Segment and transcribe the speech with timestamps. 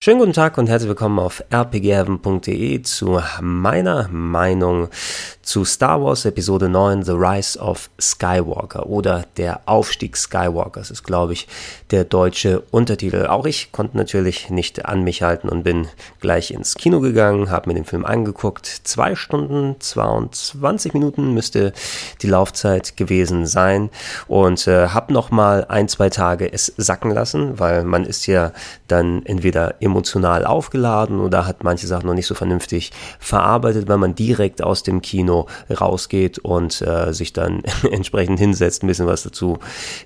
[0.00, 4.90] Schönen guten Tag und herzlich willkommen auf rpgheaven.de zu meiner Meinung
[5.42, 11.32] zu Star Wars Episode 9 The Rise of Skywalker oder Der Aufstieg Skywalkers ist, glaube
[11.32, 11.48] ich,
[11.90, 13.26] der deutsche Untertitel.
[13.26, 15.88] Auch ich konnte natürlich nicht an mich halten und bin
[16.20, 18.66] gleich ins Kino gegangen, habe mir den Film angeguckt.
[18.66, 21.72] Zwei Stunden, 22 Minuten müsste
[22.22, 23.90] die Laufzeit gewesen sein
[24.28, 28.52] und äh, habe noch mal ein, zwei Tage es sacken lassen, weil man ist ja
[28.86, 34.14] dann entweder emotional aufgeladen oder hat manche Sachen noch nicht so vernünftig verarbeitet, weil man
[34.14, 39.58] direkt aus dem Kino rausgeht und äh, sich dann entsprechend hinsetzt, ein bisschen was dazu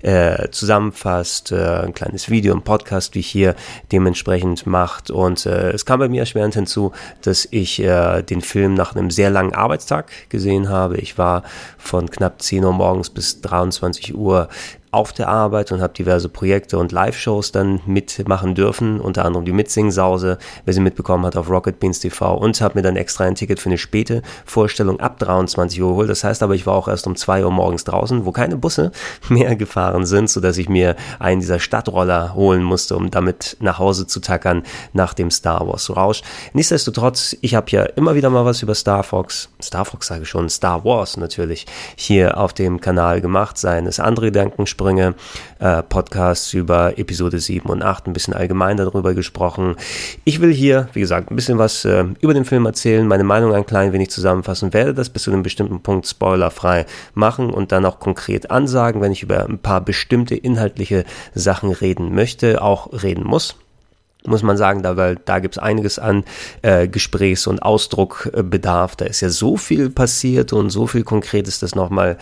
[0.03, 3.55] äh, zusammenfasst, äh, ein kleines Video, ein Podcast, wie ich hier
[3.91, 5.11] dementsprechend macht.
[5.11, 6.93] Und äh, es kam bei mir erschwerend hinzu,
[7.23, 10.97] dass ich äh, den Film nach einem sehr langen Arbeitstag gesehen habe.
[10.99, 11.43] Ich war
[11.79, 14.49] von knapp 10 Uhr morgens bis 23 Uhr
[14.93, 19.53] auf der Arbeit und habe diverse Projekte und Live-Shows dann mitmachen dürfen, unter anderem die
[19.53, 23.35] Mitsing-Sause, wer sie mitbekommen hat auf Rocket Beans TV und habe mir dann extra ein
[23.35, 26.11] Ticket für eine späte Vorstellung ab 23 Uhr geholt.
[26.11, 28.93] Das heißt aber, ich war auch erst um 2 Uhr morgens draußen, wo keine Busse
[29.31, 34.07] mehr gefahren sind, sodass ich mir einen dieser Stadtroller holen musste, um damit nach Hause
[34.07, 36.21] zu tackern nach dem Star Wars Rausch.
[36.53, 40.29] Nichtsdestotrotz, ich habe ja immer wieder mal was über Star Fox, Star Fox sage ich
[40.29, 41.65] schon, Star Wars natürlich,
[41.97, 45.15] hier auf dem Kanal gemacht, seien es andere Gedankensprünge, Sprünge,
[45.61, 49.77] äh, Podcasts über Episode 7 und 8, ein bisschen allgemein darüber gesprochen.
[50.25, 53.55] Ich will hier, wie gesagt, ein bisschen was äh, über den Film erzählen, meine Meinung
[53.55, 57.85] ein klein wenig zusammenfassen, werde das bis zu einem bestimmten Punkt spoilerfrei machen und dann
[57.85, 63.25] auch konkret ansagen, wenn ich über ein paar bestimmte inhaltliche Sachen reden möchte, auch reden
[63.25, 63.57] muss
[64.27, 66.25] muss man sagen, da, weil da gibt es einiges an
[66.63, 68.97] äh, Gesprächs- und Ausdruckbedarf.
[68.97, 72.19] Da ist ja so viel passiert und so viel Konkretes, das nochmal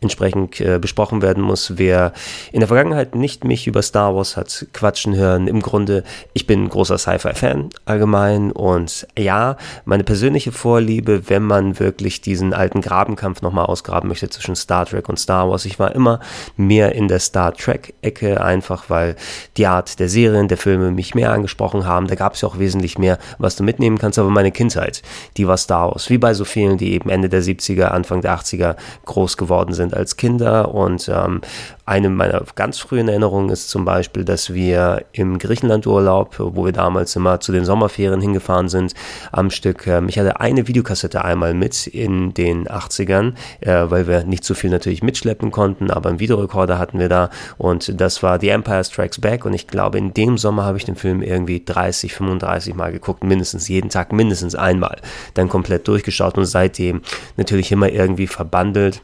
[0.00, 1.74] entsprechend äh, besprochen werden muss.
[1.76, 2.12] Wer
[2.52, 6.02] in der Vergangenheit nicht mich über Star Wars hat quatschen hören, im Grunde,
[6.32, 12.52] ich bin ein großer Sci-Fi-Fan allgemein und ja, meine persönliche Vorliebe, wenn man wirklich diesen
[12.52, 16.20] alten Grabenkampf nochmal ausgraben möchte zwischen Star Trek und Star Wars, ich war immer
[16.56, 19.16] mehr in der Star Trek-Ecke, einfach weil
[19.56, 22.06] die Art der Serien, der Filme mich mehr angesprochen haben.
[22.06, 24.18] Da gab es ja auch wesentlich mehr, was du mitnehmen kannst.
[24.18, 25.02] Aber meine Kindheit,
[25.36, 26.08] die war Star Wars.
[26.08, 29.94] Wie bei so vielen, die eben Ende der 70er, Anfang der 80er groß geworden sind
[29.94, 30.74] als Kinder.
[30.74, 31.42] Und ähm,
[31.86, 37.14] eine meiner ganz frühen Erinnerungen ist zum Beispiel, dass wir im Griechenlandurlaub, wo wir damals
[37.14, 38.94] immer zu den Sommerferien hingefahren sind,
[39.32, 44.24] am Stück, ähm, ich hatte eine Videokassette einmal mit in den 80ern, äh, weil wir
[44.24, 47.28] nicht so viel natürlich mitschleppen konnten, aber einen Videorekorder hatten wir da
[47.58, 50.84] und das war The Empire Strikes Back und ich glaube, in dem Sommer habe ich
[50.86, 55.00] den Film irgendwie 30, 35 Mal geguckt, mindestens jeden Tag, mindestens einmal,
[55.34, 57.02] dann komplett durchgeschaut und seitdem
[57.36, 59.02] natürlich immer irgendwie verbandelt.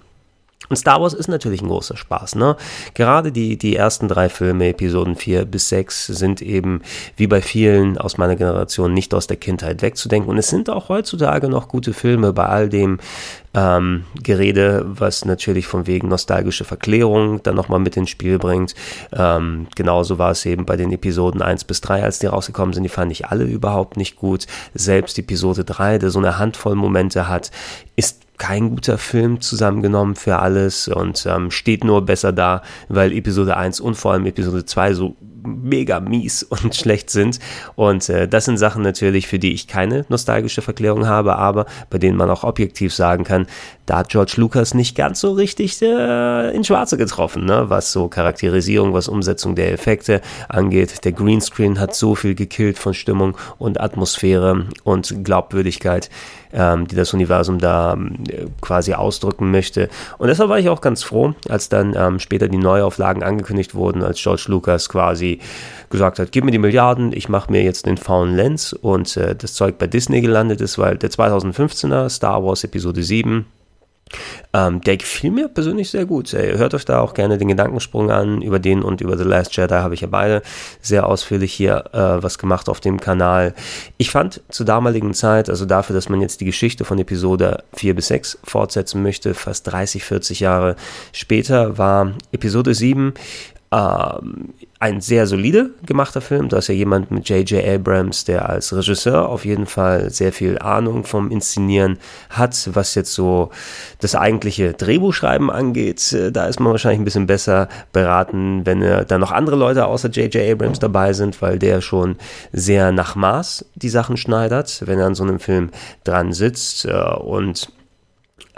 [0.70, 2.56] Und Star Wars ist natürlich ein großer Spaß, ne?
[2.94, 6.82] Gerade die, die ersten drei Filme, Episoden 4 bis 6, sind eben
[7.16, 10.30] wie bei vielen aus meiner Generation nicht aus der Kindheit wegzudenken.
[10.30, 12.98] Und es sind auch heutzutage noch gute Filme bei all dem
[13.52, 18.76] ähm, Gerede, was natürlich von wegen nostalgische Verklärung dann nochmal mit ins Spiel bringt.
[19.12, 22.84] Ähm, genauso war es eben bei den Episoden 1 bis 3, als die rausgekommen sind.
[22.84, 24.46] Die fand ich alle überhaupt nicht gut.
[24.74, 27.50] Selbst Episode 3, der so eine Handvoll Momente hat,
[27.96, 33.56] ist kein guter Film zusammengenommen für alles und ähm, steht nur besser da, weil Episode
[33.56, 35.14] 1 und vor allem Episode 2 so
[35.44, 37.38] mega mies und schlecht sind.
[37.76, 41.98] Und äh, das sind Sachen natürlich, für die ich keine nostalgische Verklärung habe, aber bei
[41.98, 43.46] denen man auch objektiv sagen kann,
[43.86, 47.64] da hat George Lucas nicht ganz so richtig äh, in Schwarze getroffen, ne?
[47.68, 51.04] was so Charakterisierung, was Umsetzung der Effekte angeht.
[51.04, 56.08] Der Greenscreen hat so viel gekillt von Stimmung und Atmosphäre und Glaubwürdigkeit
[56.52, 59.88] ähm, die das Universum da äh, quasi ausdrücken möchte.
[60.18, 64.02] Und deshalb war ich auch ganz froh, als dann ähm, später die Neuauflagen angekündigt wurden,
[64.02, 65.29] als George Lucas quasi
[65.90, 69.34] gesagt hat, gib mir die Milliarden, ich mache mir jetzt den faulen Lens und äh,
[69.36, 73.44] das Zeug bei Disney gelandet ist, weil der 2015er Star Wars Episode 7
[74.52, 76.32] ähm, der gefiel mir persönlich sehr gut.
[76.32, 78.42] Ihr hört euch da auch gerne den Gedankensprung an.
[78.42, 80.42] Über den und über The Last Jedi habe ich ja beide
[80.80, 83.54] sehr ausführlich hier äh, was gemacht auf dem Kanal.
[83.96, 87.94] Ich fand zur damaligen Zeit, also dafür, dass man jetzt die Geschichte von Episode 4
[87.94, 90.76] bis 6 fortsetzen möchte, fast 30, 40 Jahre
[91.12, 93.14] später, war Episode 7
[93.72, 96.48] ähm, ein sehr solide gemachter Film.
[96.48, 97.62] Da ist ja jemand mit J.J.
[97.62, 101.98] Abrams, der als Regisseur auf jeden Fall sehr viel Ahnung vom Inszenieren
[102.30, 103.50] hat, was jetzt so
[104.00, 106.14] das eigentliche Drehbuchschreiben angeht.
[106.14, 109.84] Äh, da ist man wahrscheinlich ein bisschen besser beraten, wenn äh, da noch andere Leute
[109.84, 110.50] außer J.J.
[110.50, 112.16] Abrams dabei sind, weil der schon
[112.50, 115.70] sehr nach Maß die Sachen schneidert, wenn er an so einem Film
[116.04, 117.70] dran sitzt äh, und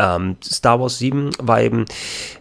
[0.02, 1.84] ähm, Star Wars 7 war eben,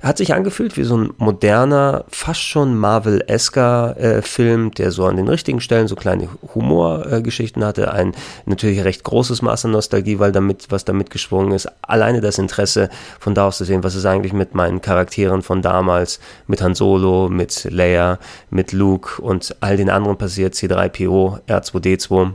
[0.01, 5.17] hat sich angefühlt wie so ein moderner, fast schon Marvel-esker äh, Film, der so an
[5.17, 7.93] den richtigen Stellen so kleine Humorgeschichten äh, hatte.
[7.93, 8.13] Ein
[8.45, 11.69] natürlich recht großes Maß an Nostalgie, weil damit, was damit geschwungen ist.
[11.81, 15.61] Alleine das Interesse von da aus zu sehen, was ist eigentlich mit meinen Charakteren von
[15.61, 18.19] damals, mit Han Solo, mit Leia,
[18.49, 22.33] mit Luke und all den anderen passiert, C3PO, R2D2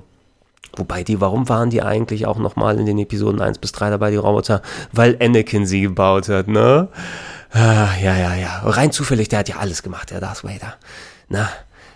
[0.74, 4.10] Wobei die, warum waren die eigentlich auch nochmal in den Episoden 1 bis 3 dabei,
[4.10, 4.62] die Roboter?
[4.92, 6.88] Weil Anakin sie gebaut hat, ne?
[7.52, 8.60] Ah, ja, ja, ja.
[8.64, 10.74] Rein zufällig, der hat ja alles gemacht, der Darth Vader.
[11.28, 11.48] Na,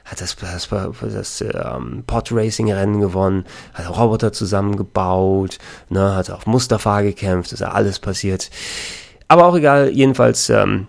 [0.04, 0.68] hat das, das,
[1.00, 3.44] das ähm, Pod-Racing-Rennen gewonnen,
[3.74, 5.58] hat Roboter zusammengebaut,
[5.88, 8.50] ne, hat auf Mustafa gekämpft, ist ja alles passiert.
[9.28, 10.88] Aber auch egal, jedenfalls, ähm,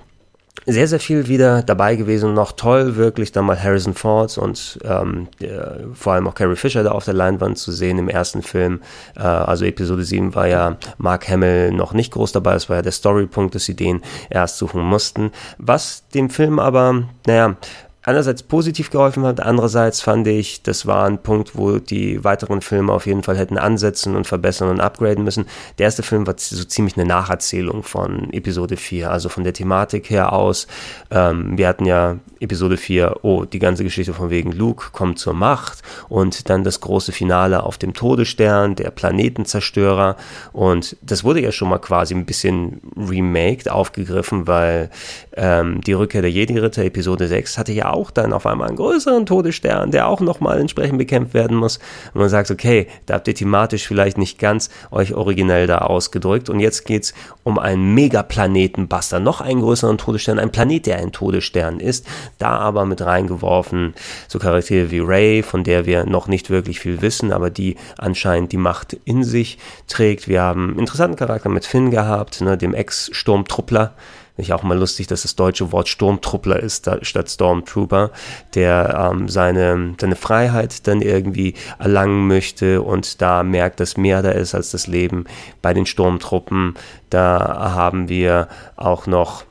[0.66, 2.34] sehr, sehr viel wieder dabei gewesen.
[2.34, 6.84] Noch toll, wirklich dann mal Harrison Ford und ähm, äh, vor allem auch Carrie Fisher
[6.84, 8.82] da auf der Leinwand zu sehen im ersten Film.
[9.16, 12.54] Äh, also Episode 7 war ja Mark Hamill noch nicht groß dabei.
[12.54, 15.32] Das war ja der Storypunkt, dass sie den erst suchen mussten.
[15.58, 17.56] Was dem Film aber, naja,
[18.04, 22.92] einerseits positiv geholfen hat, andererseits fand ich, das war ein Punkt, wo die weiteren Filme
[22.92, 25.46] auf jeden Fall hätten ansetzen und verbessern und upgraden müssen.
[25.78, 30.10] Der erste Film war so ziemlich eine Nacherzählung von Episode 4, also von der Thematik
[30.10, 30.68] her aus.
[31.12, 35.34] Ähm, wir hatten ja Episode 4, oh, die ganze Geschichte von wegen Luke kommt zur
[35.34, 40.16] Macht und dann das große Finale auf dem Todesstern, der Planetenzerstörer
[40.54, 44.90] und das wurde ja schon mal quasi ein bisschen remaked, aufgegriffen, weil
[45.34, 49.26] ähm, die Rückkehr der Jedi-Ritter, Episode 6, hatte ja auch dann auf einmal einen größeren
[49.26, 51.78] Todesstern, der auch nochmal entsprechend bekämpft werden muss.
[52.14, 56.50] Und man sagt, okay, da habt ihr thematisch vielleicht nicht ganz euch originell da ausgedrückt.
[56.50, 61.80] Und jetzt geht's um einen Megaplanetenbuster, noch einen größeren Todesstern, ein Planet, der ein Todesstern
[61.80, 62.08] ist.
[62.38, 63.94] Da aber mit reingeworfen
[64.28, 68.52] so Charaktere wie Ray, von der wir noch nicht wirklich viel wissen, aber die anscheinend
[68.52, 69.58] die Macht in sich
[69.88, 70.28] trägt.
[70.28, 73.94] Wir haben einen interessanten Charakter mit Finn gehabt, ne, dem Ex-Sturmtruppler,
[74.38, 78.12] ich auch mal lustig, dass das deutsche Wort Sturmtruppler ist da, statt Stormtrooper,
[78.56, 84.32] der ähm, seine, seine Freiheit dann irgendwie erlangen möchte und da merkt, dass mehr da
[84.32, 85.26] ist als das Leben
[85.62, 86.76] bei den Sturmtruppen.
[87.10, 88.48] Da haben wir
[88.78, 89.44] auch noch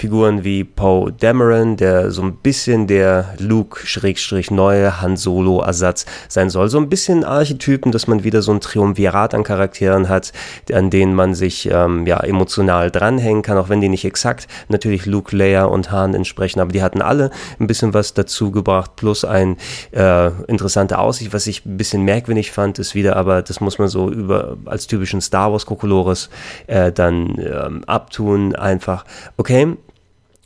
[0.00, 6.70] Figuren wie Poe Dameron, der so ein bisschen der Luke-neue Han Solo-Ersatz sein soll.
[6.70, 10.32] So ein bisschen Archetypen, dass man wieder so ein Triumvirat an Charakteren hat,
[10.72, 15.04] an denen man sich ähm, ja emotional dranhängen kann, auch wenn die nicht exakt natürlich
[15.04, 19.26] Luke, Leia und Han entsprechen, aber die hatten alle ein bisschen was dazu gebracht, plus
[19.26, 19.58] ein
[19.92, 23.88] äh, interessante Aussicht, was ich ein bisschen merkwürdig fand, ist wieder, aber das muss man
[23.88, 26.30] so über als typischen Star Wars Kokolores
[26.68, 29.04] äh, dann ähm, abtun, einfach,
[29.36, 29.76] okay,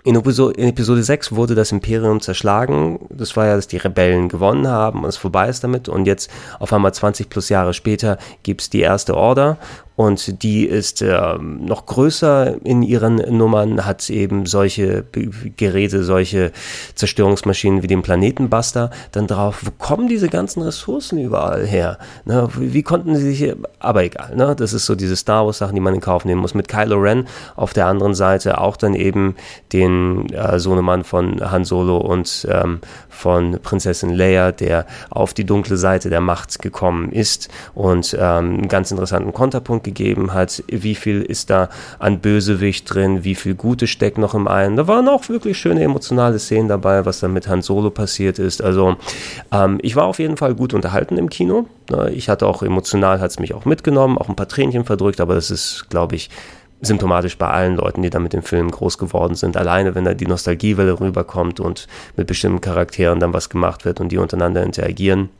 [0.05, 3.07] in Episode, in Episode 6 wurde das Imperium zerschlagen.
[3.09, 5.89] Das war ja, dass die Rebellen gewonnen haben und es vorbei ist damit.
[5.89, 6.31] Und jetzt
[6.61, 9.57] auf einmal 20 plus Jahre später gibt's die erste Order
[9.97, 15.05] und die ist äh, noch größer in ihren Nummern, hat eben solche
[15.57, 16.51] Geräte, solche
[16.97, 19.61] Zerstörungsmaschinen wie den Planetenbuster dann drauf.
[19.65, 21.99] Wo kommen diese ganzen Ressourcen überall her?
[22.25, 24.57] Ne, wie, konnten sie sich, aber egal, ne?
[24.57, 26.55] das ist so diese Star Wars Sachen, die man in Kauf nehmen muss.
[26.55, 29.37] Mit Kylo Ren auf der anderen Seite auch dann eben
[29.73, 35.77] den äh, Sohnemann von Han Solo und ähm, von Prinzessin Leia, der auf die dunkle
[35.77, 40.65] Seite der Macht gekommen ist und ähm, einen ganz interessanten Konterpunkt gegeben hat.
[40.67, 43.23] Wie viel ist da an Bösewicht drin?
[43.23, 44.77] Wie viel Gute steckt noch im einen?
[44.77, 48.63] Da waren auch wirklich schöne emotionale Szenen dabei, was da mit Han Solo passiert ist.
[48.63, 48.97] Also
[49.53, 51.67] ähm, ich war auf jeden Fall gut unterhalten im Kino.
[52.13, 55.35] Ich hatte auch emotional, hat es mich auch mitgenommen, auch ein paar Tränchen verdrückt, aber
[55.35, 56.31] das ist, glaube ich,
[56.81, 59.57] symptomatisch bei allen Leuten, die da mit dem Film groß geworden sind.
[59.57, 61.87] Alleine, wenn da die Nostalgiewelle rüberkommt und
[62.17, 65.31] mit bestimmten Charakteren dann was gemacht wird und die untereinander interagieren.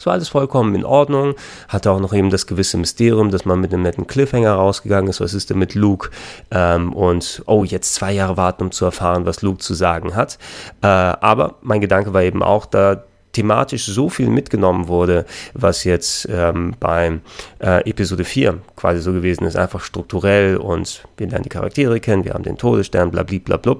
[0.00, 1.34] Das war alles vollkommen in Ordnung.
[1.68, 5.20] Hatte auch noch eben das gewisse Mysterium, dass man mit einem netten Cliffhanger rausgegangen ist.
[5.20, 6.08] Was ist denn mit Luke?
[6.50, 10.38] Ähm, und, oh, jetzt zwei Jahre warten, um zu erfahren, was Luke zu sagen hat.
[10.80, 16.26] Äh, aber mein Gedanke war eben auch, da thematisch so viel mitgenommen wurde, was jetzt
[16.30, 17.20] ähm, bei
[17.60, 22.24] äh, Episode 4 quasi so gewesen ist, einfach strukturell und wir lernen die Charaktere kennen,
[22.24, 23.76] wir haben den Todesstern, blablabla,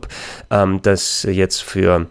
[0.50, 2.06] ähm, dass jetzt für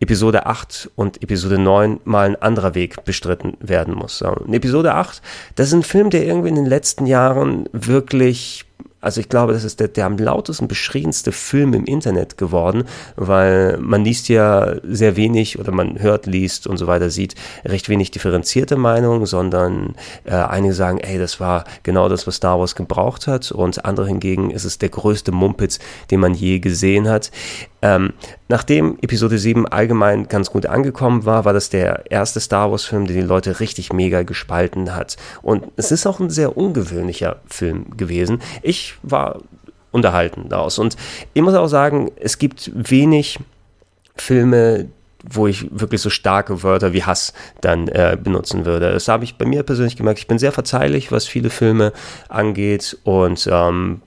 [0.00, 4.22] Episode 8 und Episode 9 mal ein anderer Weg bestritten werden muss.
[4.22, 5.20] Und Episode 8,
[5.56, 8.67] das ist ein Film, der irgendwie in den letzten Jahren wirklich
[9.00, 12.84] also ich glaube, das ist der, der am lautesten beschriebenste Film im Internet geworden,
[13.16, 17.88] weil man liest ja sehr wenig oder man hört, liest und so weiter, sieht recht
[17.88, 22.74] wenig differenzierte Meinungen, sondern äh, einige sagen, ey, das war genau das, was Star Wars
[22.74, 25.78] gebraucht hat und andere hingegen ist es der größte Mumpitz,
[26.10, 27.30] den man je gesehen hat.
[27.80, 28.12] Ähm,
[28.48, 33.14] nachdem Episode 7 allgemein ganz gut angekommen war, war das der erste Star Wars-Film, der
[33.14, 35.16] die Leute richtig mega gespalten hat.
[35.42, 38.42] Und es ist auch ein sehr ungewöhnlicher Film gewesen.
[38.62, 39.40] Ich war
[39.90, 40.78] unterhalten daraus.
[40.78, 40.96] Und
[41.34, 43.38] ich muss auch sagen, es gibt wenig
[44.16, 44.88] Filme,
[45.28, 48.92] wo ich wirklich so starke Wörter wie Hass dann äh, benutzen würde.
[48.92, 50.20] Das habe ich bei mir persönlich gemerkt.
[50.20, 51.92] Ich bin sehr verzeihlich, was viele Filme
[52.28, 54.02] angeht und ähm,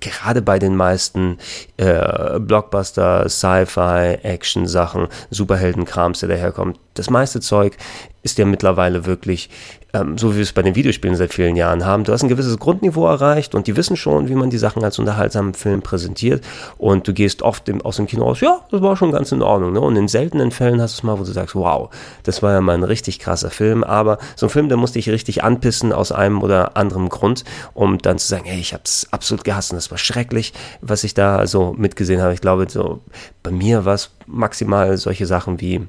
[0.00, 1.38] gerade bei den meisten
[1.76, 7.76] äh, Blockbuster, Sci-Fi, Action-Sachen, Superheldenkrams, der daherkommt, das meiste Zeug
[8.22, 9.50] ist ja mittlerweile wirklich
[9.94, 12.04] ähm, so wie wir es bei den Videospielen seit vielen Jahren haben.
[12.04, 14.98] Du hast ein gewisses Grundniveau erreicht und die wissen schon, wie man die Sachen als
[14.98, 16.44] unterhaltsamen Film präsentiert
[16.76, 19.40] und du gehst oft im, aus dem Kino raus, ja, das war schon ganz in
[19.40, 19.72] Ordnung.
[19.72, 19.80] Ne?
[19.80, 21.90] Und in seltenen Fällen hast du es mal, wo du sagst, wow,
[22.24, 25.08] das war ja mal ein richtig krasser Film, aber so ein Film, der musste dich
[25.08, 29.06] richtig anpissen aus einem oder anderem Grund, um dann zu sagen, hey, ich habe es
[29.12, 32.34] absolut gehasst und das war schrecklich, was ich da so mitgesehen habe.
[32.34, 33.00] Ich glaube, so
[33.42, 35.86] bei mir war es maximal solche Sachen wie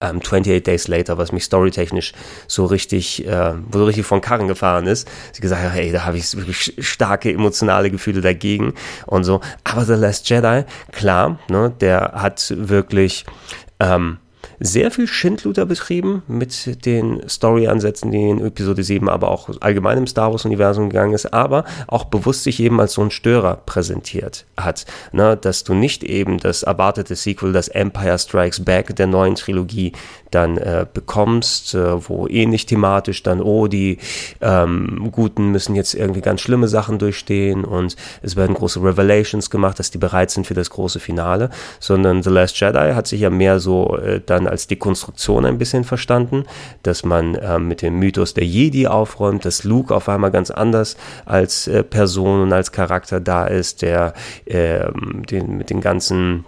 [0.00, 2.12] ähm, 28 Days Later, was mich storytechnisch
[2.46, 5.08] so richtig, äh, wo so richtig von Karren gefahren ist.
[5.32, 8.74] Sie gesagt hey, da habe ich wirklich starke emotionale Gefühle dagegen
[9.06, 9.40] und so.
[9.64, 13.24] Aber The Last Jedi, klar, ne, der hat wirklich
[13.80, 14.18] ähm,
[14.60, 20.06] sehr viel Schindluder betrieben mit den Story-Ansätzen, die in Episode 7 aber auch allgemein im
[20.06, 24.86] Star Wars-Universum gegangen ist, aber auch bewusst sich eben als so ein Störer präsentiert hat.
[25.12, 29.92] Ne, dass du nicht eben das erwartete Sequel, das Empire Strikes Back der neuen Trilogie
[30.30, 33.98] dann äh, bekommst, äh, wo ähnlich thematisch dann, oh, die
[34.40, 39.78] ähm, Guten müssen jetzt irgendwie ganz schlimme Sachen durchstehen und es werden große Revelations gemacht,
[39.78, 43.30] dass die bereit sind für das große Finale, sondern The Last Jedi hat sich ja
[43.30, 46.44] mehr so äh, dann als Dekonstruktion ein bisschen verstanden,
[46.82, 50.96] dass man äh, mit dem Mythos der Jedi aufräumt, dass Luke auf einmal ganz anders
[51.24, 54.14] als äh, Person und als Charakter da ist, der
[54.46, 54.90] äh,
[55.30, 56.44] den, mit den ganzen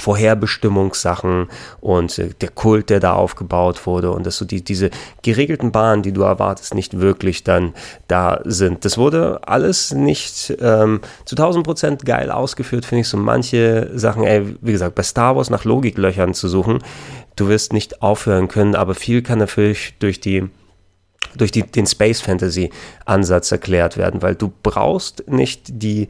[0.00, 1.48] Vorherbestimmungssachen
[1.80, 4.90] und äh, der Kult, der da aufgebaut wurde und dass so die, diese
[5.22, 7.74] geregelten Bahnen, die du erwartest, nicht wirklich dann
[8.08, 8.84] da sind.
[8.84, 14.24] Das wurde alles nicht ähm, zu 1000 Prozent geil ausgeführt, finde ich so manche Sachen,
[14.24, 16.78] ey, wie gesagt, bei Star Wars nach Logiklöchern zu suchen,
[17.36, 20.48] du wirst nicht aufhören können, aber viel kann natürlich durch die
[21.36, 22.70] durch die, den Space Fantasy
[23.04, 26.08] Ansatz erklärt werden, weil du brauchst nicht die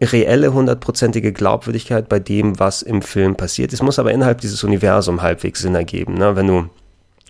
[0.00, 3.72] reelle hundertprozentige Glaubwürdigkeit bei dem, was im Film passiert.
[3.72, 6.14] Es muss aber innerhalb dieses Universums halbwegs Sinn ergeben.
[6.14, 6.36] Ne?
[6.36, 6.68] Wenn du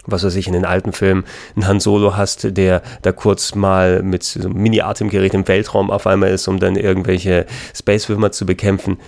[0.06, 1.24] was weiß ich, in den alten Filmen
[1.56, 6.06] einen Han Solo hast, der da kurz mal mit so einem Mini-Atemgerät im Weltraum auf
[6.06, 8.98] einmal ist, um dann irgendwelche Space-Würmer zu bekämpfen,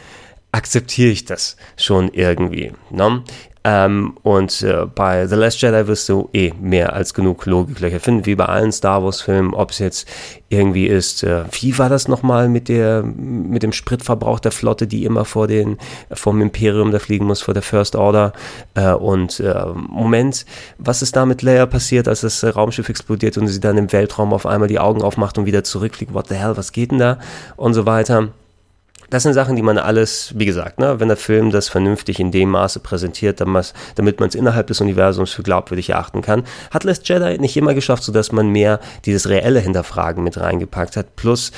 [0.53, 2.73] akzeptiere ich das schon irgendwie.
[2.91, 3.23] Ne?
[3.69, 8.25] Ähm, und äh, bei The Last Jedi wirst du eh mehr als genug Logiklöcher finden,
[8.25, 10.09] wie bei allen Star Wars-Filmen, ob es jetzt
[10.49, 15.05] irgendwie ist, äh, wie war das nochmal mit der, mit dem Spritverbrauch der Flotte, die
[15.05, 15.79] immer vor den,
[16.13, 18.35] vom Imperium da fliegen muss, vor der First Order.
[18.75, 20.47] Äh, und äh, Moment,
[20.79, 24.33] was ist da mit Leia passiert, als das Raumschiff explodiert und sie dann im Weltraum
[24.33, 26.15] auf einmal die Augen aufmacht und wieder zurückfliegt?
[26.15, 27.19] What the hell, was geht denn da?
[27.57, 28.29] Und so weiter.
[29.11, 32.31] Das sind Sachen, die man alles, wie gesagt, ne, wenn der Film das vernünftig in
[32.31, 37.09] dem Maße präsentiert, damit man es innerhalb des Universums für glaubwürdig erachten kann, hat Last
[37.09, 41.17] Jedi nicht immer geschafft, sodass man mehr dieses reelle Hinterfragen mit reingepackt hat.
[41.17, 41.53] Plus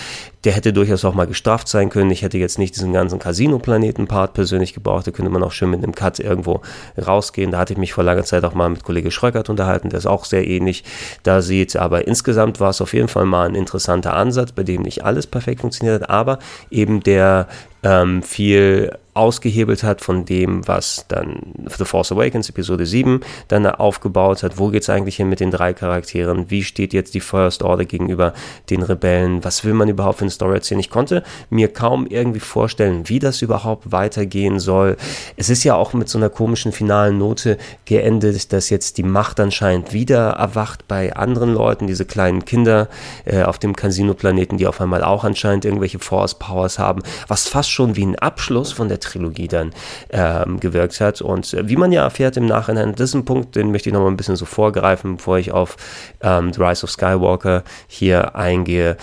[0.45, 2.11] der hätte durchaus auch mal gestraft sein können.
[2.11, 5.07] Ich hätte jetzt nicht diesen ganzen Casino-Planeten-Part persönlich gebraucht.
[5.07, 6.61] Da könnte man auch schön mit einem Cut irgendwo
[6.97, 7.51] rausgehen.
[7.51, 10.07] Da hatte ich mich vor langer Zeit auch mal mit Kollege Schröckert unterhalten, der es
[10.07, 10.85] auch sehr ähnlich
[11.23, 11.77] da sieht.
[11.77, 15.27] Aber insgesamt war es auf jeden Fall mal ein interessanter Ansatz, bei dem nicht alles
[15.27, 16.39] perfekt funktioniert hat, aber
[16.71, 17.49] eben der
[17.83, 21.41] ähm, viel ausgehebelt hat von dem, was dann
[21.77, 24.59] The Force Awakens Episode 7 dann aufgebaut hat.
[24.59, 26.51] Wo geht es eigentlich hin mit den drei Charakteren?
[26.51, 28.33] Wie steht jetzt die First Order gegenüber
[28.71, 29.43] den Rebellen?
[29.43, 30.79] Was will man überhaupt für eine Story erzählen?
[30.79, 34.97] Ich konnte mir kaum irgendwie vorstellen, wie das überhaupt weitergehen soll.
[35.37, 39.41] Es ist ja auch mit so einer komischen finalen Note geendet, dass jetzt die Macht
[39.41, 42.89] anscheinend wieder erwacht bei anderen Leuten, diese kleinen Kinder
[43.25, 47.71] äh, auf dem Casino-Planeten, die auf einmal auch anscheinend irgendwelche Force Powers haben, was fast
[47.71, 49.73] schon wie ein Abschluss von der Trilogie dann
[50.11, 51.21] ähm, gewirkt hat.
[51.21, 53.93] Und äh, wie man ja erfährt im Nachhinein, das ist ein Punkt, den möchte ich
[53.93, 55.77] noch mal ein bisschen so vorgreifen, bevor ich auf
[56.21, 58.97] ähm, The Rise of Skywalker hier eingehe.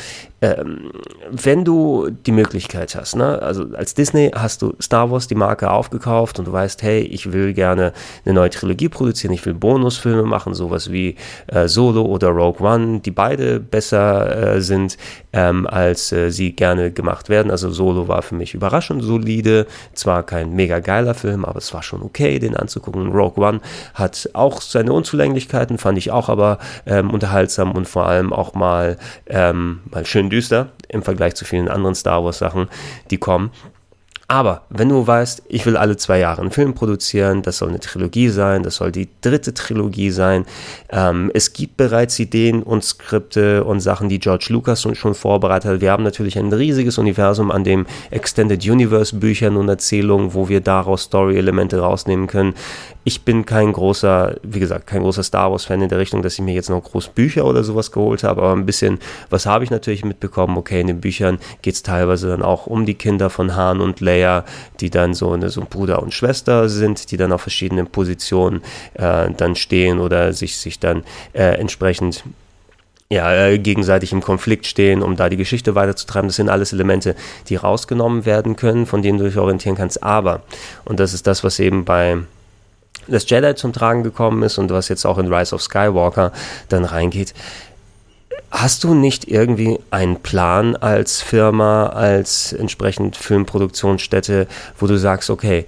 [0.45, 0.91] Ähm,
[1.31, 5.71] wenn du die Möglichkeit hast, ne, also als Disney hast du Star Wars die Marke
[5.71, 7.93] aufgekauft und du weißt, hey, ich will gerne
[8.25, 11.15] eine neue Trilogie produzieren, ich will Bonusfilme machen, sowas wie
[11.47, 14.97] äh, Solo oder Rogue One, die beide besser äh, sind,
[15.33, 17.51] ähm, als äh, sie gerne gemacht werden.
[17.51, 21.83] Also Solo war für mich überraschend solide, zwar kein mega geiler Film, aber es war
[21.83, 23.11] schon okay, den anzugucken.
[23.11, 23.61] Rogue One
[23.93, 28.97] hat auch seine Unzulänglichkeiten, fand ich auch aber ähm, unterhaltsam und vor allem auch mal,
[29.27, 32.67] ähm, mal schön düster im Vergleich zu vielen anderen Star Wars Sachen,
[33.09, 33.51] die kommen.
[34.27, 37.79] Aber wenn du weißt, ich will alle zwei Jahre einen Film produzieren, das soll eine
[37.79, 40.45] Trilogie sein, das soll die dritte Trilogie sein.
[40.89, 45.81] Ähm, es gibt bereits Ideen und Skripte und Sachen, die George Lucas schon vorbereitet hat.
[45.81, 50.59] Wir haben natürlich ein riesiges Universum an dem Extended Universe Büchern und Erzählungen, wo wir
[50.59, 52.55] daraus Story-Elemente rausnehmen können.
[53.07, 56.41] Ich bin kein großer, wie gesagt, kein großer Star Wars-Fan in der Richtung, dass ich
[56.41, 58.97] mir jetzt noch groß Bücher oder sowas geholt habe, aber ein bisschen,
[59.29, 60.57] was habe ich natürlich mitbekommen?
[60.57, 63.99] Okay, in den Büchern geht es teilweise dann auch um die Kinder von Han und
[63.99, 64.43] Leia,
[64.79, 68.63] die dann so eine so Bruder und Schwester sind, die dann auf verschiedenen Positionen
[68.95, 72.23] äh, dann stehen oder sich, sich dann äh, entsprechend
[73.11, 76.29] ja, äh, gegenseitig im Konflikt stehen, um da die Geschichte weiterzutreiben.
[76.29, 77.15] Das sind alles Elemente,
[77.49, 80.01] die rausgenommen werden können, von denen du dich orientieren kannst.
[80.01, 80.41] Aber,
[80.85, 82.17] und das ist das, was eben bei
[83.07, 86.31] das Jedi zum Tragen gekommen ist und was jetzt auch in Rise of Skywalker
[86.69, 87.33] dann reingeht.
[88.51, 94.47] Hast du nicht irgendwie einen Plan als Firma, als entsprechend Filmproduktionsstätte,
[94.79, 95.65] wo du sagst, okay,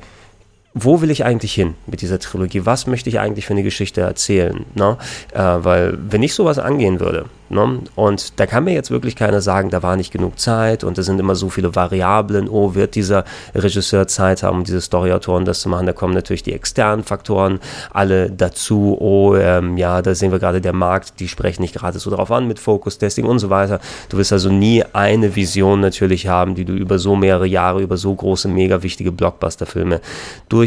[0.84, 2.65] wo will ich eigentlich hin mit dieser Trilogie?
[2.65, 4.65] Was möchte ich eigentlich für eine Geschichte erzählen?
[4.75, 4.98] Ne?
[5.34, 7.79] Äh, weil wenn ich sowas angehen würde, Ne?
[7.96, 11.03] Und da kann mir jetzt wirklich keiner sagen, da war nicht genug Zeit und da
[11.03, 12.50] sind immer so viele Variablen.
[12.50, 13.24] Oh, wird dieser
[13.55, 15.86] Regisseur Zeit haben, um diese Storyautoren das zu machen?
[15.86, 17.60] Da kommen natürlich die externen Faktoren
[17.91, 18.98] alle dazu.
[19.00, 22.31] Oh, ähm, ja, da sehen wir gerade der Markt, die sprechen nicht gerade so drauf
[22.31, 23.79] an mit Focus-Testing und so weiter.
[24.10, 27.96] Du wirst also nie eine Vision natürlich haben, die du über so mehrere Jahre, über
[27.96, 30.01] so große, mega wichtige Blockbuster-Filme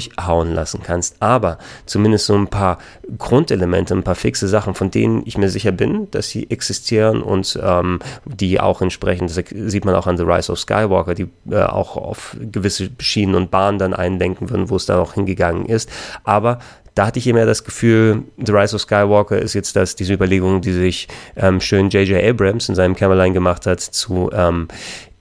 [0.00, 1.16] durchhauen lassen kannst.
[1.20, 2.78] Aber zumindest so ein paar
[3.18, 7.58] Grundelemente, ein paar fixe Sachen, von denen ich mir sicher bin, dass sie existieren und
[7.62, 11.62] ähm, die auch entsprechend, das sieht man auch an The Rise of Skywalker, die äh,
[11.62, 15.90] auch auf gewisse Schienen und Bahnen dann eindenken würden, wo es da auch hingegangen ist.
[16.24, 16.58] Aber
[16.94, 20.60] da hatte ich immer das Gefühl, The Rise of Skywalker ist jetzt das, diese Überlegung,
[20.60, 22.22] die sich ähm, schön J.J.
[22.22, 24.68] Abrams in seinem Kämmerlein gemacht hat zu ähm,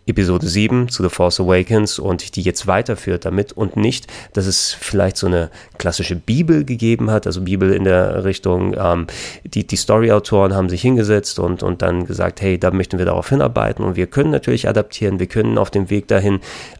[0.10, 4.74] Episode 7 zu The Force Awakens und die jetzt weiterführt damit und nicht, dass es
[4.74, 9.08] vielleicht so eine klassische Bibel gegeben hat, also Bibel in der Richtung, ähm,
[9.44, 13.30] die, die Story-Autoren haben sich hingesetzt und, und dann gesagt, hey, da möchten wir darauf
[13.30, 16.40] hinarbeiten und wir können natürlich adaptieren, wir können auf dem Weg dahin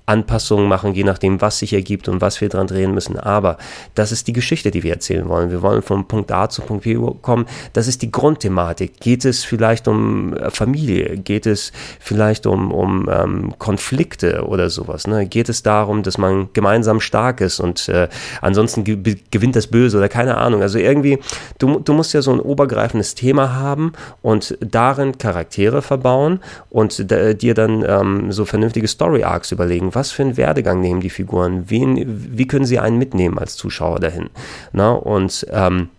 [0.10, 3.58] Anpassungen machen, je nachdem, was sich ergibt und was wir dran drehen müssen, aber
[3.96, 5.52] das ist die Geschichte, die wir erzählen wollen.
[5.52, 9.00] Wir wollen von Punkt A zu Punkt B kommen, das ist die Grundthematik.
[9.00, 11.18] Geht es vielleicht um äh, Familie?
[11.18, 15.08] Geht es vielleicht um, um ähm, Konflikte oder sowas.
[15.08, 15.28] Ne?
[15.28, 18.08] Geht es darum, dass man gemeinsam stark ist und äh,
[18.42, 20.62] ansonsten ge gewinnt das Böse oder keine Ahnung.
[20.62, 21.20] Also irgendwie,
[21.60, 27.54] du, du musst ja so ein obergreifendes Thema haben und darin Charaktere verbauen und dir
[27.54, 29.94] dann ähm, so vernünftige Story-Arcs überlegen.
[30.00, 31.70] Was für einen Werdegang nehmen die Figuren?
[31.70, 34.30] Wen, wie können sie einen mitnehmen als Zuschauer dahin?
[34.72, 34.92] Na?
[34.92, 35.90] Und ähm,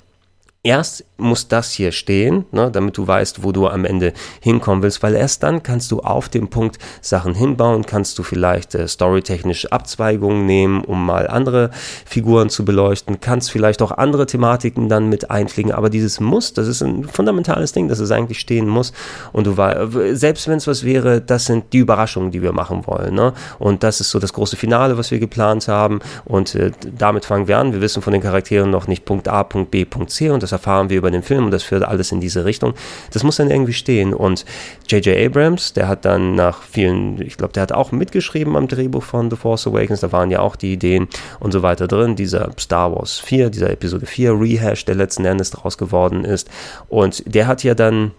[0.62, 5.02] erst muss das hier stehen, ne, damit du weißt, wo du am Ende hinkommen willst,
[5.02, 9.72] weil erst dann kannst du auf dem Punkt Sachen hinbauen, kannst du vielleicht äh, storytechnische
[9.72, 11.70] Abzweigungen nehmen, um mal andere
[12.04, 16.68] Figuren zu beleuchten, kannst vielleicht auch andere Thematiken dann mit einfliegen, aber dieses Muss, das
[16.68, 18.92] ist ein fundamentales Ding, dass es eigentlich stehen muss.
[19.32, 19.54] Und du
[20.12, 23.32] selbst wenn es was wäre, das sind die Überraschungen, die wir machen wollen, ne?
[23.58, 26.00] und das ist so das große Finale, was wir geplant haben.
[26.24, 29.44] Und äh, damit fangen wir an, wir wissen von den Charakteren noch nicht Punkt A,
[29.44, 32.12] Punkt B, Punkt C und das erfahren wir über den Film und das führt alles
[32.12, 32.74] in diese Richtung.
[33.12, 34.14] Das muss dann irgendwie stehen.
[34.14, 34.44] Und
[34.88, 35.16] J.J.
[35.16, 39.30] Abrams, der hat dann nach vielen, ich glaube, der hat auch mitgeschrieben am Drehbuch von
[39.30, 41.08] The Force Awakens, da waren ja auch die Ideen
[41.38, 42.16] und so weiter drin.
[42.16, 46.48] Dieser Star Wars 4, dieser Episode 4 Rehash, der letzten Endes daraus geworden ist.
[46.88, 48.12] Und der hat ja dann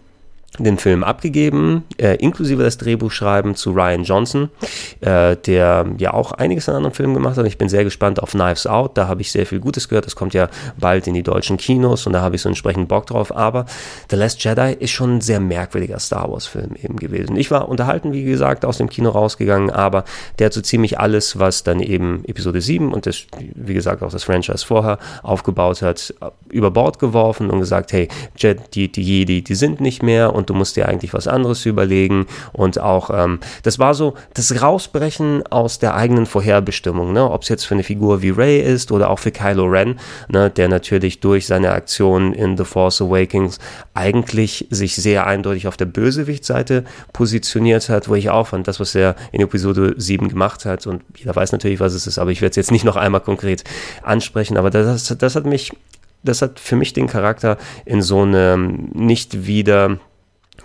[0.60, 4.50] den Film abgegeben, äh, inklusive das Drehbuchschreiben zu Ryan Johnson,
[5.00, 7.46] äh, der ja auch einiges an anderen Filmen gemacht hat.
[7.46, 10.06] Ich bin sehr gespannt auf Knives Out, da habe ich sehr viel Gutes gehört.
[10.06, 13.06] Das kommt ja bald in die deutschen Kinos und da habe ich so entsprechend Bock
[13.06, 13.36] drauf.
[13.36, 13.66] Aber
[14.10, 17.38] The Last Jedi ist schon ein sehr merkwürdiger Star Wars-Film eben gewesen.
[17.38, 20.04] Ich war unterhalten, wie gesagt, aus dem Kino rausgegangen, aber
[20.38, 24.12] der hat so ziemlich alles, was dann eben Episode 7 und das, wie gesagt, auch
[24.12, 26.14] das Franchise vorher aufgebaut hat,
[26.50, 30.50] über Bord geworfen und gesagt, hey, Jet, die, die Jedi, die sind nicht mehr und
[30.50, 35.44] du musst dir eigentlich was anderes überlegen und auch, ähm, das war so das Rausbrechen
[35.48, 37.30] aus der eigenen Vorherbestimmung, ne?
[37.30, 40.00] ob es jetzt für eine Figur wie Ray ist oder auch für Kylo Ren,
[40.30, 40.50] ne?
[40.50, 43.60] der natürlich durch seine Aktion in The Force Awakens
[43.94, 48.96] eigentlich sich sehr eindeutig auf der Bösewichtseite positioniert hat, wo ich auch fand, das, was
[48.96, 52.42] er in Episode 7 gemacht hat und jeder weiß natürlich, was es ist, aber ich
[52.42, 53.64] werde es jetzt nicht noch einmal konkret
[54.02, 55.72] ansprechen, aber das, das hat mich
[56.24, 59.98] das hat für mich den Charakter in so eine nicht wieder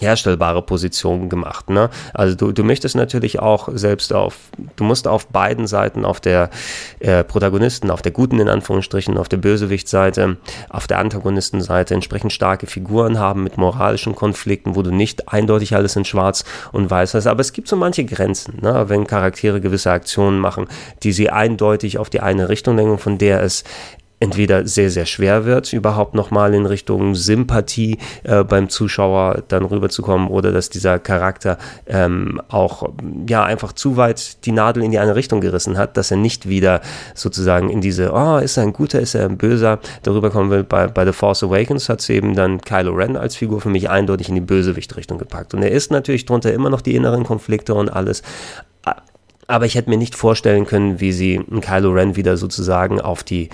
[0.00, 1.70] herstellbare Position gemacht.
[1.70, 1.90] Ne?
[2.14, 4.37] Also du, du möchtest natürlich auch selbst auf,
[4.76, 6.50] du musst auf beiden Seiten, auf der
[7.00, 10.37] äh, Protagonisten, auf der guten in Anführungsstrichen, auf der Bösewichtseite,
[10.68, 15.96] auf der Antagonistenseite entsprechend starke Figuren haben mit moralischen Konflikten, wo du nicht eindeutig alles
[15.96, 17.26] in Schwarz und Weiß hast.
[17.26, 18.88] Aber es gibt so manche Grenzen, ne?
[18.88, 20.66] wenn Charaktere gewisse Aktionen machen,
[21.02, 23.64] die sie eindeutig auf die eine Richtung lenken, von der es
[24.18, 30.29] entweder sehr, sehr schwer wird, überhaupt nochmal in Richtung Sympathie äh, beim Zuschauer dann rüberzukommen
[30.29, 32.90] oder dass dieser Charakter ähm, auch
[33.29, 36.48] ja einfach zu weit die Nadel in die eine Richtung gerissen hat, dass er nicht
[36.48, 36.81] wieder
[37.14, 40.64] sozusagen in diese, oh, ist er ein guter, ist er ein böser, darüber kommen will.
[40.64, 43.90] Bei, bei The Force Awakens hat es eben dann Kylo Ren als Figur für mich
[43.90, 45.52] eindeutig in die Bösewicht-Richtung gepackt.
[45.52, 48.22] Und er ist natürlich drunter immer noch die inneren Konflikte und alles,
[49.48, 53.48] aber ich hätte mir nicht vorstellen können, wie sie Kylo Ren wieder sozusagen auf die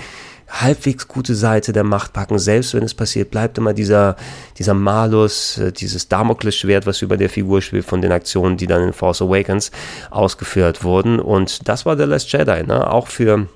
[0.53, 2.39] halbwegs gute Seite der Macht packen.
[2.39, 4.17] Selbst wenn es passiert, bleibt immer dieser,
[4.59, 8.83] dieser Malus, äh, dieses Damoklesschwert, was über der Figur schwebt von den Aktionen, die dann
[8.83, 9.71] in Force Awakens
[10.11, 11.19] ausgeführt wurden.
[11.21, 12.91] Und das war The Last Jedi, ne?
[12.91, 13.49] Auch für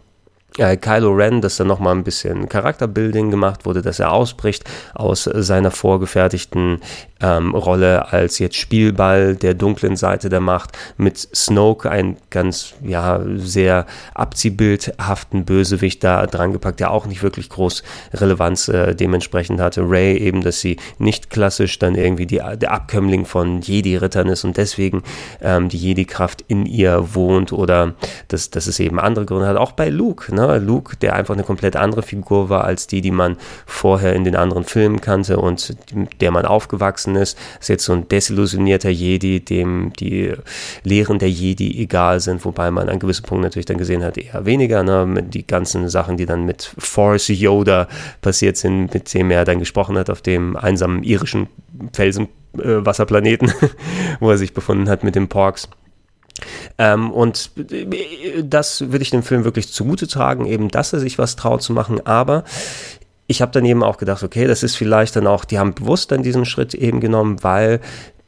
[0.58, 4.64] äh, Kylo Ren, dass da nochmal ein bisschen Charakterbuilding gemacht wurde, dass er ausbricht
[4.94, 6.80] aus seiner vorgefertigten
[7.20, 13.20] ähm, Rolle als jetzt Spielball der dunklen Seite der Macht mit Snoke, ein ganz, ja,
[13.36, 17.82] sehr abziehbildhaften Bösewicht da dran gepackt, der auch nicht wirklich groß
[18.14, 19.82] Relevanz äh, dementsprechend hatte.
[19.88, 24.56] Ray eben, dass sie nicht klassisch dann irgendwie die, der Abkömmling von Jedi-Rittern ist und
[24.56, 25.02] deswegen
[25.40, 27.94] ähm, die Jedi-Kraft in ihr wohnt oder
[28.28, 29.56] dass, dass es eben andere Gründe hat.
[29.56, 30.45] Auch bei Luke, ne?
[30.54, 34.36] Luke, der einfach eine komplett andere Figur war als die, die man vorher in den
[34.36, 35.76] anderen Filmen kannte und
[36.20, 37.38] der man aufgewachsen gewachsen ist.
[37.60, 40.32] Ist jetzt so ein desillusionierter Jedi, dem die
[40.82, 44.44] Lehren der Jedi egal sind, wobei man an gewissen Punkten natürlich dann gesehen hat, eher
[44.44, 45.22] weniger, ne?
[45.22, 47.88] Die ganzen Sachen, die dann mit Force Yoda
[48.20, 51.48] passiert sind, mit dem er dann gesprochen hat auf dem einsamen irischen
[51.92, 53.68] Felsenwasserplaneten, äh,
[54.20, 55.68] wo er sich befunden hat mit den Porks.
[56.78, 61.18] Ähm, und äh, das würde ich dem Film wirklich zugute tragen, eben, dass er sich
[61.18, 62.44] was traut zu machen, aber
[63.26, 66.12] ich habe dann eben auch gedacht, okay, das ist vielleicht dann auch, die haben bewusst
[66.12, 67.80] dann diesen Schritt eben genommen, weil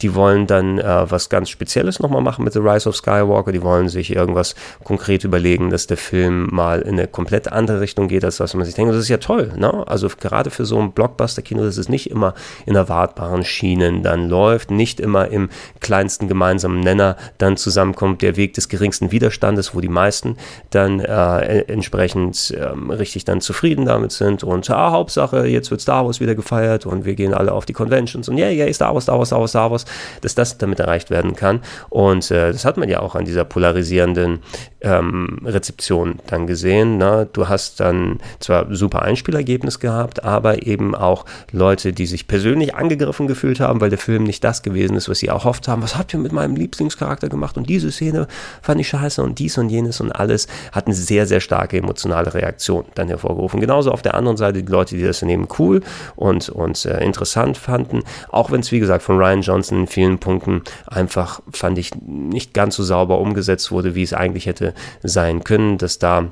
[0.02, 3.52] die wollen dann äh, was ganz Spezielles nochmal machen mit The Rise of Skywalker.
[3.52, 8.08] Die wollen sich irgendwas konkret überlegen, dass der Film mal in eine komplett andere Richtung
[8.08, 8.90] geht, als was man sich denkt.
[8.90, 9.84] Und das ist ja toll, ne?
[9.86, 12.34] Also gerade für so ein Blockbuster-Kino, dass es nicht immer
[12.66, 15.48] in erwartbaren Schienen dann läuft, nicht immer im
[15.80, 20.36] kleinsten gemeinsamen Nenner dann zusammenkommt, der Weg des geringsten Widerstandes, wo die meisten
[20.70, 26.06] dann äh, entsprechend ähm, richtig dann zufrieden damit sind und ah, Hauptsache, jetzt wird Star
[26.06, 29.04] Wars wieder gefeiert und wir gehen alle auf die Conventions und yeah, yeah, Star Wars,
[29.04, 29.84] Star Wars, Star Wars, Star Wars
[30.20, 31.60] dass das damit erreicht werden kann.
[31.88, 34.40] Und äh, das hat man ja auch an dieser polarisierenden
[34.80, 36.98] ähm, Rezeption dann gesehen.
[36.98, 37.28] Ne?
[37.32, 43.26] Du hast dann zwar super Einspielergebnis gehabt, aber eben auch Leute, die sich persönlich angegriffen
[43.26, 45.82] gefühlt haben, weil der Film nicht das gewesen ist, was sie erhofft haben.
[45.82, 47.56] Was habt ihr mit meinem Lieblingscharakter gemacht?
[47.56, 48.28] Und diese Szene
[48.62, 52.32] fand ich scheiße und dies und jenes und alles hat eine sehr, sehr starke emotionale
[52.34, 53.60] Reaktion dann hervorgerufen.
[53.60, 55.80] Genauso auf der anderen Seite die Leute, die das daneben cool
[56.16, 60.18] und, und äh, interessant fanden, auch wenn es, wie gesagt, von Ryan Johnson in vielen
[60.18, 65.44] Punkten einfach, fand ich, nicht ganz so sauber umgesetzt wurde, wie es eigentlich hätte sein
[65.44, 66.30] können, dass da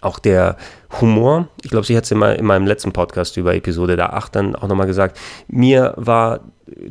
[0.00, 0.56] auch der
[1.00, 4.34] Humor, ich glaube, sie hat es in, in meinem letzten Podcast über Episode der 8
[4.34, 6.40] dann auch nochmal gesagt, mir war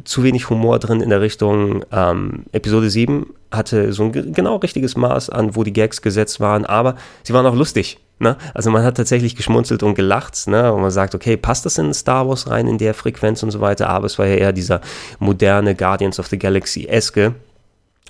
[0.04, 4.96] zu wenig Humor drin in der Richtung ähm, Episode 7 hatte so ein genau richtiges
[4.96, 7.98] Maß an, wo die Gags gesetzt waren, aber sie waren auch lustig.
[8.22, 8.38] Ne?
[8.54, 10.72] Also man hat tatsächlich geschmunzelt und gelacht, ne?
[10.72, 13.62] und man sagt, okay, passt das in Star Wars rein in der Frequenz und so
[13.62, 14.82] weiter, aber es war ja eher dieser
[15.20, 17.34] moderne Guardians of the Galaxy-eske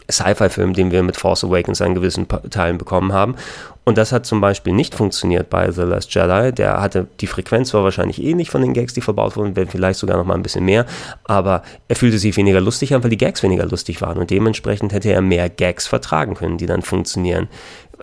[0.10, 3.36] Sci-Fi-Film, den wir mit Force Awakens an gewissen Teilen bekommen haben.
[3.84, 6.52] Und das hat zum Beispiel nicht funktioniert bei The Last Jedi.
[6.52, 10.18] Der hatte, die Frequenz war wahrscheinlich ähnlich von den Gags, die verbaut wurden, vielleicht sogar
[10.18, 10.86] noch mal ein bisschen mehr,
[11.24, 14.94] aber er fühlte sich weniger lustig an, weil die Gags weniger lustig waren und dementsprechend
[14.94, 17.48] hätte er mehr Gags vertragen können, die dann funktionieren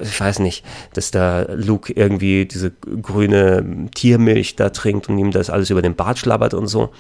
[0.01, 5.51] ich weiß nicht, dass da Luke irgendwie diese grüne Tiermilch da trinkt und ihm das
[5.51, 6.91] alles über den Bart schlabbert und so.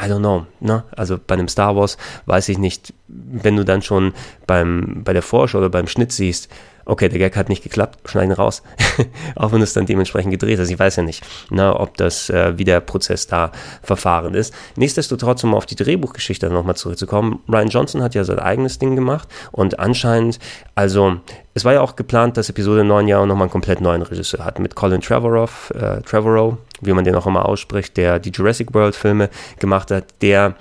[0.00, 0.84] I don't know, ne?
[0.96, 4.14] Also bei einem Star Wars weiß ich nicht, wenn du dann schon
[4.46, 6.48] beim, bei der Vorschau oder beim Schnitt siehst,
[6.84, 8.62] okay, der Gag hat nicht geklappt, schneiden raus.
[9.36, 10.70] auch wenn es dann dementsprechend gedreht ist.
[10.70, 14.54] Ich weiß ja nicht, na, ob das, äh, wie der Prozess da verfahren ist.
[14.76, 19.28] Nichtsdestotrotz, um auf die Drehbuchgeschichte nochmal zurückzukommen, Ryan Johnson hat ja sein eigenes Ding gemacht
[19.52, 20.38] und anscheinend,
[20.74, 21.16] also
[21.54, 24.58] es war ja auch geplant, dass Episode 9 ja nochmal einen komplett neuen Regisseur hat,
[24.58, 28.96] mit Colin Trevorrow, äh, Trevorrow, wie man den auch immer ausspricht, der die Jurassic World
[28.96, 30.56] Filme gemacht hat, der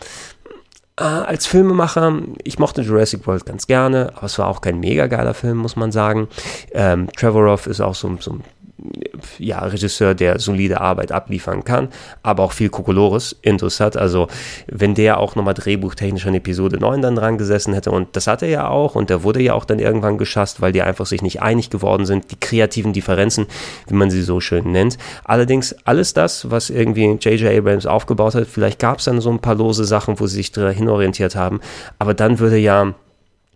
[1.01, 5.07] äh, als Filmemacher, ich mochte Jurassic World ganz gerne, aber es war auch kein mega
[5.07, 6.27] geiler Film, muss man sagen.
[6.73, 8.43] Ähm, Trevorrow ist auch so, so ein
[9.37, 11.89] ja, Regisseur, der solide Arbeit abliefern kann,
[12.23, 13.97] aber auch viel Kokolores Intus hat.
[13.97, 14.27] Also,
[14.67, 18.41] wenn der auch nochmal drehbuchtechnisch an Episode 9 dann dran gesessen hätte, und das hat
[18.41, 21.21] er ja auch, und der wurde ja auch dann irgendwann geschasst, weil die einfach sich
[21.21, 23.47] nicht einig geworden sind, die kreativen Differenzen,
[23.87, 24.97] wie man sie so schön nennt.
[25.23, 27.57] Allerdings, alles das, was irgendwie J.J.
[27.57, 30.51] Abrams aufgebaut hat, vielleicht gab es dann so ein paar lose Sachen, wo sie sich
[30.51, 31.59] dahin orientiert haben,
[31.99, 32.93] aber dann würde ja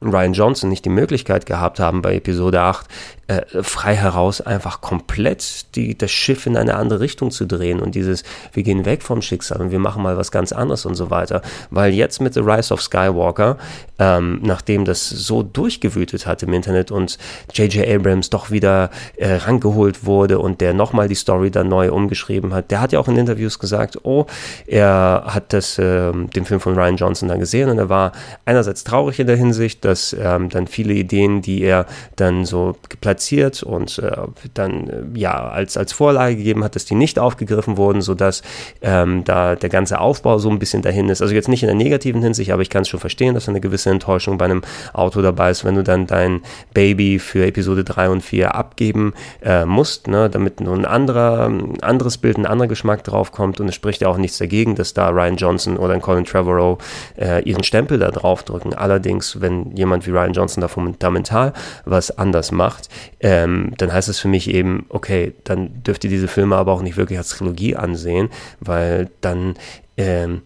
[0.01, 2.87] Ryan Johnson nicht die Möglichkeit gehabt haben, bei Episode 8
[3.27, 7.95] äh, frei heraus einfach komplett die, das Schiff in eine andere Richtung zu drehen und
[7.95, 11.09] dieses, wir gehen weg vom Schicksal und wir machen mal was ganz anderes und so
[11.09, 11.41] weiter.
[11.71, 13.57] Weil jetzt mit The Rise of Skywalker,
[13.97, 17.17] ähm, nachdem das so durchgewütet hat im Internet und
[17.51, 17.87] J.J.
[17.87, 22.69] Abrams doch wieder äh, rangeholt wurde und der nochmal die Story dann neu umgeschrieben hat,
[22.69, 24.27] der hat ja auch in Interviews gesagt, oh,
[24.67, 28.11] er hat das, äh, den Film von Ryan Johnson dann gesehen und er war
[28.45, 33.14] einerseits traurig in der Hinsicht, dass ähm, dann viele Ideen, die er dann so geplant
[33.15, 34.11] platziert und äh,
[34.53, 38.41] dann äh, ja als, als Vorlage gegeben hat, dass die nicht aufgegriffen wurden, sodass
[38.81, 41.21] ähm, da der ganze Aufbau so ein bisschen dahin ist.
[41.21, 43.61] Also jetzt nicht in der negativen Hinsicht, aber ich kann es schon verstehen, dass eine
[43.61, 46.41] gewisse Enttäuschung bei einem Auto dabei ist, wenn du dann dein
[46.73, 51.49] Baby für Episode 3 und 4 abgeben äh, musst, ne, damit nur ein anderer,
[51.81, 54.93] anderes Bild, ein anderer Geschmack drauf kommt und es spricht ja auch nichts dagegen, dass
[54.93, 56.77] da Ryan Johnson oder ein Colin Trevorrow
[57.17, 58.73] äh, ihren Stempel da drauf drücken.
[58.73, 61.53] Allerdings, wenn jemand wie Ryan Johnson da fundamental
[61.85, 62.89] was anders macht,
[63.19, 66.81] ähm, dann heißt es für mich eben, okay, dann dürft ihr diese Filme aber auch
[66.81, 69.55] nicht wirklich als Trilogie ansehen, weil dann
[69.97, 70.41] ähm,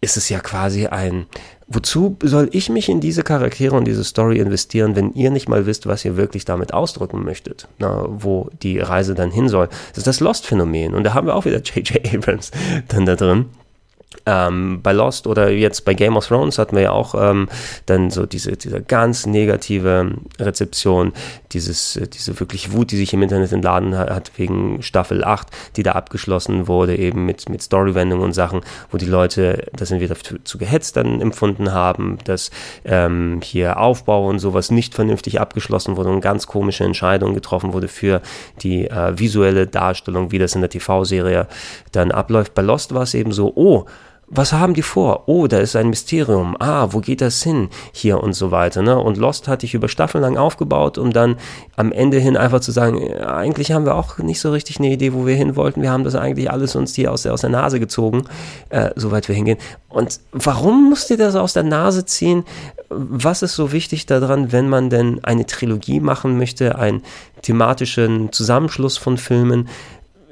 [0.00, 1.26] ist es ja quasi ein,
[1.66, 5.66] wozu soll ich mich in diese Charaktere und diese Story investieren, wenn ihr nicht mal
[5.66, 9.68] wisst, was ihr wirklich damit ausdrücken möchtet, na, wo die Reise dann hin soll.
[9.90, 12.14] Das ist das Lost-Phänomen und da haben wir auch wieder J.J.
[12.14, 12.50] Abrams
[12.88, 13.46] dann da drin
[14.26, 17.48] ähm, bei Lost oder jetzt bei Game of Thrones hatten wir ja auch ähm,
[17.86, 21.12] dann so diese, diese ganz negative Rezeption,
[21.52, 25.82] dieses, äh, diese wirklich Wut, die sich im Internet entladen hat wegen Staffel 8, die
[25.82, 30.38] da abgeschlossen wurde, eben mit, mit Storywendungen und Sachen, wo die Leute das entweder zu,
[30.44, 32.50] zu gehetzt dann empfunden haben, dass
[32.84, 37.88] ähm, hier Aufbau und sowas nicht vernünftig abgeschlossen wurde und ganz komische Entscheidungen getroffen wurde
[37.88, 38.20] für
[38.62, 41.46] die äh, visuelle Darstellung, wie das in der TV-Serie
[41.92, 42.54] dann abläuft.
[42.54, 43.86] Bei Lost war es eben so, oh,
[44.32, 45.24] was haben die vor?
[45.26, 46.56] Oh, da ist ein Mysterium.
[46.60, 47.68] Ah, wo geht das hin?
[47.92, 48.80] Hier und so weiter.
[48.80, 48.96] Ne?
[48.96, 51.36] Und Lost hatte ich über Staffeln lang aufgebaut, um dann
[51.76, 55.12] am Ende hin einfach zu sagen, eigentlich haben wir auch nicht so richtig eine Idee,
[55.14, 55.82] wo wir hin wollten.
[55.82, 58.22] Wir haben das eigentlich alles uns hier aus der, aus der Nase gezogen,
[58.68, 59.58] äh, soweit wir hingehen.
[59.88, 62.44] Und warum musst ihr das aus der Nase ziehen?
[62.88, 67.02] Was ist so wichtig daran, wenn man denn eine Trilogie machen möchte, einen
[67.42, 69.68] thematischen Zusammenschluss von Filmen?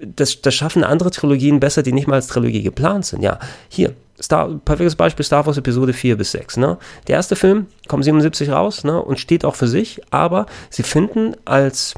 [0.01, 3.23] Das, das schaffen andere Trilogien besser, die nicht mal als Trilogie geplant sind.
[3.23, 6.57] Ja, hier, Star, perfektes Beispiel Star Wars Episode 4 bis 6.
[6.57, 6.77] Ne?
[7.07, 11.37] Der erste Film kommt 77 raus ne, und steht auch für sich, aber sie finden
[11.45, 11.95] als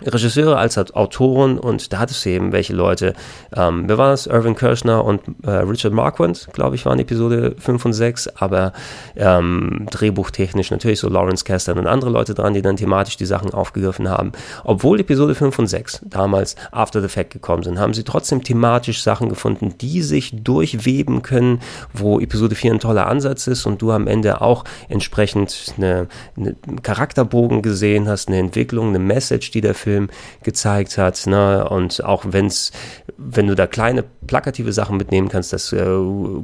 [0.00, 3.14] Regisseure als Autoren und da hattest du eben welche Leute,
[3.54, 4.26] ähm, wer war das?
[4.26, 8.72] Irvin Kirschner und äh, Richard Marquand, glaube ich, waren Episode 5 und 6, aber
[9.16, 13.52] ähm, drehbuchtechnisch natürlich so Lawrence Kasdan und andere Leute dran, die dann thematisch die Sachen
[13.52, 14.32] aufgegriffen haben.
[14.64, 19.02] Obwohl Episode 5 und 6 damals After the Fact gekommen sind, haben sie trotzdem thematisch
[19.02, 21.60] Sachen gefunden, die sich durchweben können,
[21.92, 26.56] wo Episode 4 ein toller Ansatz ist und du am Ende auch entsprechend eine, eine
[26.82, 30.08] Charakterbogen gesehen hast, eine Entwicklung, eine Message, die der Film
[30.42, 31.26] gezeigt hat.
[31.26, 31.68] Ne?
[31.68, 32.72] Und auch wenn's,
[33.18, 35.84] wenn du da kleine plakative Sachen mitnehmen kannst, das äh,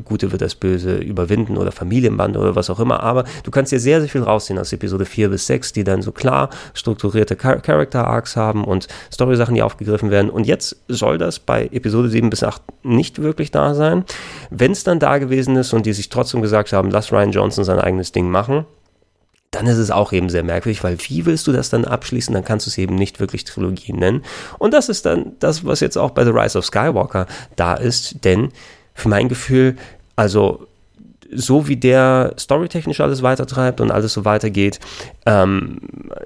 [0.04, 3.02] Gute wird das Böse überwinden oder Familienband oder was auch immer.
[3.02, 6.02] Aber du kannst dir sehr, sehr viel rausziehen aus Episode 4 bis 6, die dann
[6.02, 10.30] so klar strukturierte Char Character Arcs haben und Story-Sachen, die aufgegriffen werden.
[10.30, 14.04] Und jetzt soll das bei Episode 7 bis 8 nicht wirklich da sein.
[14.50, 17.64] Wenn es dann da gewesen ist und die sich trotzdem gesagt haben, lass Ryan Johnson
[17.64, 18.66] sein eigenes Ding machen,
[19.50, 22.34] dann ist es auch eben sehr merkwürdig, weil wie willst du das dann abschließen?
[22.34, 24.22] Dann kannst du es eben nicht wirklich Trilogie nennen.
[24.58, 28.24] Und das ist dann das, was jetzt auch bei The Rise of Skywalker da ist,
[28.24, 28.50] denn
[28.94, 29.76] für mein Gefühl,
[30.16, 30.67] also
[31.34, 34.80] so wie der storytechnisch alles weitertreibt und alles so weitergeht,
[35.26, 35.78] ähm,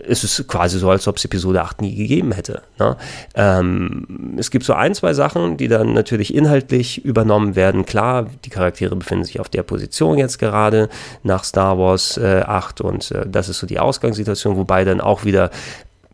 [0.07, 2.63] ist es quasi so, als ob es Episode 8 nie gegeben hätte.
[2.79, 2.97] Ne?
[3.35, 7.85] Ähm, es gibt so ein, zwei Sachen, die dann natürlich inhaltlich übernommen werden.
[7.85, 10.89] Klar, die Charaktere befinden sich auf der Position jetzt gerade
[11.23, 15.25] nach Star Wars äh, 8 und äh, das ist so die Ausgangssituation, wobei dann auch
[15.25, 15.51] wieder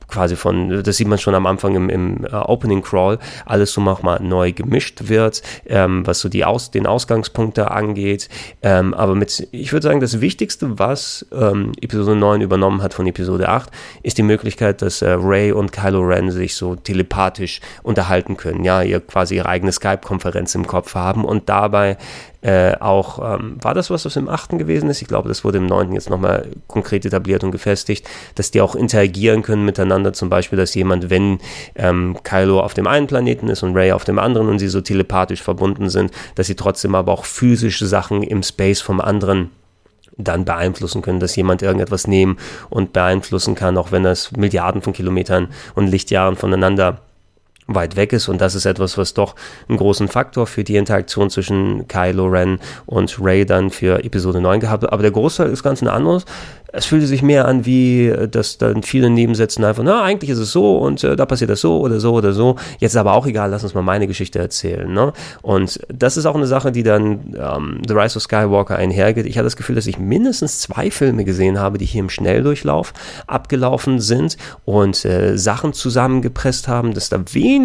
[0.09, 3.81] quasi von, das sieht man schon am Anfang im, im uh, Opening Crawl, alles so
[3.81, 8.29] nochmal neu gemischt wird, ähm, was so die Aus, den Ausgangspunkt da angeht.
[8.63, 13.07] Ähm, aber mit, ich würde sagen, das Wichtigste, was ähm, Episode 9 übernommen hat von
[13.07, 13.71] Episode 8,
[14.03, 18.83] ist die Möglichkeit, dass äh, Ray und Kylo Ren sich so telepathisch unterhalten können, ja,
[18.83, 21.99] ihr quasi ihre eigene Skype-Konferenz im Kopf haben und dabei
[22.41, 24.51] äh, auch, ähm, war das was, was im 8.
[24.59, 25.03] gewesen ist?
[25.03, 25.93] Ich glaube, das wurde im 9.
[25.93, 30.75] jetzt nochmal konkret etabliert und gefestigt, dass die auch interagieren können miteinander, zum Beispiel, dass
[30.75, 31.41] jemand, wenn
[31.75, 34.81] ähm, Kylo auf dem einen Planeten ist und Ray auf dem anderen und sie so
[34.81, 39.51] telepathisch verbunden sind, dass sie trotzdem aber auch physische Sachen im Space vom anderen
[40.17, 42.39] dann beeinflussen können, dass jemand irgendetwas nehmen
[42.71, 46.99] und beeinflussen kann, auch wenn das Milliarden von Kilometern und Lichtjahren voneinander
[47.69, 49.35] weit weg ist und das ist etwas, was doch
[49.69, 54.61] einen großen Faktor für die Interaktion zwischen Kylo Ren und Ray dann für Episode 9
[54.61, 54.93] gehabt hat.
[54.93, 56.25] Aber der Großteil ist ganz ein anderes
[56.71, 60.39] es fühlte sich mehr an wie, äh, dass dann viele Nebensätzen einfach, na, eigentlich ist
[60.39, 62.57] es so und äh, da passiert das so oder so oder so.
[62.79, 64.93] Jetzt aber auch egal, lass uns mal meine Geschichte erzählen.
[64.93, 65.13] Ne?
[65.43, 69.27] Und das ist auch eine Sache, die dann ähm, The Rise of Skywalker einhergeht.
[69.27, 72.93] Ich hatte das Gefühl, dass ich mindestens zwei Filme gesehen habe, die hier im Schnelldurchlauf
[73.27, 77.58] abgelaufen sind und äh, Sachen zusammengepresst haben, dass da wenig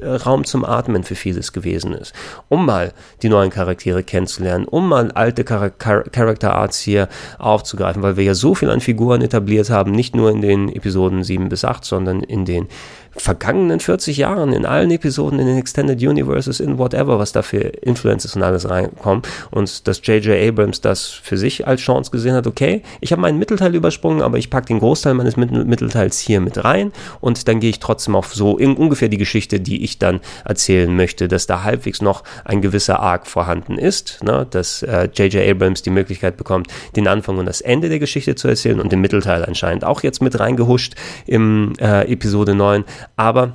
[0.00, 2.12] äh, Raum zum Atmen für vieles gewesen ist.
[2.48, 8.02] Um mal die neuen Charaktere kennenzulernen, um mal alte Char Char Character Arts hier aufzugreifen,
[8.02, 11.48] weil wir ja so viel an Figuren etabliert haben, nicht nur in den Episoden 7
[11.48, 12.68] bis 8, sondern in den
[13.16, 17.58] vergangenen 40 Jahren in allen Episoden, in den Extended Universes, in whatever, was da für
[17.58, 19.22] Influences und alles reinkommen.
[19.50, 20.48] Und dass J.J.
[20.48, 24.38] Abrams das für sich als Chance gesehen hat, okay, ich habe meinen Mittelteil übersprungen, aber
[24.38, 28.34] ich packe den Großteil meines Mittelteils hier mit rein und dann gehe ich trotzdem auf
[28.34, 33.00] so ungefähr die Geschichte, die ich dann erzählen möchte, dass da halbwegs noch ein gewisser
[33.00, 34.46] Arc vorhanden ist, ne?
[34.50, 35.34] dass J.J.
[35.34, 38.92] Äh, Abrams die Möglichkeit bekommt, den Anfang und das Ende der Geschichte zu erzählen und
[38.92, 40.94] den Mittelteil anscheinend auch jetzt mit reingehuscht
[41.26, 43.54] im äh, Episode 9 aber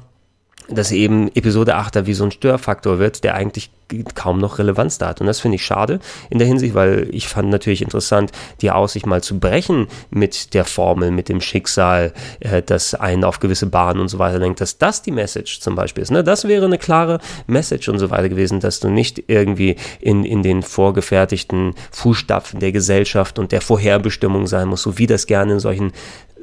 [0.69, 3.71] dass eben Episode 8 da wie so ein Störfaktor wird, der eigentlich
[4.15, 5.19] kaum noch Relevanz da hat.
[5.19, 9.05] Und das finde ich schade in der Hinsicht, weil ich fand natürlich interessant, die Aussicht
[9.05, 13.99] mal zu brechen mit der Formel, mit dem Schicksal, äh, das einen auf gewisse Bahnen
[13.99, 16.11] und so weiter lenkt, dass das die Message zum Beispiel ist.
[16.11, 16.23] Ne?
[16.23, 20.41] Das wäre eine klare Message und so weiter gewesen, dass du nicht irgendwie in, in
[20.41, 25.59] den vorgefertigten Fußstapfen der Gesellschaft und der Vorherbestimmung sein musst, so wie das gerne in
[25.59, 25.91] solchen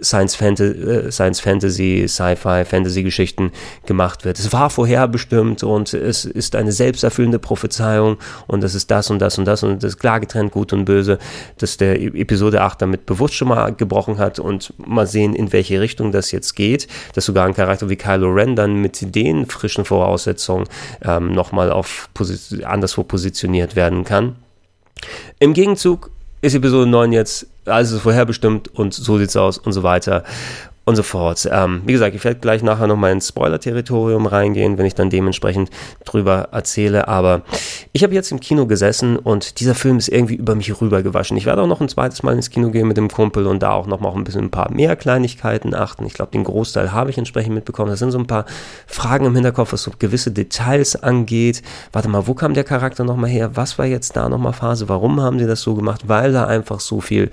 [0.03, 3.53] Science, Fantasy, äh, Science Fantasy, Sci-Fi, Fantasy-Geschichten
[3.87, 4.39] gemacht wird.
[4.39, 9.39] Es war vorherbestimmt und es ist eine selbsterfüllende Prophezeiung und es ist das und das
[9.39, 11.19] und das und das klar getrennt, gut und böse,
[11.59, 15.53] dass der e-, Episode 8 damit bewusst schon mal gebrochen hat und mal sehen, in
[15.53, 19.47] welche Richtung das jetzt geht, dass sogar ein Charakter wie Kylo Ren dann mit den
[19.47, 20.67] frischen Voraussetzungen
[21.03, 22.09] ähm, nochmal auf
[22.65, 24.37] anderswo positioniert werden kann.
[25.39, 29.83] Im Gegenzug ist Episode 9 jetzt alles ist vorherbestimmt und so sieht's aus und so
[29.83, 30.24] weiter
[30.88, 31.46] und so fort.
[31.53, 35.68] Ähm, wie gesagt, ich werde gleich nachher nochmal ins Spoiler-Territorium reingehen, wenn ich dann dementsprechend
[36.07, 37.09] drüber erzähle.
[37.09, 37.42] Aber
[37.92, 41.37] ich habe jetzt im Kino gesessen und dieser Film ist irgendwie über mich rübergewaschen.
[41.37, 43.72] Ich werde auch noch ein zweites Mal ins Kino gehen mit dem Kumpel und da
[43.72, 46.07] auch noch mal ein bisschen ein paar mehr Kleinigkeiten achten.
[46.07, 47.90] Ich glaube, den Großteil habe ich entsprechend mitbekommen.
[47.90, 48.46] Das sind so ein paar
[48.87, 51.61] Fragen im Hinterkopf, was so gewisse Details angeht.
[51.92, 53.51] Warte mal, wo kam der Charakter nochmal her?
[53.57, 54.88] Was war jetzt da nochmal Phase?
[54.88, 56.05] Warum haben sie das so gemacht?
[56.07, 57.29] Weil da einfach so viel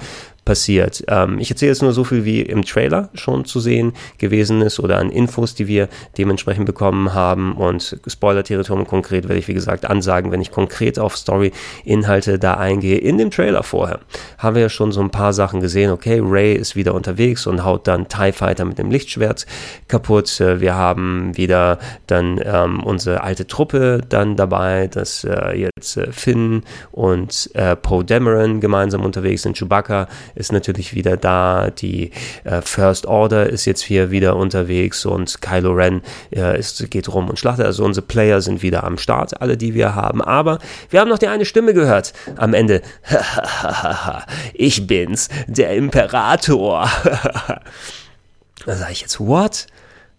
[0.46, 1.04] passiert.
[1.08, 4.80] Ähm, ich erzähle jetzt nur so viel, wie im Trailer schon zu sehen gewesen ist
[4.80, 7.54] oder an Infos, die wir dementsprechend bekommen haben.
[7.54, 12.98] Und Spoiler-Territorium konkret werde ich, wie gesagt, ansagen, wenn ich konkret auf Story-Inhalte da eingehe.
[12.98, 14.00] In dem Trailer vorher
[14.38, 15.92] haben wir ja schon so ein paar Sachen gesehen.
[15.92, 19.48] Okay, Ray ist wieder unterwegs und haut dann TIE Fighter mit dem Lichtschwert
[19.88, 20.40] kaputt.
[20.40, 26.12] Äh, wir haben wieder dann ähm, unsere alte Truppe dann dabei, dass äh, jetzt äh,
[26.12, 29.58] Finn und äh, Poe Dameron gemeinsam unterwegs sind.
[29.58, 32.12] Chewbacca ist natürlich wieder da, die
[32.44, 36.02] äh, First Order ist jetzt hier wieder unterwegs und Kylo Ren
[36.34, 37.66] äh, ist, geht rum und schlachtet.
[37.66, 40.22] Also unsere Player sind wieder am Start, alle, die wir haben.
[40.22, 42.82] Aber wir haben noch die eine Stimme gehört am Ende.
[44.54, 46.90] ich bin's, der Imperator.
[48.66, 49.68] da sage ich jetzt, what?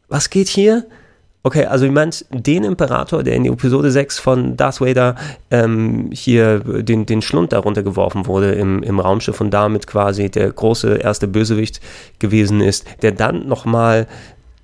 [0.08, 0.86] Was geht hier?
[1.46, 5.14] Okay, also ich meint den Imperator, der in Episode 6 von Darth Vader
[5.52, 10.50] ähm, hier den, den Schlund darunter geworfen wurde im, im Raumschiff und damit quasi der
[10.50, 11.80] große erste Bösewicht
[12.18, 14.08] gewesen ist, der dann nochmal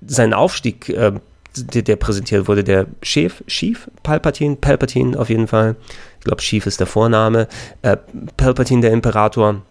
[0.05, 1.13] seinen Aufstieg äh,
[1.55, 5.77] der, der präsentiert wurde, der Chef, Chief, Palpatine, Palpatine auf jeden Fall.
[6.19, 7.47] Ich glaube, Chief ist der Vorname.
[7.81, 7.95] Äh,
[8.35, 9.61] Palpatine, der Imperator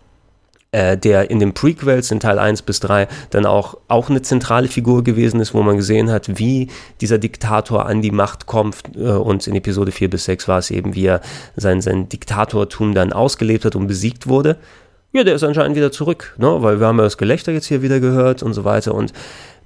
[0.72, 4.68] äh, der in den Prequels in Teil 1 bis 3 dann auch, auch eine zentrale
[4.68, 6.68] Figur gewesen ist, wo man gesehen hat, wie
[7.00, 10.70] dieser Diktator an die Macht kommt äh, und in Episode 4 bis 6 war es
[10.70, 11.20] eben, wie er
[11.56, 14.56] sein, sein Diktatortum dann ausgelebt hat und besiegt wurde.
[15.12, 16.62] Ja, der ist anscheinend wieder zurück, ne?
[16.62, 19.12] weil wir haben ja das Gelächter jetzt hier wieder gehört und so weiter und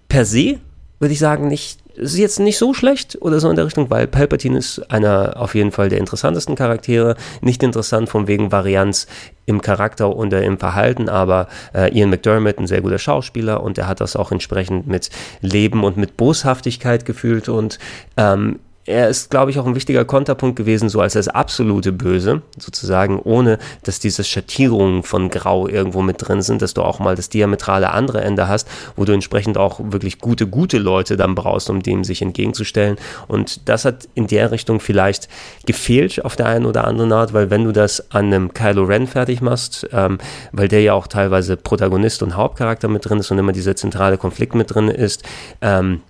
[0.08, 0.58] per se
[0.98, 4.06] würde ich sagen, nicht ist jetzt nicht so schlecht oder so in der Richtung, weil
[4.06, 7.16] Palpatine ist einer auf jeden Fall der interessantesten Charaktere.
[7.40, 9.06] Nicht interessant von wegen Varianz
[9.46, 13.88] im Charakter und im Verhalten, aber äh, Ian McDermott, ein sehr guter Schauspieler und er
[13.88, 17.78] hat das auch entsprechend mit Leben und mit Boshaftigkeit gefühlt und
[18.16, 22.42] ähm, er ist, glaube ich, auch ein wichtiger Konterpunkt gewesen, so als das absolute Böse,
[22.56, 27.16] sozusagen, ohne dass diese Schattierungen von Grau irgendwo mit drin sind, dass du auch mal
[27.16, 31.68] das diametrale andere Ende hast, wo du entsprechend auch wirklich gute, gute Leute dann brauchst,
[31.68, 32.96] um dem sich entgegenzustellen.
[33.26, 35.28] Und das hat in der Richtung vielleicht
[35.66, 39.06] gefehlt auf der einen oder anderen Art, weil wenn du das an einem Kylo Ren
[39.06, 40.18] fertig machst, ähm,
[40.52, 44.16] weil der ja auch teilweise Protagonist und Hauptcharakter mit drin ist und immer dieser zentrale
[44.16, 45.24] Konflikt mit drin ist,
[45.60, 46.00] ähm,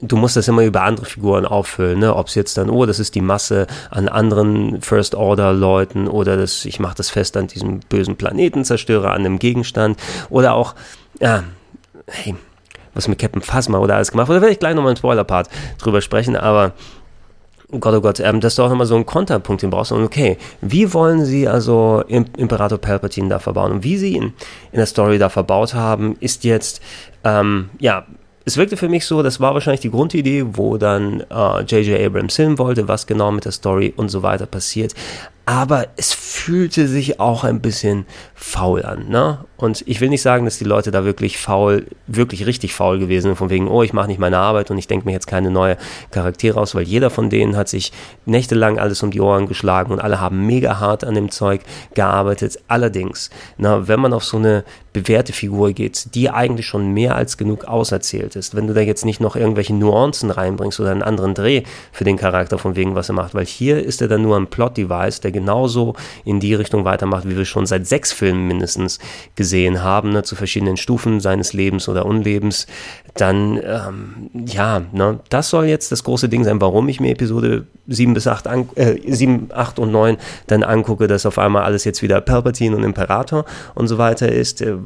[0.00, 2.14] du musst das immer über andere Figuren auffüllen, ne?
[2.14, 6.36] Ob es jetzt dann, oh, das ist die Masse an anderen First Order Leuten oder
[6.36, 9.98] das, ich mache das fest an diesem bösen Planetenzerstörer, an einem Gegenstand
[10.30, 10.74] oder auch,
[11.20, 11.44] ja,
[12.06, 12.36] hey,
[12.94, 14.30] was mit Captain Phasma oder alles gemacht.
[14.30, 16.72] Oder werde ich gleich nochmal im Spoiler-Part drüber sprechen, aber
[17.70, 19.92] oh Gott, oh Gott, ähm, dass du auch nochmal so einen Konterpunkt hin brauchst.
[19.92, 23.72] Und okay, wie wollen sie also Imperator Palpatine da verbauen?
[23.72, 24.32] Und wie sie ihn
[24.72, 26.80] in der Story da verbaut haben, ist jetzt,
[27.24, 28.06] ähm, ja,
[28.48, 31.88] es wirkte für mich so, das war wahrscheinlich die Grundidee, wo dann J.J.
[31.88, 34.94] Äh, Abrams hin wollte, was genau mit der Story und so weiter passiert.
[35.48, 39.08] Aber es fühlte sich auch ein bisschen faul an.
[39.08, 39.38] Ne?
[39.56, 43.28] Und ich will nicht sagen, dass die Leute da wirklich faul, wirklich richtig faul gewesen
[43.28, 45.50] sind, von wegen, oh, ich mache nicht meine Arbeit und ich denke mir jetzt keine
[45.50, 45.78] neue
[46.10, 47.92] Charaktere aus, weil jeder von denen hat sich
[48.26, 51.62] nächtelang alles um die Ohren geschlagen und alle haben mega hart an dem Zeug
[51.94, 52.58] gearbeitet.
[52.68, 57.36] Allerdings, na, wenn man auf so eine bewährte Figur geht, die eigentlich schon mehr als
[57.36, 61.34] genug auserzählt ist, wenn du da jetzt nicht noch irgendwelche Nuancen reinbringst oder einen anderen
[61.34, 64.36] Dreh für den Charakter von wegen, was er macht, weil hier ist er dann nur
[64.36, 68.98] ein Plot-Device, der genauso in die Richtung weitermacht, wie wir schon seit sechs Filmen mindestens
[69.36, 72.66] gesehen haben, ne, zu verschiedenen Stufen seines Lebens oder Unlebens,
[73.14, 77.66] dann, ähm, ja, ne, das soll jetzt das große Ding sein, warum ich mir Episode
[77.86, 80.16] 7 bis 8, an, äh, 7, 8 und 9
[80.48, 84.60] dann angucke, dass auf einmal alles jetzt wieder Palpatine und Imperator und so weiter ist,
[84.60, 84.76] äh,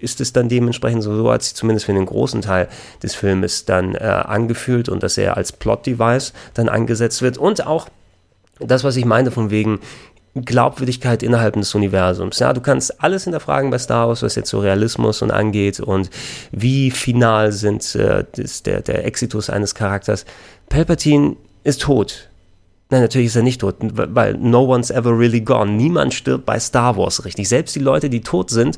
[0.00, 2.68] ist es dann dementsprechend so, so hat sich zumindest für den großen Teil
[3.02, 7.88] des Filmes dann äh, angefühlt und dass er als Plot-Device dann angesetzt wird und auch
[8.60, 9.80] das, was ich meine, von wegen
[10.44, 12.38] Glaubwürdigkeit innerhalb des Universums.
[12.38, 16.10] Ja, du kannst alles hinterfragen bei Star Wars, was jetzt so Realismus und angeht und
[16.52, 18.24] wie final sind äh,
[18.66, 20.26] der, der Exitus eines Charakters.
[20.68, 22.28] Palpatine ist tot.
[22.88, 25.72] Nein, natürlich ist er nicht tot, weil no one's ever really gone.
[25.72, 27.48] Niemand stirbt bei Star Wars richtig.
[27.48, 28.76] Selbst die Leute, die tot sind,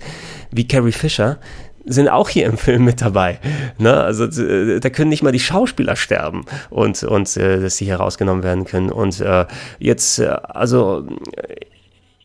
[0.51, 1.39] wie Carrie Fisher,
[1.85, 3.39] sind auch hier im Film mit dabei.
[3.79, 3.95] Ne?
[3.95, 7.97] Also äh, da können nicht mal die Schauspieler sterben und, und äh, dass sie hier
[7.97, 8.91] rausgenommen werden können.
[8.91, 9.47] Und äh,
[9.79, 11.07] jetzt, äh, also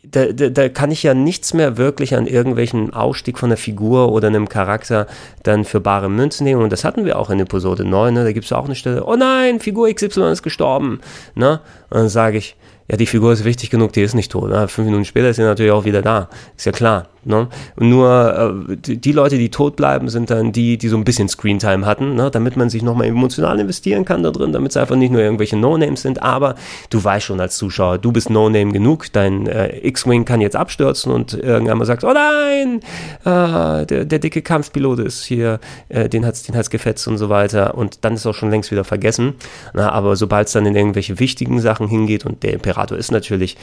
[0.03, 4.11] da, da, da kann ich ja nichts mehr wirklich an irgendwelchen Ausstieg von einer Figur
[4.11, 5.07] oder einem Charakter
[5.43, 6.61] dann für bare Münzen nehmen.
[6.61, 8.13] Und das hatten wir auch in Episode 9.
[8.13, 8.23] Ne?
[8.23, 10.99] Da gibt es auch eine Stelle, oh nein, Figur XY ist gestorben.
[11.35, 11.61] Ne?
[11.89, 12.55] Und dann sage ich,
[12.89, 14.49] ja, die Figur ist wichtig genug, die ist nicht tot.
[14.49, 14.67] Ne?
[14.67, 16.29] Fünf Minuten später ist sie natürlich auch wieder da.
[16.57, 17.07] Ist ja klar.
[17.25, 17.47] Ne?
[17.77, 21.85] Nur äh, die, Leute, die tot bleiben, sind dann die, die so ein bisschen Screentime
[21.85, 22.29] hatten, ne?
[22.29, 25.55] damit man sich nochmal emotional investieren kann da drin, damit es einfach nicht nur irgendwelche
[25.55, 26.21] No-Names sind.
[26.21, 26.55] Aber
[26.89, 31.13] du weißt schon als Zuschauer, du bist No-Name genug, dein äh, X-Wing kann jetzt abstürzen
[31.13, 32.81] und irgendwann mal sagt, oh nein,
[33.23, 37.29] äh, der, der dicke Kampfpilot ist hier, äh, den hat's, den hat's gefetzt und so
[37.29, 37.75] weiter.
[37.75, 39.35] Und dann ist auch schon längst wieder vergessen.
[39.73, 43.57] Na, aber sobald es dann in irgendwelche wichtigen Sachen hingeht und der Imperator ist natürlich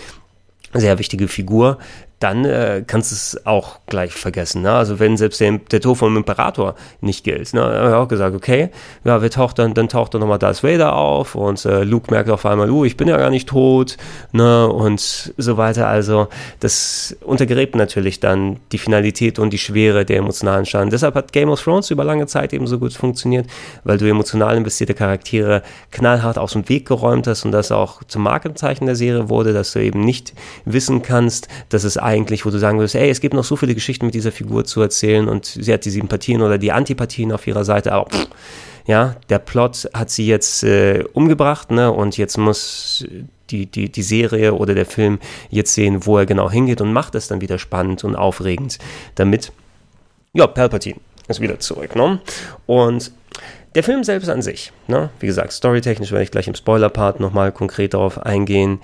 [0.72, 1.78] sehr wichtige Figur,
[2.20, 4.62] dann äh, kannst du es auch gleich vergessen.
[4.62, 4.72] Ne?
[4.72, 7.54] Also wenn selbst der, der Tod vom Imperator nicht gilt.
[7.54, 7.62] Ne?
[7.62, 8.68] Habe ich auch gesagt, okay,
[9.04, 12.28] ja, wir taucht dann, dann taucht dann nochmal Darth Vader auf und äh, Luke merkt
[12.28, 13.96] auf einmal, uh, ich bin ja gar nicht tot,
[14.32, 14.68] ne?
[14.68, 15.88] Und so weiter.
[15.88, 16.28] Also
[16.60, 20.90] das untergräbt natürlich dann die Finalität und die Schwere der emotionalen Schaden.
[20.90, 23.46] Deshalb hat Game of Thrones über lange Zeit eben so gut funktioniert,
[23.84, 28.22] weil du emotional investierte Charaktere knallhart aus dem Weg geräumt hast und das auch zum
[28.22, 30.34] Markenzeichen der Serie wurde, dass du eben nicht
[30.66, 33.74] wissen kannst, dass es eigentlich, wo du sagen würdest, ey, es gibt noch so viele
[33.74, 37.46] Geschichten mit dieser Figur zu erzählen und sie hat die Sympathien oder die Antipathien auf
[37.46, 38.28] ihrer Seite, aber pff,
[38.86, 43.06] ja, der Plot hat sie jetzt äh, umgebracht, ne, und jetzt muss
[43.50, 45.18] die, die, die Serie oder der Film
[45.50, 48.78] jetzt sehen, wo er genau hingeht und macht es dann wieder spannend und aufregend,
[49.14, 49.52] damit,
[50.32, 50.98] ja, Palpatine
[51.28, 52.20] ist wieder zurück, ne?
[52.66, 53.12] Und
[53.76, 55.10] Der Film selbst an sich, ne?
[55.20, 58.80] wie gesagt, storytechnisch werde ich gleich im Spoiler-Part nochmal konkret darauf eingehen.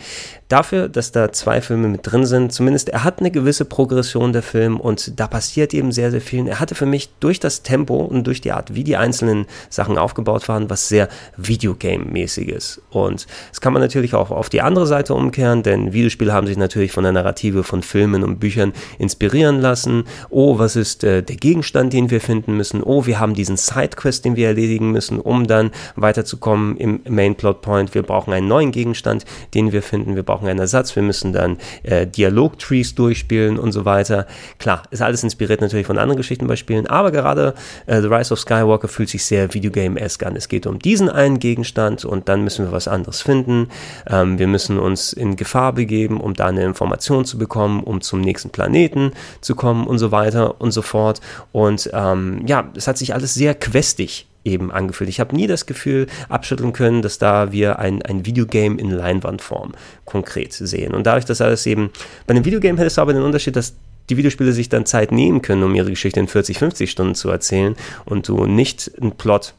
[0.46, 4.44] Dafür, dass da zwei Filme mit drin sind, zumindest er hat eine gewisse Progression der
[4.44, 6.46] Film und da passiert eben sehr, sehr viel.
[6.46, 9.98] Er hatte für mich durch das Tempo und durch die Art, wie die einzelnen Sachen
[9.98, 12.80] aufgebaut waren, was sehr Videogame-mäßiges.
[12.90, 16.56] Und das kann man natürlich auch auf die andere Seite umkehren, denn Videospiele haben sich
[16.56, 20.04] natürlich von der Narrative von Filmen und Büchern inspirieren lassen.
[20.30, 22.84] Oh, was ist äh, der Gegenstand, den wir finden müssen?
[22.84, 27.34] Oh, wir haben diesen Sidequest, den wir erledigen erledigen müssen, um dann weiterzukommen im Main
[27.34, 27.94] Plot Point.
[27.94, 29.24] Wir brauchen einen neuen Gegenstand,
[29.54, 30.16] den wir finden.
[30.16, 30.94] Wir brauchen einen Ersatz.
[30.94, 34.26] Wir müssen dann äh, Dialog-Trees durchspielen und so weiter.
[34.58, 37.54] Klar, ist alles inspiriert natürlich von anderen Geschichten bei Spielen, aber gerade
[37.86, 40.36] äh, The Rise of Skywalker fühlt sich sehr Videogame-esque an.
[40.36, 43.68] Es geht um diesen einen Gegenstand und dann müssen wir was anderes finden.
[44.08, 48.20] Ähm, wir müssen uns in Gefahr begeben, um da eine Information zu bekommen, um zum
[48.20, 51.20] nächsten Planeten zu kommen und so weiter und so fort.
[51.52, 55.10] Und ähm, ja, es hat sich alles sehr questig eben angefühlt.
[55.10, 59.72] Ich habe nie das Gefühl abschütteln können, dass da wir ein, ein Videogame in Leinwandform
[60.04, 60.94] konkret sehen.
[60.94, 61.90] Und dadurch, dass alles eben,
[62.26, 63.74] bei einem Videogame hättest du aber den Unterschied, dass
[64.08, 67.28] die Videospiele sich dann Zeit nehmen können, um ihre Geschichte in 40, 50 Stunden zu
[67.28, 67.74] erzählen
[68.04, 69.54] und du nicht einen Plot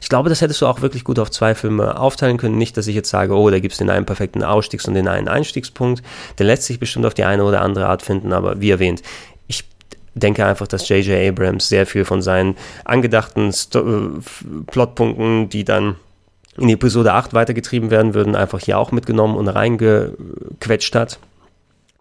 [0.00, 2.58] ich glaube, das hättest du auch wirklich gut auf zwei Filme aufteilen können.
[2.58, 5.08] Nicht, dass ich jetzt sage, oh, da gibt es den einen perfekten Ausstiegs- und den
[5.08, 6.02] einen Einstiegspunkt.
[6.38, 9.02] Der lässt sich bestimmt auf die eine oder andere Art finden, aber wie erwähnt,
[10.14, 11.28] denke einfach, dass J.J.
[11.28, 14.08] Abrams sehr viel von seinen angedachten Sto äh,
[14.66, 15.96] Plotpunkten, die dann
[16.56, 21.18] in Episode 8 weitergetrieben werden würden, einfach hier auch mitgenommen und reingequetscht hat,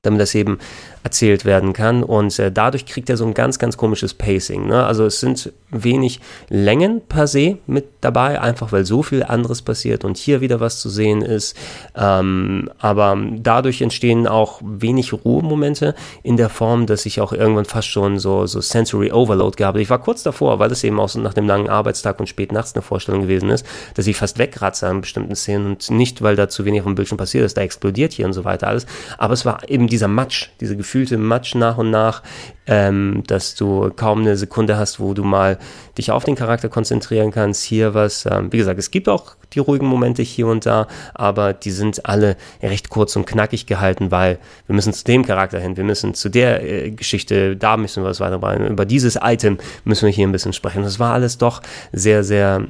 [0.03, 0.59] damit das eben
[1.03, 2.03] erzählt werden kann.
[2.03, 4.67] Und äh, dadurch kriegt er so ein ganz, ganz komisches Pacing.
[4.67, 4.85] Ne?
[4.85, 10.05] Also es sind wenig Längen per se mit dabei, einfach weil so viel anderes passiert
[10.05, 11.57] und hier wieder was zu sehen ist.
[11.95, 17.87] Ähm, aber dadurch entstehen auch wenig Ruhemomente in der Form, dass ich auch irgendwann fast
[17.87, 19.81] schon so, so Sensory Overload gehabt habe.
[19.81, 22.51] Ich war kurz davor, weil es eben auch so nach dem langen Arbeitstag und spät
[22.51, 26.35] nachts eine Vorstellung gewesen ist, dass ich fast wegratze an bestimmten Szenen und nicht, weil
[26.35, 28.85] da zu wenig auf dem Bildschirm passiert ist, da explodiert hier und so weiter alles.
[29.17, 32.21] Aber es war eben dieser Matsch, diese Gefühle gefühlte Matsch nach und nach,
[32.67, 35.57] ähm, dass du kaum eine Sekunde hast, wo du mal
[35.97, 37.63] dich auf den Charakter konzentrieren kannst.
[37.63, 41.53] Hier was, ähm, wie gesagt, es gibt auch die ruhigen Momente hier und da, aber
[41.53, 44.37] die sind alle recht kurz und knackig gehalten, weil
[44.67, 48.09] wir müssen zu dem Charakter hin, wir müssen zu der äh, Geschichte, da müssen wir
[48.09, 50.83] was weiterbringen, über dieses Item müssen wir hier ein bisschen sprechen.
[50.83, 52.67] Das war alles doch sehr, sehr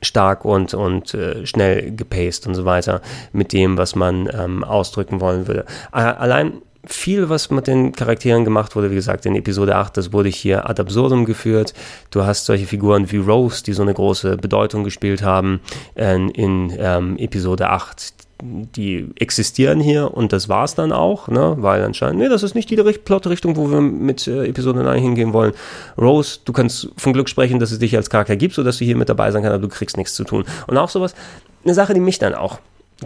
[0.00, 3.02] stark und, und äh, schnell gepaced und so weiter
[3.34, 5.66] mit dem, was man ähm, ausdrücken wollen würde.
[5.90, 10.28] Allein viel, was mit den Charakteren gemacht wurde, wie gesagt, in Episode 8, das wurde
[10.28, 11.74] hier ad absurdum geführt.
[12.10, 15.60] Du hast solche Figuren wie Rose, die so eine große Bedeutung gespielt haben
[15.94, 18.14] in, in ähm, Episode 8.
[18.44, 21.54] Die existieren hier und das war es dann auch, ne?
[21.58, 25.32] weil anscheinend, nee, das ist nicht die Plot-Richtung, wo wir mit äh, Episode 9 hingehen
[25.32, 25.52] wollen.
[25.96, 28.96] Rose, du kannst von Glück sprechen, dass es dich als Charakter gibt, sodass du hier
[28.96, 30.44] mit dabei sein kannst, aber du kriegst nichts zu tun.
[30.66, 31.14] Und auch sowas,
[31.62, 32.58] eine Sache, die mich dann auch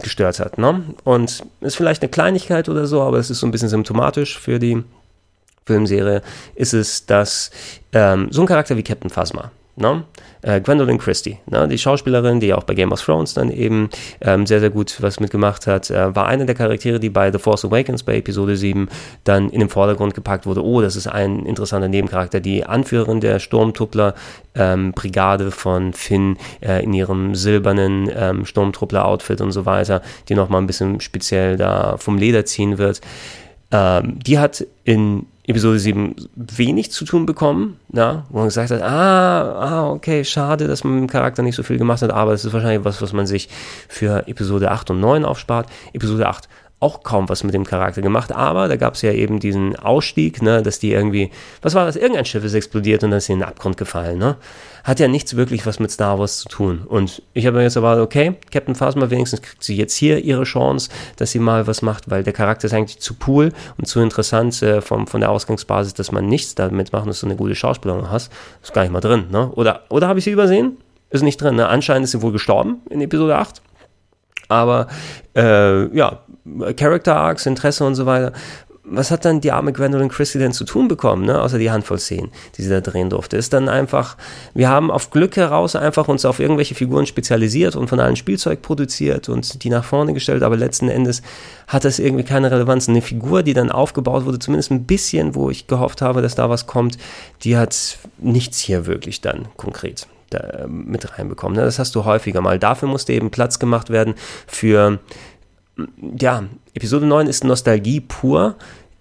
[0.03, 0.57] gestört hat.
[0.57, 0.83] Ne?
[1.03, 4.59] Und ist vielleicht eine Kleinigkeit oder so, aber es ist so ein bisschen symptomatisch für
[4.59, 4.83] die
[5.65, 6.21] Filmserie,
[6.55, 7.51] ist es, dass
[7.91, 10.05] ähm, so ein Charakter wie Captain Phasma, Ne?
[10.41, 11.67] Äh, Gwendolyn Christie, ne?
[11.67, 15.19] die Schauspielerin, die auch bei Game of Thrones dann eben ähm, sehr, sehr gut was
[15.19, 18.89] mitgemacht hat, äh, war eine der Charaktere, die bei The Force Awakens bei Episode 7
[19.23, 20.65] dann in den Vordergrund gepackt wurde.
[20.65, 22.39] Oh, das ist ein interessanter Nebencharakter.
[22.39, 29.67] Die Anführerin der Sturmtruppler-Brigade ähm, von Finn äh, in ihrem silbernen ähm, Sturmtruppler-Outfit und so
[29.67, 33.01] weiter, die nochmal ein bisschen speziell da vom Leder ziehen wird.
[33.71, 38.81] Ähm, die hat in Episode 7 wenig zu tun bekommen, ja, wo man gesagt hat,
[38.81, 42.33] ah, ah, okay, schade, dass man mit dem Charakter nicht so viel gemacht hat, aber
[42.33, 43.47] es ist wahrscheinlich was, was man sich
[43.87, 45.67] für Episode 8 und 9 aufspart.
[45.93, 49.39] Episode 8 auch kaum was mit dem Charakter gemacht, aber da gab es ja eben
[49.39, 51.31] diesen Ausstieg, ne, dass die irgendwie,
[51.61, 54.19] was war das, irgendein Schiff ist explodiert und dann ist sie in den Abgrund gefallen,
[54.19, 54.35] ne?
[54.87, 56.83] Hat ja nichts wirklich was mit Star Wars zu tun.
[56.87, 60.45] Und ich habe mir jetzt erwartet, okay, Captain Phasma, wenigstens kriegt sie jetzt hier ihre
[60.45, 63.99] Chance, dass sie mal was macht, weil der Charakter ist eigentlich zu cool und zu
[63.99, 67.53] interessant äh, vom, von der Ausgangsbasis, dass man nichts damit macht, dass du eine gute
[67.53, 68.31] Schauspielerin hast.
[68.63, 69.51] Ist gar nicht mal drin, ne?
[69.55, 70.77] Oder, oder habe ich sie übersehen?
[71.09, 71.67] Ist nicht drin, ne?
[71.67, 73.61] Anscheinend ist sie wohl gestorben in Episode 8.
[74.47, 74.87] Aber
[75.35, 76.21] äh, ja,
[76.77, 78.31] Character Arcs, Interesse und so weiter.
[78.89, 81.41] Was hat dann die arme Gwendolyn Christie denn zu tun bekommen, ne?
[81.41, 83.35] außer die Handvoll Szenen, die sie da drehen durfte?
[83.35, 84.15] Ist dann einfach,
[84.53, 88.61] wir haben auf Glück heraus einfach uns auf irgendwelche Figuren spezialisiert und von allen Spielzeug
[88.61, 91.21] produziert und die nach vorne gestellt, aber letzten Endes
[91.67, 92.87] hat das irgendwie keine Relevanz.
[92.87, 96.49] Eine Figur, die dann aufgebaut wurde, zumindest ein bisschen, wo ich gehofft habe, dass da
[96.49, 96.97] was kommt,
[97.43, 101.57] die hat nichts hier wirklich dann konkret da, mit reinbekommen.
[101.57, 101.63] Ne?
[101.63, 102.59] Das hast du häufiger mal.
[102.59, 104.15] Dafür musste eben Platz gemacht werden
[104.45, 104.99] für
[106.19, 108.55] ja, Episode 9 ist Nostalgie pur.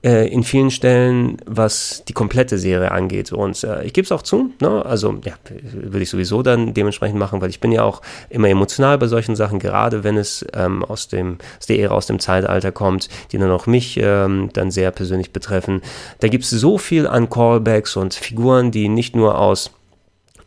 [0.06, 3.32] äh, in vielen Stellen, was die komplette Serie angeht.
[3.32, 4.86] Und äh, ich gebe es auch zu, ne?
[4.86, 5.34] also ja,
[5.72, 9.34] will ich sowieso dann dementsprechend machen, weil ich bin ja auch immer emotional bei solchen
[9.34, 13.38] Sachen, gerade wenn es ähm, aus, dem, aus der Ära, aus dem Zeitalter kommt, die
[13.38, 15.82] dann auch mich ähm, dann sehr persönlich betreffen.
[16.20, 19.72] Da gibt es so viel an Callbacks und Figuren, die nicht nur aus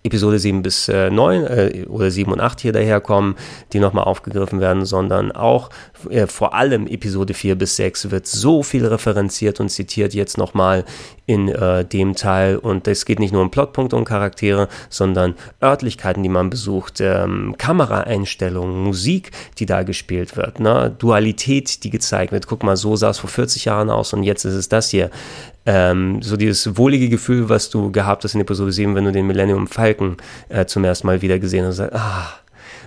[0.09, 3.35] Episode 7 bis äh, 9 äh, oder 7 und 8 hier daherkommen,
[3.73, 5.69] die nochmal aufgegriffen werden, sondern auch
[6.09, 10.83] äh, vor allem Episode 4 bis 6 wird so viel referenziert und zitiert jetzt nochmal
[11.27, 12.57] in äh, dem Teil.
[12.57, 17.53] Und es geht nicht nur um Plotpunkte und Charaktere, sondern Örtlichkeiten, die man besucht, ähm,
[17.59, 19.29] Kameraeinstellungen, Musik,
[19.59, 20.95] die da gespielt wird, ne?
[20.97, 22.47] Dualität, die gezeigt wird.
[22.47, 25.11] Guck mal, so sah es vor 40 Jahren aus und jetzt ist es das hier
[25.69, 29.27] ähm, so dieses wohlige Gefühl, was du gehabt hast in Episode 7, wenn du den
[29.27, 30.17] Millennium Falcon
[30.49, 31.79] äh, zum ersten Mal wieder gesehen hast.
[31.79, 32.39] Ah,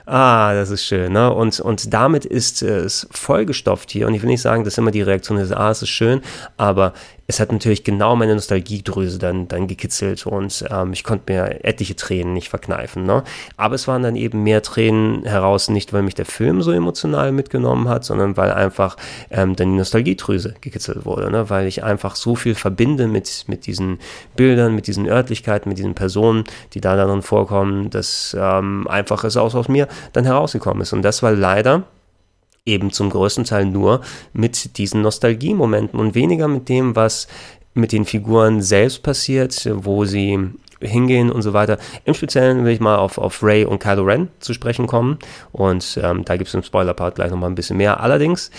[0.04, 1.12] ah, das ist schön.
[1.12, 1.32] Ne?
[1.32, 4.08] Und, und damit ist es vollgestopft hier.
[4.08, 6.22] Und ich will nicht sagen, dass immer die Reaktion ist, ah, es ist schön,
[6.56, 6.92] aber
[7.32, 11.96] es hat natürlich genau meine Nostalgiedrüse dann, dann gekitzelt und ähm, ich konnte mir etliche
[11.96, 13.04] Tränen nicht verkneifen.
[13.04, 13.24] Ne?
[13.56, 17.32] Aber es waren dann eben mehr Tränen heraus, nicht weil mich der Film so emotional
[17.32, 18.98] mitgenommen hat, sondern weil einfach
[19.30, 21.48] ähm, dann die Nostalgiedrüse gekitzelt wurde, ne?
[21.48, 23.98] weil ich einfach so viel verbinde mit, mit diesen
[24.36, 29.38] Bildern, mit diesen Örtlichkeiten, mit diesen Personen, die da dann vorkommen, dass ähm, einfach es
[29.38, 30.92] auch aus mir dann herausgekommen ist.
[30.92, 31.84] Und das war leider
[32.64, 34.02] eben zum größten Teil nur
[34.32, 37.26] mit diesen Nostalgiemomenten und weniger mit dem, was
[37.74, 40.38] mit den Figuren selbst passiert, wo sie
[40.80, 41.78] hingehen und so weiter.
[42.04, 45.18] Im Speziellen will ich mal auf, auf Ray und Kylo Ren zu sprechen kommen
[45.52, 48.00] und ähm, da gibt es im Spoiler-Part gleich nochmal ein bisschen mehr.
[48.00, 48.50] Allerdings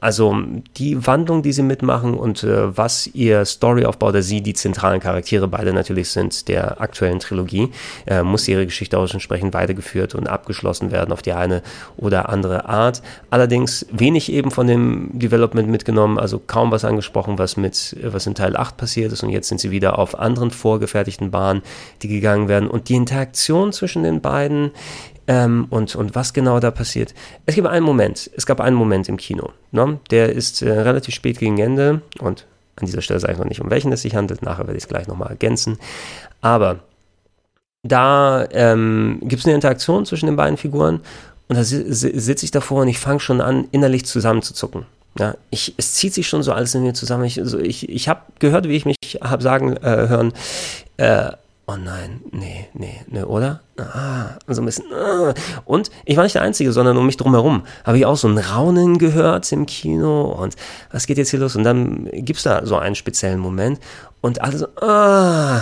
[0.00, 0.36] also
[0.76, 5.48] die Wandlung, die sie mitmachen und äh, was ihr Storyaufbau, da sie die zentralen Charaktere
[5.48, 7.70] beide natürlich sind der aktuellen Trilogie,
[8.06, 11.62] äh, muss ihre Geschichte auch entsprechend weitergeführt und abgeschlossen werden auf die eine
[11.96, 13.02] oder andere Art.
[13.30, 18.36] Allerdings wenig eben von dem Development mitgenommen, also kaum was angesprochen, was mit was in
[18.36, 21.62] Teil 8 passiert ist und jetzt sind sie wieder auf anderen vorgefertigten Bahnen,
[22.02, 24.70] die gegangen werden und die Interaktion zwischen den beiden
[25.26, 27.14] ähm, und, und was genau da passiert.
[27.46, 29.98] Es gibt einen Moment, es gab einen Moment im Kino, ne?
[30.10, 32.46] der ist äh, relativ spät gegen Ende und
[32.76, 34.84] an dieser Stelle sage ich noch nicht, um welchen es sich handelt, nachher werde ich
[34.84, 35.78] es gleich nochmal ergänzen,
[36.40, 36.80] aber
[37.82, 41.00] da ähm, gibt es eine Interaktion zwischen den beiden Figuren
[41.48, 44.86] und da sitze ich davor und ich fange schon an, innerlich zusammenzuzucken.
[45.18, 47.24] Ja, ich, es zieht sich schon so alles in mir zusammen.
[47.24, 50.32] Ich, also ich, ich habe gehört, wie ich mich habe sagen äh, hören,
[50.96, 51.30] äh,
[51.66, 53.60] oh nein, nee, nee, nee, oder?
[53.78, 54.92] Ah, so ein bisschen.
[54.92, 55.34] Ah.
[55.64, 58.38] Und ich war nicht der Einzige, sondern um mich drumherum habe ich auch so ein
[58.38, 60.56] Raunen gehört im Kino und
[60.92, 61.56] was geht jetzt hier los?
[61.56, 63.80] Und dann gibt es da so einen speziellen Moment
[64.20, 65.60] und alle so, ah,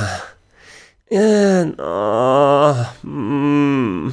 [1.11, 4.12] yeah, oh, mm,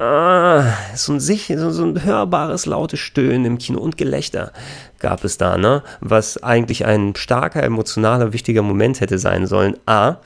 [0.00, 4.52] ah, so ein, sich, so, ein hörbares, lautes Stöhnen im Kino und Gelächter
[4.98, 5.82] gab es da, ne?
[6.00, 9.76] Was eigentlich ein starker, emotionaler, wichtiger Moment hätte sein sollen.
[9.86, 10.16] A,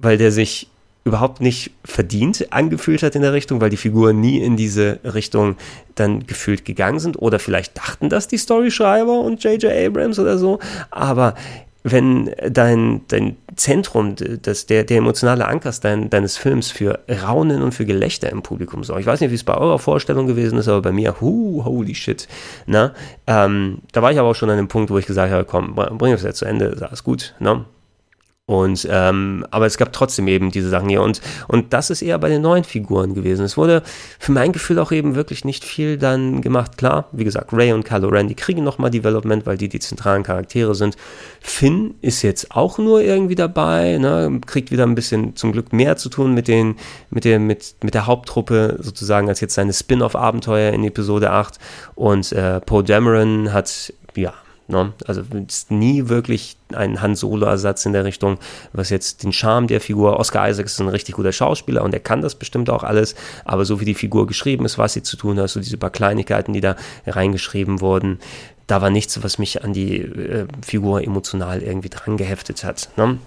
[0.00, 0.68] weil der sich
[1.04, 5.56] überhaupt nicht verdient angefühlt hat in der Richtung, weil die Figuren nie in diese Richtung
[5.94, 9.72] dann gefühlt gegangen sind oder vielleicht dachten das die Storyschreiber und J.J.
[9.72, 10.58] Abrams oder so,
[10.90, 11.34] aber
[11.82, 17.72] wenn dein, dein Zentrum, das, der, der emotionale Anker dein, deines Films für Raunen und
[17.72, 19.00] für Gelächter im Publikum sorgt.
[19.00, 21.94] Ich weiß nicht, wie es bei eurer Vorstellung gewesen ist, aber bei mir, hu, holy
[21.94, 22.28] shit.
[22.66, 22.92] Na,
[23.26, 25.74] ähm, da war ich aber auch schon an dem Punkt, wo ich gesagt habe, komm,
[25.74, 27.34] bring es jetzt zu Ende, ist alles gut.
[27.38, 27.64] Ne?
[28.50, 32.18] Und ähm, aber es gab trotzdem eben diese Sachen hier und und das ist eher
[32.18, 33.44] bei den neuen Figuren gewesen.
[33.44, 33.84] Es wurde
[34.18, 36.76] für mein Gefühl auch eben wirklich nicht viel dann gemacht.
[36.76, 40.24] Klar, wie gesagt, Ray und Kylo Ren, die kriegen nochmal Development, weil die die zentralen
[40.24, 40.96] Charaktere sind.
[41.40, 45.96] Finn ist jetzt auch nur irgendwie dabei, ne, kriegt wieder ein bisschen zum Glück mehr
[45.96, 46.74] zu tun mit den
[47.10, 51.60] mit der mit mit der Haupttruppe sozusagen als jetzt seine Spin-off-Abenteuer in Episode 8
[51.94, 54.34] und äh, Poe Dameron hat ja
[54.70, 54.92] Ne?
[55.06, 58.38] Also ist nie wirklich ein Han Solo-Ersatz in der Richtung,
[58.72, 62.00] was jetzt den Charme der Figur, Oscar Isaac ist ein richtig guter Schauspieler und er
[62.00, 63.14] kann das bestimmt auch alles,
[63.44, 65.90] aber so wie die Figur geschrieben ist, was sie zu tun hat, so diese paar
[65.90, 68.20] Kleinigkeiten, die da reingeschrieben wurden,
[68.66, 72.88] da war nichts, was mich an die äh, Figur emotional irgendwie dran geheftet hat.
[72.96, 73.18] Ne?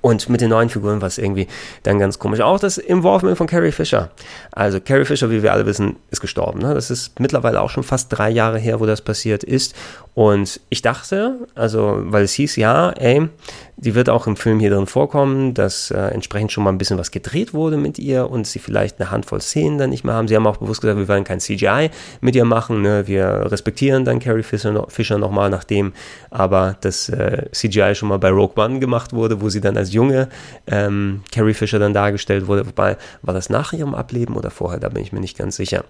[0.00, 1.46] Und mit den neuen Figuren war es irgendwie
[1.82, 2.40] dann ganz komisch.
[2.40, 4.10] Auch das Involvement von Carrie Fisher.
[4.52, 6.60] Also Carrie Fisher, wie wir alle wissen, ist gestorben.
[6.60, 6.74] Ne?
[6.74, 9.74] Das ist mittlerweile auch schon fast drei Jahre her, wo das passiert ist.
[10.14, 13.28] Und ich dachte, also, weil es hieß, ja, ey,
[13.76, 16.98] die wird auch im Film hier drin vorkommen, dass äh, entsprechend schon mal ein bisschen
[16.98, 20.28] was gedreht wurde mit ihr und sie vielleicht eine Handvoll Szenen dann nicht mehr haben.
[20.28, 22.82] Sie haben auch bewusst gesagt, wir wollen kein CGI mit ihr machen.
[22.82, 23.06] Ne?
[23.06, 25.94] Wir respektieren dann Carrie Fisher, Fisher nochmal, nachdem
[26.30, 29.92] aber das äh, CGI schon mal bei Rogue One gemacht wurde, wo sie dann als
[29.92, 30.28] junge
[30.66, 32.66] ähm, Carrie Fisher dann dargestellt wurde.
[32.66, 34.80] Wobei, war das nach ihrem Ableben oder vorher?
[34.80, 35.84] Da bin ich mir nicht ganz sicher.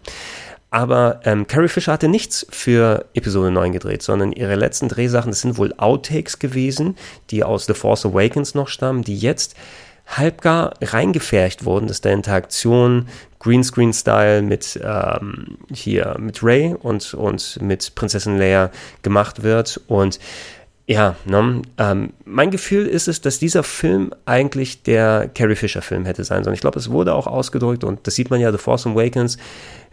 [0.70, 5.40] Aber ähm, Carrie Fisher hatte nichts für Episode 9 gedreht, sondern ihre letzten Drehsachen, das
[5.40, 6.96] sind wohl Outtakes gewesen,
[7.30, 9.56] die aus The Force Awakens noch stammen, die jetzt
[10.06, 13.08] halbgar reingefärcht wurden, dass der Interaktion
[13.40, 18.70] Greenscreen-Style mit ähm, hier mit Ray und, und mit Prinzessin Leia
[19.02, 19.80] gemacht wird.
[19.86, 20.18] Und
[20.90, 26.24] ja, ne, ähm, mein Gefühl ist es, dass dieser Film eigentlich der Carrie Fisher-Film hätte
[26.24, 26.54] sein sollen.
[26.54, 29.38] Ich glaube, es wurde auch ausgedrückt und das sieht man ja, The Force Awakens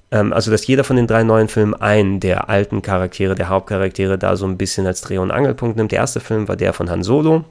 [0.10, 4.18] ähm, also dass jeder von den drei neuen Filmen einen der alten Charaktere, der Hauptcharaktere
[4.18, 5.92] da so ein bisschen als Dreh- und Angelpunkt nimmt.
[5.92, 7.44] Der erste Film war der von Han Solo,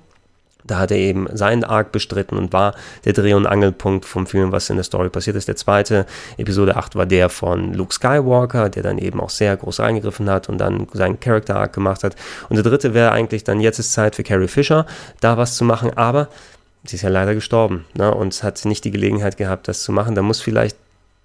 [0.66, 4.52] da hat er eben seinen Arc bestritten und war der Dreh- und Angelpunkt vom Film,
[4.52, 5.48] was in der Story passiert ist.
[5.48, 6.06] Der zweite,
[6.36, 10.48] Episode 8, war der von Luke Skywalker, der dann eben auch sehr groß reingegriffen hat
[10.48, 12.16] und dann seinen Character Arc gemacht hat.
[12.48, 14.86] Und der dritte wäre eigentlich dann, jetzt ist Zeit für Carrie Fisher,
[15.20, 16.28] da was zu machen, aber
[16.84, 20.14] sie ist ja leider gestorben ne, und hat nicht die Gelegenheit gehabt, das zu machen.
[20.14, 20.76] Da muss vielleicht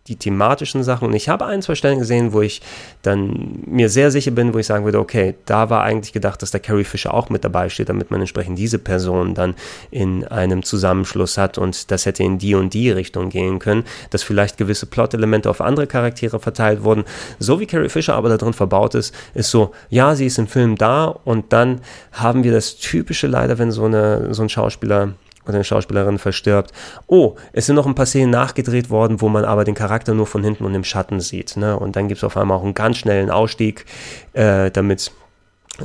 [0.07, 1.07] die thematischen Sachen.
[1.07, 2.61] Und ich habe ein, zwei Stellen gesehen, wo ich
[3.03, 6.51] dann mir sehr sicher bin, wo ich sagen würde, okay, da war eigentlich gedacht, dass
[6.51, 9.55] der Carrie Fisher auch mit dabei steht, damit man entsprechend diese Person dann
[9.91, 14.23] in einem Zusammenschluss hat und das hätte in die und die Richtung gehen können, dass
[14.23, 17.03] vielleicht gewisse Plot-Elemente auf andere Charaktere verteilt wurden.
[17.37, 20.47] So wie Carrie Fisher aber da drin verbaut ist, ist so, ja, sie ist im
[20.47, 21.81] Film da und dann
[22.11, 25.13] haben wir das typische leider, wenn so, eine, so ein Schauspieler
[25.43, 26.71] oder eine Schauspielerin verstirbt.
[27.07, 30.27] Oh, es sind noch ein paar Szenen nachgedreht worden, wo man aber den Charakter nur
[30.27, 31.57] von hinten und im Schatten sieht.
[31.57, 31.77] Ne?
[31.77, 33.85] Und dann gibt es auf einmal auch einen ganz schnellen Ausstieg,
[34.33, 35.11] äh, damit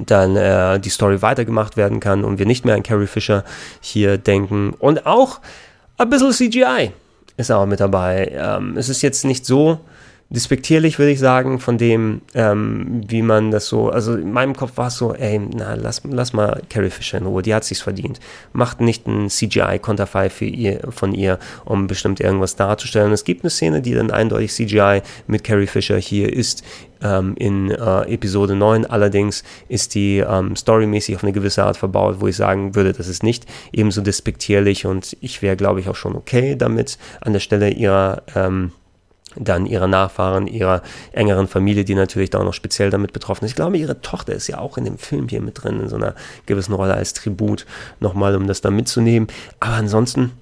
[0.04, 3.44] dann äh, die Story weitergemacht werden kann und wir nicht mehr an Carrie Fisher
[3.80, 4.74] hier denken.
[4.78, 5.40] Und auch
[5.96, 6.92] ein bisschen CGI
[7.36, 8.32] ist auch mit dabei.
[8.34, 9.80] Ähm, es ist jetzt nicht so
[10.28, 14.76] despektierlich, würde ich sagen, von dem, ähm, wie man das so, also in meinem Kopf
[14.76, 17.80] war es so, ey, na, lass, lass mal Carrie Fisher in Ruhe, die hat sich's
[17.80, 18.18] verdient.
[18.52, 23.12] Macht nicht ein CGI-Konterfei ihr, von ihr, um bestimmt irgendwas darzustellen.
[23.12, 26.64] Es gibt eine Szene, die dann eindeutig CGI mit Carrie Fisher hier ist,
[27.02, 28.84] ähm, in äh, Episode 9.
[28.86, 33.06] Allerdings ist die ähm, storymäßig auf eine gewisse Art verbaut, wo ich sagen würde, das
[33.06, 37.40] ist nicht ebenso despektierlich und ich wäre, glaube ich, auch schon okay damit an der
[37.40, 38.72] Stelle ihrer ähm,
[39.36, 40.82] dann ihre Nachfahren, ihrer
[41.12, 43.52] engeren Familie, die natürlich da auch noch speziell damit betroffen ist.
[43.52, 45.96] Ich glaube, ihre Tochter ist ja auch in dem Film hier mit drin, in so
[45.96, 46.14] einer
[46.46, 47.66] gewissen Rolle als Tribut,
[48.00, 49.28] nochmal, um das da mitzunehmen.
[49.60, 50.32] Aber ansonsten,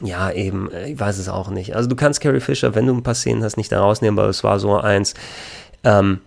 [0.00, 1.74] ja, eben, äh, ich weiß es auch nicht.
[1.74, 4.28] Also du kannst Carrie Fisher, wenn du ein paar Szenen hast, nicht da rausnehmen, aber
[4.28, 5.14] es war so eins,
[5.84, 6.20] ähm,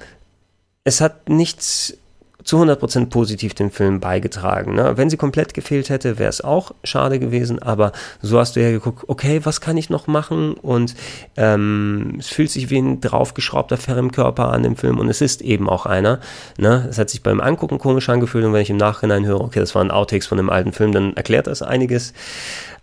[0.84, 1.98] es hat nichts
[2.44, 4.74] zu 100% positiv dem Film beigetragen.
[4.76, 4.94] Ne?
[4.96, 8.72] Wenn sie komplett gefehlt hätte, wäre es auch schade gewesen, aber so hast du ja
[8.72, 10.54] geguckt, okay, was kann ich noch machen?
[10.54, 10.96] Und
[11.36, 13.78] ähm, es fühlt sich wie ein draufgeschraubter
[14.12, 16.20] Körper an dem Film und es ist eben auch einer.
[16.58, 16.88] Ne?
[16.90, 19.76] Es hat sich beim Angucken komisch angefühlt und wenn ich im Nachhinein höre, okay, das
[19.76, 22.14] waren Outtakes von einem alten Film, dann erklärt das einiges.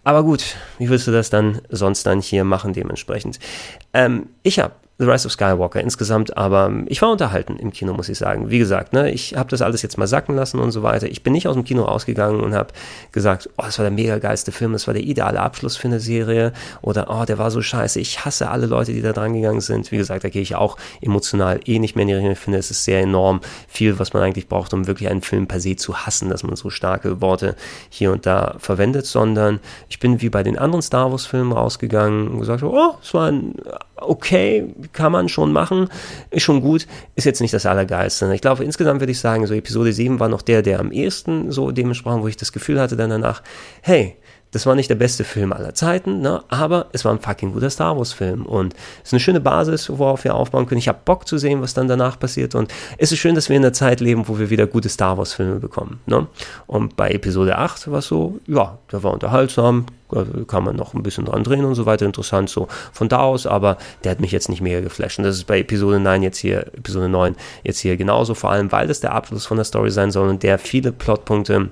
[0.05, 3.41] Aber gut, wie willst du das dann sonst dann hier machen dementsprechend?
[3.93, 8.09] Ähm, ich habe The Rise of Skywalker insgesamt, aber ich war unterhalten im Kino, muss
[8.09, 8.49] ich sagen.
[8.49, 11.07] Wie gesagt, ne, ich habe das alles jetzt mal sacken lassen und so weiter.
[11.07, 12.73] Ich bin nicht aus dem Kino rausgegangen und habe
[13.13, 16.01] gesagt, oh, das war der mega geilste Film, das war der ideale Abschluss für eine
[16.01, 18.01] Serie oder oh, der war so scheiße.
[18.01, 19.93] Ich hasse alle Leute, die da dran gegangen sind.
[19.93, 22.33] Wie gesagt, da gehe ich auch emotional eh nicht mehr in die Richtung.
[22.33, 25.47] Ich finde, es ist sehr enorm viel, was man eigentlich braucht, um wirklich einen Film
[25.47, 27.55] per se zu hassen, dass man so starke Worte
[27.91, 32.29] hier und da verwendet, sondern ich bin wie bei den anderen Star Wars Filmen rausgegangen
[32.29, 33.57] und gesagt, oh, es war ein
[33.97, 35.89] okay, kann man schon machen,
[36.31, 38.33] ist schon gut, ist jetzt nicht das Allergeilste.
[38.35, 41.51] Ich glaube, insgesamt würde ich sagen, so Episode 7 war noch der, der am ehesten
[41.53, 43.43] so dementsprechend, wo ich das Gefühl hatte dann danach,
[43.83, 44.17] hey,
[44.53, 46.43] das war nicht der beste Film aller Zeiten, ne?
[46.49, 50.25] aber es war ein fucking guter Star Wars-Film und es ist eine schöne Basis, worauf
[50.25, 50.79] wir aufbauen können.
[50.79, 53.57] Ich habe Bock zu sehen, was dann danach passiert und es ist schön, dass wir
[53.57, 56.01] in einer Zeit leben, wo wir wieder gute Star Wars-Filme bekommen.
[56.07, 56.27] Ne?
[56.67, 59.87] Und bei Episode 8 war es so, ja, der war unterhaltsam,
[60.47, 63.47] kann man noch ein bisschen dran drehen und so weiter, interessant so von da aus,
[63.47, 65.19] aber der hat mich jetzt nicht mega geflasht.
[65.19, 67.35] Und das ist bei Episode 9 jetzt hier, Episode 9
[67.65, 70.43] jetzt hier genauso, vor allem, weil das der Abschluss von der Story sein soll und
[70.43, 71.71] der viele Plotpunkte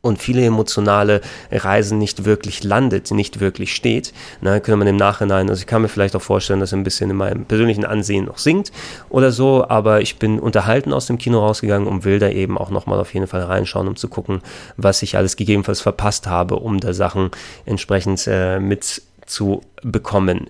[0.00, 1.20] und viele emotionale
[1.50, 4.12] Reisen nicht wirklich landet, nicht wirklich steht.
[4.40, 6.84] Na, könnte man im Nachhinein, also ich kann mir vielleicht auch vorstellen, dass er ein
[6.84, 8.72] bisschen in meinem persönlichen Ansehen noch sinkt
[9.08, 12.70] oder so, aber ich bin unterhalten aus dem Kino rausgegangen und will da eben auch
[12.70, 14.40] nochmal auf jeden Fall reinschauen, um zu gucken,
[14.76, 17.30] was ich alles gegebenenfalls verpasst habe, um da Sachen
[17.66, 20.48] entsprechend äh, mit zu bekommen.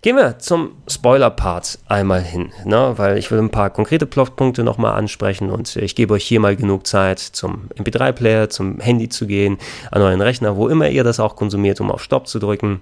[0.00, 2.94] Gehen wir zum Spoiler-Part einmal hin, ne?
[2.96, 6.56] weil ich will ein paar konkrete Plotpunkte nochmal ansprechen und ich gebe euch hier mal
[6.56, 9.58] genug Zeit, zum MP3-Player, zum Handy zu gehen,
[9.90, 12.80] an euren Rechner, wo immer ihr das auch konsumiert, um auf Stopp zu drücken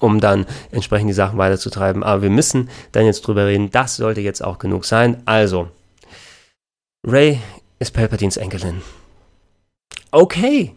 [0.00, 2.02] um dann entsprechend die Sachen weiterzutreiben.
[2.02, 3.70] Aber wir müssen dann jetzt drüber reden.
[3.70, 5.22] Das sollte jetzt auch genug sein.
[5.26, 5.68] Also,
[7.06, 7.40] Ray
[7.78, 8.82] ist Palpatines Enkelin.
[10.10, 10.72] Okay,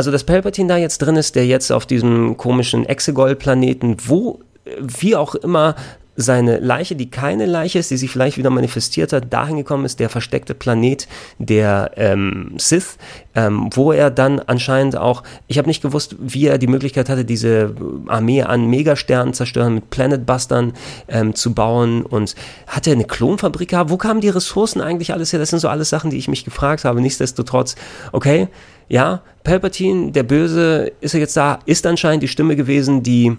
[0.00, 4.40] also dass Palpatine da jetzt drin ist, der jetzt auf diesem komischen Exegol-Planeten, wo
[4.80, 5.74] wie auch immer
[6.16, 10.00] seine Leiche, die keine Leiche ist, die sich vielleicht wieder manifestiert hat, dahin gekommen ist,
[10.00, 11.06] der versteckte Planet
[11.38, 12.96] der ähm, Sith,
[13.34, 17.26] ähm, wo er dann anscheinend auch, ich habe nicht gewusst, wie er die Möglichkeit hatte,
[17.26, 17.74] diese
[18.06, 20.72] Armee an Megasternen zerstören, mit Planetbustern
[21.08, 22.34] ähm, zu bauen und
[22.66, 23.90] hat er eine Klonfabrik gehabt?
[23.90, 25.40] Wo kamen die Ressourcen eigentlich alles her?
[25.40, 27.02] Das sind so alles Sachen, die ich mich gefragt habe.
[27.02, 27.76] Nichtsdestotrotz,
[28.12, 28.48] okay,
[28.90, 33.36] ja, Palpatine, der Böse, ist er jetzt da, ist anscheinend die Stimme gewesen, die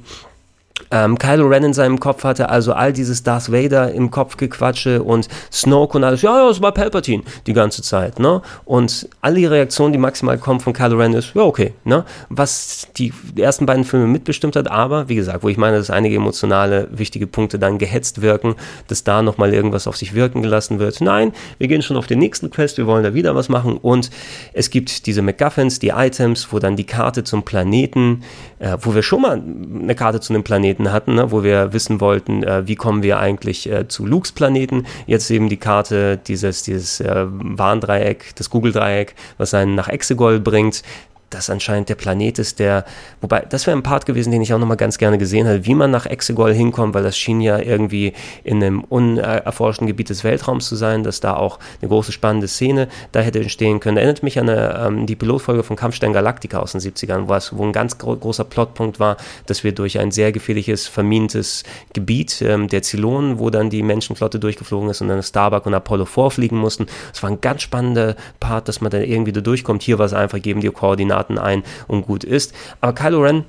[0.89, 5.03] ähm, Kylo Ren in seinem Kopf hatte, also all dieses Darth Vader im Kopf gequatsche
[5.03, 8.41] und Snoke und alles, ja, ja, es war Palpatine die ganze Zeit, ne?
[8.65, 12.05] Und alle die Reaktionen, die maximal kommen von Kylo Ren ist, ja, okay, ne?
[12.29, 16.15] Was die ersten beiden Filme mitbestimmt hat, aber, wie gesagt, wo ich meine, dass einige
[16.15, 18.55] emotionale, wichtige Punkte dann gehetzt wirken,
[18.87, 21.01] dass da nochmal irgendwas auf sich wirken gelassen wird.
[21.01, 24.09] Nein, wir gehen schon auf den nächsten Quest, wir wollen da wieder was machen und
[24.53, 28.23] es gibt diese MacGuffins, die Items, wo dann die Karte zum Planeten,
[28.61, 31.99] äh, wo wir schon mal eine Karte zu einem Planeten hatten, ne, wo wir wissen
[31.99, 34.85] wollten, äh, wie kommen wir eigentlich äh, zu Lukes Planeten.
[35.07, 40.83] Jetzt eben die Karte, dieses, dieses äh, Warndreieck, das Google-Dreieck, was einen nach Exegol bringt
[41.31, 42.85] das anscheinend der Planet ist, der,
[43.21, 45.73] wobei, das wäre ein Part gewesen, den ich auch nochmal ganz gerne gesehen hätte, wie
[45.73, 48.13] man nach Exegol hinkommt, weil das schien ja irgendwie
[48.43, 52.87] in einem unerforschten Gebiet des Weltraums zu sein, dass da auch eine große spannende Szene
[53.11, 53.97] da hätte entstehen können.
[53.97, 57.55] Erinnert mich an eine, ähm, die Pilotfolge von Kampfstein Galactica aus den 70ern, wo, es,
[57.55, 61.63] wo ein ganz gro großer Plotpunkt war, dass wir durch ein sehr gefährliches, vermintes
[61.93, 66.05] Gebiet ähm, der Zylonen, wo dann die Menschenflotte durchgeflogen ist und dann Starbuck und Apollo
[66.05, 66.87] vorfliegen mussten.
[67.13, 69.81] Es war ein ganz spannender Part, dass man da irgendwie da durchkommt.
[69.81, 72.53] Hier war es einfach, geben die Koordinaten Daten ein und gut ist.
[72.81, 73.45] Aber Kylo Ren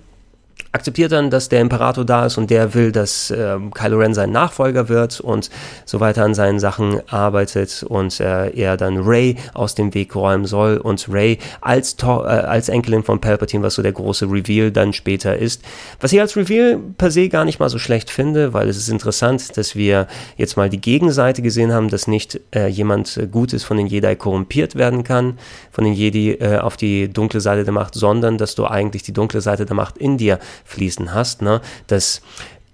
[0.72, 4.30] akzeptiert dann, dass der Imperator da ist und der will, dass äh, Kylo Ren sein
[4.30, 5.50] Nachfolger wird und
[5.84, 10.44] so weiter an seinen Sachen arbeitet und äh, er dann Ray aus dem Weg räumen
[10.44, 14.92] soll und Ray als, äh, als Enkelin von Palpatine, was so der große Reveal dann
[14.92, 15.62] später ist.
[16.00, 18.88] Was ich als Reveal per se gar nicht mal so schlecht finde, weil es ist
[18.88, 20.06] interessant, dass wir
[20.36, 24.74] jetzt mal die Gegenseite gesehen haben, dass nicht äh, jemand Gutes von den Jedi korrumpiert
[24.74, 25.38] werden kann,
[25.70, 29.12] von den Jedi äh, auf die dunkle Seite der Macht, sondern dass du eigentlich die
[29.12, 31.60] dunkle Seite der Macht in dir fließen hast, ne?
[31.86, 32.22] dass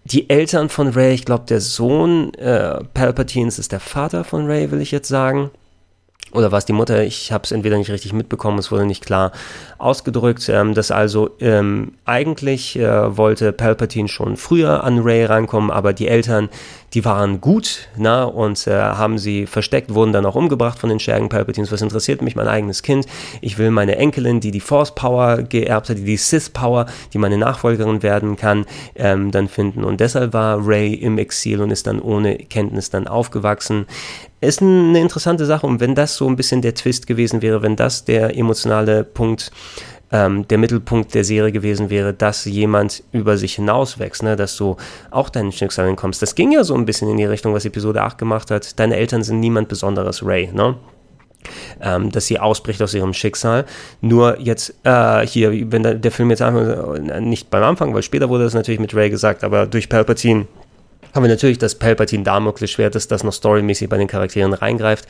[0.04, 4.70] die Eltern von Ray, ich glaube, der Sohn äh, Palpatines ist der Vater von Ray,
[4.70, 5.50] will ich jetzt sagen.
[6.32, 7.04] Oder war es die Mutter?
[7.04, 9.32] Ich habe es entweder nicht richtig mitbekommen, es wurde nicht klar
[9.78, 15.92] ausgedrückt, ähm, dass also ähm, eigentlich äh, wollte Palpatine schon früher an Ray rankommen, aber
[15.92, 16.50] die Eltern
[16.94, 21.00] die waren gut na, und äh, haben sie versteckt, wurden dann auch umgebracht von den
[21.00, 21.70] Schergen Palpatines.
[21.70, 23.06] Was interessiert mich, mein eigenes Kind?
[23.40, 27.18] Ich will meine Enkelin, die die Force Power geerbt hat, die die Sith Power, die
[27.18, 28.64] meine Nachfolgerin werden kann,
[28.94, 29.84] ähm, dann finden.
[29.84, 33.86] Und deshalb war Ray im Exil und ist dann ohne Kenntnis dann aufgewachsen.
[34.40, 37.74] Ist eine interessante Sache und wenn das so ein bisschen der Twist gewesen wäre, wenn
[37.74, 39.50] das der emotionale Punkt
[40.10, 44.36] ähm, der Mittelpunkt der Serie gewesen wäre, dass jemand über sich hinauswächst, ne?
[44.36, 44.76] dass du
[45.10, 46.22] auch deinen Schicksal entkommst.
[46.22, 48.78] Das ging ja so ein bisschen in die Richtung, was Episode 8 gemacht hat.
[48.78, 50.76] Deine Eltern sind niemand Besonderes, Ray, ne?
[51.80, 53.64] Ähm, dass sie ausbricht aus ihrem Schicksal.
[54.00, 58.28] Nur jetzt äh, hier, wenn der, Film jetzt einfach äh, nicht beim Anfang, weil später
[58.28, 60.46] wurde das natürlich mit Ray gesagt, aber durch Palpatine
[61.14, 65.06] haben wir natürlich das Palpatine Damoklesschwert, dass das noch storymäßig bei den Charakteren reingreift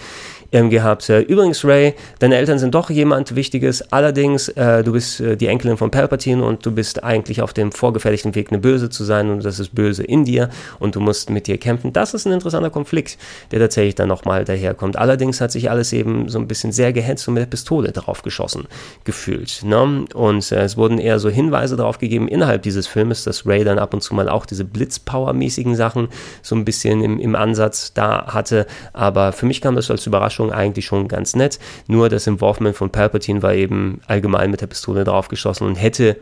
[0.52, 1.08] ähm, gehabt.
[1.08, 3.92] Übrigens, Ray, deine Eltern sind doch jemand Wichtiges.
[3.92, 7.72] Allerdings, äh, du bist äh, die Enkelin von Palpatine und du bist eigentlich auf dem
[7.72, 11.30] vorgefertigten Weg, eine Böse zu sein und das ist Böse in dir und du musst
[11.30, 11.92] mit dir kämpfen.
[11.92, 13.18] Das ist ein interessanter Konflikt,
[13.50, 14.96] der tatsächlich dann nochmal daherkommt.
[14.96, 18.22] Allerdings hat sich alles eben so ein bisschen sehr gehetzt und mit der Pistole drauf
[18.22, 18.66] geschossen
[19.04, 19.62] gefühlt.
[19.64, 20.06] Ne?
[20.14, 23.78] Und äh, es wurden eher so Hinweise darauf gegeben innerhalb dieses Filmes, dass Ray dann
[23.78, 26.08] ab und zu mal auch diese Blitzpower-mäßigen Sachen
[26.42, 28.66] so ein bisschen im, im Ansatz da hatte.
[28.92, 31.58] Aber für mich kam das als Überraschung Überraschung eigentlich schon ganz nett.
[31.86, 36.16] Nur das Involvement von Palpatine war eben allgemein mit der Pistole draufgeschossen und hätte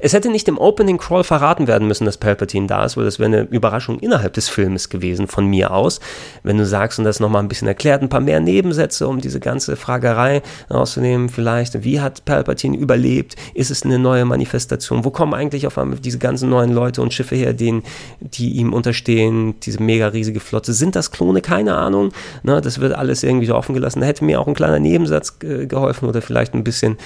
[0.00, 3.18] es hätte nicht im Opening Crawl verraten werden müssen, dass Palpatine da ist, weil das
[3.18, 6.00] wäre eine Überraschung innerhalb des Filmes gewesen, von mir aus.
[6.42, 9.40] Wenn du sagst und das nochmal ein bisschen erklärt, ein paar mehr Nebensätze, um diese
[9.40, 13.36] ganze Fragerei rauszunehmen, vielleicht, wie hat Palpatine überlebt?
[13.54, 15.04] Ist es eine neue Manifestation?
[15.04, 17.82] Wo kommen eigentlich auf einmal diese ganzen neuen Leute und Schiffe her, denen,
[18.20, 20.72] die ihm unterstehen, diese mega riesige Flotte?
[20.72, 21.40] Sind das Klone?
[21.40, 22.12] Keine Ahnung.
[22.42, 24.00] Na, das wird alles irgendwie so offen gelassen.
[24.00, 26.96] Da hätte mir auch ein kleiner Nebensatz geholfen oder vielleicht ein bisschen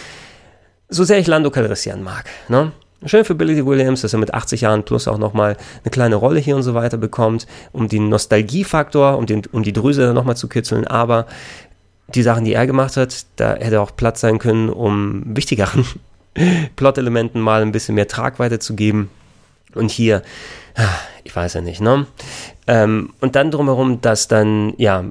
[0.90, 2.24] so sehr ich Lando Calrissian mag.
[2.48, 2.72] Ne?
[3.06, 6.38] Schön für Billy Williams, dass er mit 80 Jahren plus auch nochmal eine kleine Rolle
[6.38, 10.48] hier und so weiter bekommt, um den Nostalgiefaktor, um, den, um die Drüse nochmal zu
[10.48, 10.86] kitzeln.
[10.86, 11.26] Aber
[12.08, 15.86] die Sachen, die er gemacht hat, da hätte auch Platz sein können, um wichtigeren
[16.76, 19.08] Plot-Elementen mal ein bisschen mehr Tragweite zu geben.
[19.74, 20.22] Und hier,
[21.24, 22.06] ich weiß ja nicht, ne?
[22.66, 25.04] Ähm, und dann drumherum, dass dann, ja,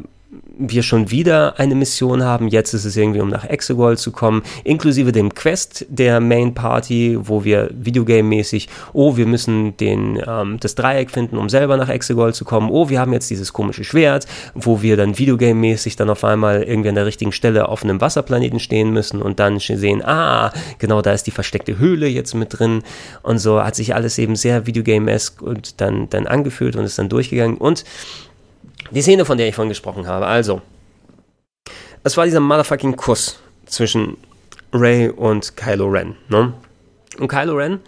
[0.60, 2.50] wir schon wieder eine Mission haben.
[2.50, 7.18] Jetzt ist es irgendwie, um nach Exegol zu kommen, inklusive dem Quest der Main Party,
[7.20, 12.34] wo wir Videogame-mäßig, oh, wir müssen den, ähm, das Dreieck finden, um selber nach Exegol
[12.34, 12.70] zu kommen.
[12.70, 16.90] Oh, wir haben jetzt dieses komische Schwert, wo wir dann Videogame-mäßig dann auf einmal irgendwie
[16.90, 21.14] an der richtigen Stelle auf einem Wasserplaneten stehen müssen und dann sehen, ah, genau, da
[21.14, 22.84] ist die versteckte Höhle jetzt mit drin.
[23.22, 27.10] Und so hat sich alles eben sehr Videogame-esque und dann, dann angefühlt und ist dann
[27.10, 27.58] durchgegangen.
[27.58, 27.86] Und
[28.92, 30.62] die Szene, von der ich vorhin gesprochen habe, also,
[32.04, 34.18] es war dieser motherfucking Kuss zwischen
[34.74, 36.16] Ray und Kylo Ren.
[36.30, 36.54] Ne?
[37.20, 37.80] Und Kylo Ren,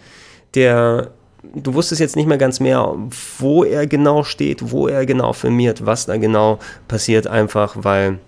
[0.54, 1.10] der,
[1.42, 2.94] du wusstest jetzt nicht mehr ganz mehr,
[3.38, 8.18] wo er genau steht, wo er genau filmiert, was da genau passiert, einfach weil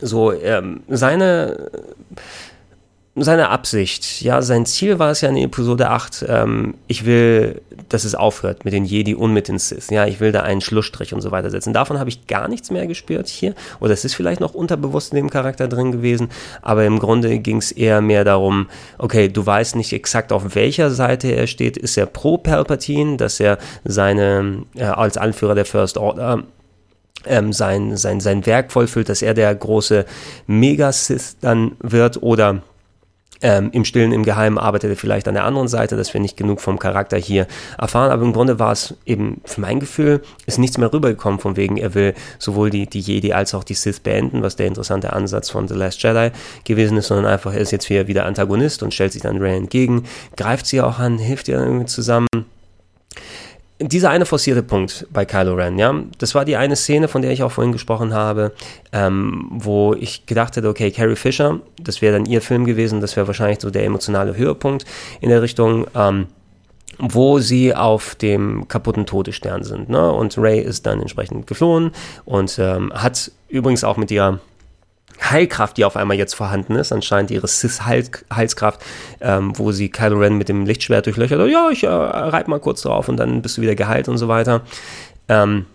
[0.00, 1.70] so ähm, seine
[3.18, 8.04] seine Absicht, ja, sein Ziel war es ja in Episode 8, ähm, ich will, dass
[8.04, 9.88] es aufhört mit den Jedi und mit den Sith.
[9.90, 11.72] Ja, ich will da einen Schlussstrich und so weiter setzen.
[11.72, 13.54] Davon habe ich gar nichts mehr gespürt hier.
[13.80, 16.28] Oder es ist vielleicht noch unterbewusst in dem Charakter drin gewesen,
[16.60, 20.90] aber im Grunde ging es eher mehr darum, okay, du weißt nicht exakt auf welcher
[20.90, 21.78] Seite er steht.
[21.78, 26.42] Ist er pro Palpatine, dass er seine, äh, als Anführer der First Order
[27.24, 30.04] ähm, sein, sein, sein Werk vollfüllt, dass er der große
[30.46, 32.62] Mega-Sith dann wird oder
[33.42, 36.36] ähm, Im Stillen, im Geheimen arbeitet er vielleicht an der anderen Seite, dass wir nicht
[36.36, 37.46] genug vom Charakter hier
[37.78, 38.10] erfahren.
[38.10, 41.76] Aber im Grunde war es eben, für mein Gefühl, ist nichts mehr rübergekommen, von wegen,
[41.76, 45.50] er will sowohl die, die Jedi als auch die Sith beenden, was der interessante Ansatz
[45.50, 46.30] von The Last Jedi
[46.64, 49.56] gewesen ist, sondern einfach, er ist jetzt wieder, wieder Antagonist und stellt sich dann Rey
[49.56, 50.04] entgegen,
[50.36, 52.26] greift sie auch an, hilft ihr irgendwie zusammen
[53.78, 57.30] dieser eine forcierte Punkt bei Kylo Ren, ja, das war die eine Szene, von der
[57.30, 58.52] ich auch vorhin gesprochen habe,
[58.92, 63.16] ähm, wo ich gedacht hätte, okay, Carrie Fisher, das wäre dann ihr Film gewesen, das
[63.16, 64.86] wäre wahrscheinlich so der emotionale Höhepunkt
[65.20, 66.26] in der Richtung, ähm,
[66.98, 70.10] wo sie auf dem kaputten Todesstern sind, ne?
[70.10, 71.90] Und Ray ist dann entsprechend geflohen
[72.24, 74.40] und ähm, hat übrigens auch mit ihrer
[75.22, 78.80] Heilkraft, die auf einmal jetzt vorhanden ist, anscheinend ihre Sis-Heilskraft,
[79.20, 82.82] ähm, wo sie Kylo Ren mit dem Lichtschwert durchlöchert, ja, ich äh, reib mal kurz
[82.82, 84.62] drauf und dann bist du wieder geheilt und so weiter.
[85.28, 85.66] Ähm,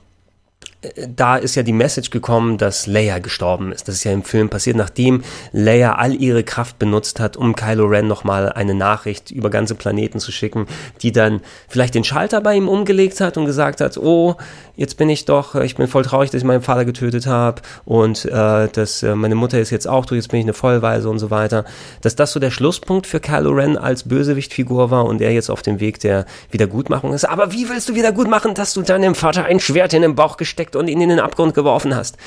[1.08, 3.88] da ist ja die Message gekommen, dass Leia gestorben ist.
[3.88, 7.86] Das ist ja im Film passiert, nachdem Leia all ihre Kraft benutzt hat, um Kylo
[7.86, 10.66] Ren nochmal eine Nachricht über ganze Planeten zu schicken,
[11.02, 14.38] die dann vielleicht den Schalter bei ihm umgelegt hat und gesagt hat, oh,
[14.76, 18.26] jetzt bin ich doch, ich bin voll traurig, dass ich meinen Vater getötet habe und
[18.26, 21.20] äh, dass äh, meine Mutter ist jetzt auch tot, jetzt bin ich eine Vollweise und
[21.20, 21.66] so weiter.
[22.02, 25.62] Dass das so der Schlusspunkt für Kylo Ren als Bösewichtfigur war und er jetzt auf
[25.62, 27.26] dem Weg der Wiedergutmachung ist.
[27.26, 30.71] Aber wie willst du Wiedergutmachen, dass du deinem Vater ein Schwert in den Bauch gesteckt
[30.76, 32.18] und ihn in den Abgrund geworfen hast.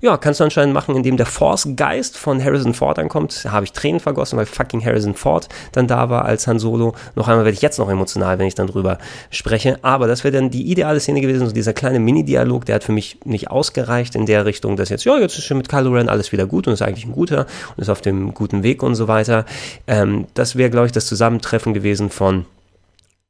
[0.00, 3.44] Ja, kannst du anscheinend machen, indem der Force-Geist von Harrison Ford ankommt.
[3.44, 6.94] Da habe ich Tränen vergossen, weil fucking Harrison Ford dann da war als Han Solo.
[7.16, 8.98] Noch einmal werde ich jetzt noch emotional, wenn ich dann drüber
[9.30, 9.78] spreche.
[9.82, 12.92] Aber das wäre dann die ideale Szene gewesen, so dieser kleine Mini-Dialog, der hat für
[12.92, 16.08] mich nicht ausgereicht in der Richtung, dass jetzt, ja, jetzt ist schon mit Kylo Ren
[16.08, 17.46] alles wieder gut und ist eigentlich ein guter
[17.76, 19.46] und ist auf dem guten Weg und so weiter.
[19.88, 22.46] Ähm, das wäre, glaube ich, das Zusammentreffen gewesen von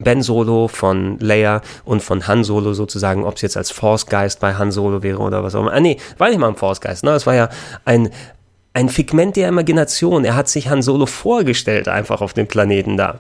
[0.01, 4.39] Ben Solo, von Leia und von Han Solo sozusagen, ob es jetzt als Force Geist
[4.39, 5.73] bei Han Solo wäre oder was auch immer.
[5.73, 7.11] Ah, nee, war nicht mal ein Force Geist, ne?
[7.11, 7.49] Es war ja
[7.85, 8.11] ein,
[8.75, 10.25] ein Figment der Imagination.
[10.25, 13.19] Er hat sich Han Solo vorgestellt, einfach auf dem Planeten da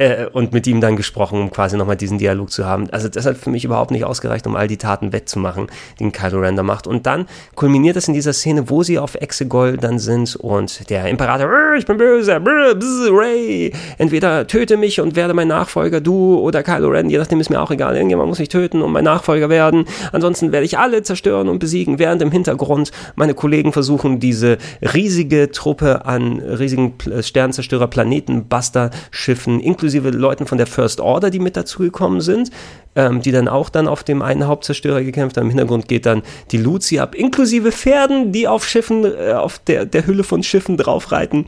[0.00, 2.88] äh, und mit ihm dann gesprochen, um quasi nochmal diesen Dialog zu haben.
[2.90, 5.66] Also das hat für mich überhaupt nicht ausgereicht, um all die Taten wettzumachen,
[5.98, 6.86] die Kylo Ren da macht.
[6.86, 11.06] Und dann kulminiert es in dieser Szene, wo sie auf Exegol dann sind und der
[11.06, 16.62] Imperator, ich bin böse, bzz, Ray, entweder töte mich und werde mein Nachfolger, du oder
[16.62, 19.50] Kylo Ren, je nachdem ist mir auch egal, irgendjemand muss mich töten und mein Nachfolger
[19.50, 19.84] werden.
[20.12, 25.50] Ansonsten werde ich alle zerstören und besiegen, während im Hintergrund meine Kollegen versuchen, diese riesige
[25.50, 31.40] Truppe an riesigen Sternzerstörer, Planeten, Buster, Schiffen, inklusive inklusive Leuten von der First Order, die
[31.40, 32.50] mit dazugekommen sind,
[32.94, 35.46] ähm, die dann auch dann auf dem einen Hauptzerstörer gekämpft haben.
[35.46, 36.22] Im Hintergrund geht dann
[36.52, 40.76] die Luzi ab, inklusive Pferden, die auf Schiffen, äh, auf der, der Hülle von Schiffen
[40.76, 41.46] draufreiten.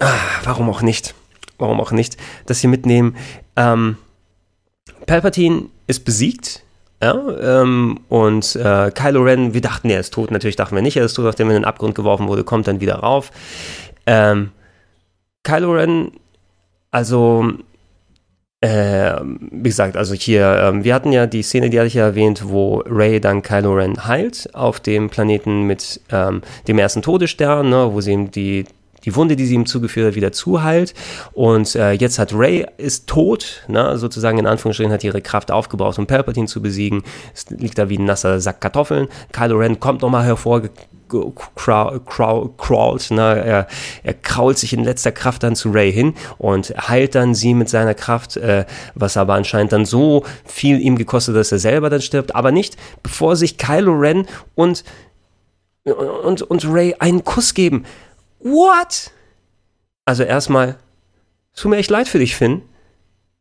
[0.00, 0.12] Ah,
[0.42, 1.14] warum auch nicht?
[1.58, 2.16] Warum auch nicht?
[2.46, 3.16] Das hier mitnehmen.
[3.56, 3.96] Ähm,
[5.06, 6.62] Palpatine ist besiegt.
[7.02, 10.30] Ja, ähm, und äh, Kylo Ren, wir dachten, er ist tot.
[10.30, 12.66] Natürlich dachten wir nicht, er ist tot, nachdem er in den Abgrund geworfen wurde, kommt
[12.66, 13.30] dann wieder rauf.
[14.06, 14.52] Ähm,
[15.42, 16.12] Kylo Ren
[16.94, 17.50] also,
[18.60, 19.16] äh,
[19.50, 22.44] wie gesagt, also hier, äh, wir hatten ja die Szene, die hatte ich ja erwähnt,
[22.46, 27.88] wo Ray dann Kylo Ren heilt auf dem Planeten mit ähm, dem ersten Todesstern, ne,
[27.92, 28.66] wo sie ihm die
[29.04, 30.94] die Wunde, die sie ihm zugeführt hat, wieder zuheilt.
[31.32, 35.98] Und äh, jetzt hat Ray ist tot, ne, sozusagen in Anführungsstrichen hat ihre Kraft aufgebraucht,
[35.98, 37.02] um Palpatine zu besiegen.
[37.34, 39.08] Es liegt da wie ein nasser Sack Kartoffeln.
[39.32, 40.62] Kylo Ren kommt nochmal hervor
[42.56, 43.44] crawlt, ne?
[43.44, 43.66] er,
[44.02, 47.68] er krault sich in letzter Kraft dann zu Ray hin und heilt dann sie mit
[47.68, 52.02] seiner Kraft, äh, was aber anscheinend dann so viel ihm gekostet, dass er selber dann
[52.02, 54.84] stirbt, aber nicht, bevor sich Kylo Ren und,
[55.84, 57.84] und, und Ray einen Kuss geben.
[58.40, 59.10] What?
[60.04, 60.76] Also erstmal,
[61.56, 62.62] tut mir echt leid für dich, Finn.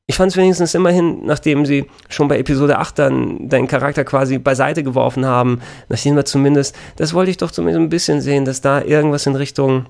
[0.05, 4.37] Ich fand es wenigstens immerhin, nachdem sie schon bei Episode 8 dann deinen Charakter quasi
[4.37, 8.59] beiseite geworfen haben, nachdem wir zumindest, das wollte ich doch zumindest ein bisschen sehen, dass
[8.59, 9.85] da irgendwas in Richtung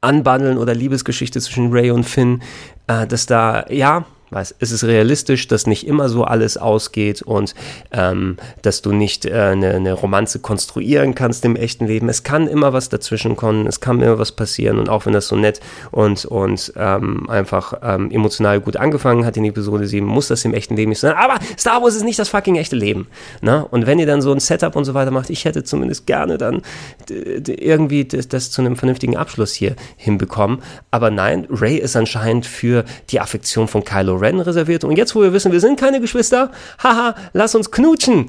[0.00, 2.42] Anbandeln oder Liebesgeschichte zwischen Ray und Finn,
[2.88, 7.54] äh, dass da, ja, weiß, es ist realistisch, dass nicht immer so alles ausgeht und
[7.92, 12.08] ähm, dass du nicht äh, eine, eine Romanze konstruieren kannst im echten Leben.
[12.08, 15.28] Es kann immer was dazwischen kommen, es kann immer was passieren und auch wenn das
[15.28, 15.60] so nett
[15.90, 20.54] und, und ähm, einfach ähm, emotional gut angefangen hat in Episode 7, muss das im
[20.54, 21.14] echten Leben nicht sein.
[21.14, 23.08] Aber Star Wars ist nicht das fucking echte Leben.
[23.42, 23.64] Ne?
[23.70, 26.38] Und wenn ihr dann so ein Setup und so weiter macht, ich hätte zumindest gerne
[26.38, 26.62] dann
[27.08, 30.62] irgendwie das, das zu einem vernünftigen Abschluss hier hinbekommen.
[30.90, 34.84] Aber nein, Ray ist anscheinend für die Affektion von Kylo Ren reserviert.
[34.84, 36.50] Und jetzt, wo wir wissen, wir sind keine Geschwister,
[36.82, 38.28] haha, lass uns knutschen.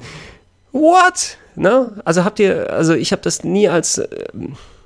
[0.72, 1.38] What?
[1.56, 1.92] Ne?
[2.04, 4.08] Also habt ihr, also ich habe das nie als, äh,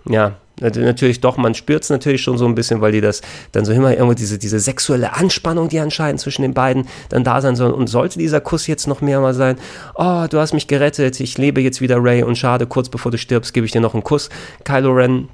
[0.08, 3.20] ja, natürlich doch, man spürt es natürlich schon so ein bisschen, weil die das
[3.52, 7.40] dann so immer irgendwo diese, diese sexuelle Anspannung, die anscheinend zwischen den beiden dann da
[7.40, 7.72] sein soll.
[7.72, 9.56] Und sollte dieser Kuss jetzt noch mehr mal sein,
[9.94, 13.18] oh, du hast mich gerettet, ich lebe jetzt wieder Ray und schade, kurz bevor du
[13.18, 14.28] stirbst, gebe ich dir noch einen Kuss,
[14.64, 15.28] Kylo Ren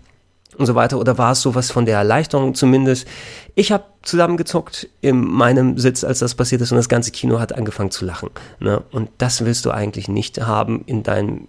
[0.56, 0.98] und so weiter.
[0.98, 3.06] Oder war es sowas von der Erleichterung zumindest?
[3.54, 7.54] Ich habe zusammengezuckt in meinem Sitz, als das passiert ist und das ganze Kino hat
[7.54, 8.30] angefangen zu lachen.
[8.60, 8.82] Ne?
[8.90, 11.46] Und das willst du eigentlich nicht haben in deinem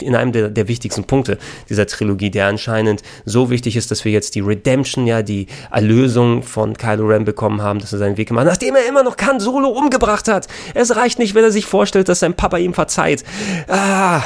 [0.00, 1.38] in einem der, der, wichtigsten Punkte
[1.68, 6.42] dieser Trilogie, der anscheinend so wichtig ist, dass wir jetzt die Redemption, ja, die Erlösung
[6.42, 9.16] von Kylo Ren bekommen haben, dass er seinen Weg gemacht hat, nachdem er immer noch
[9.16, 10.48] Khan Solo umgebracht hat.
[10.74, 13.22] Es reicht nicht, wenn er sich vorstellt, dass sein Papa ihm verzeiht.
[13.68, 14.22] Ah,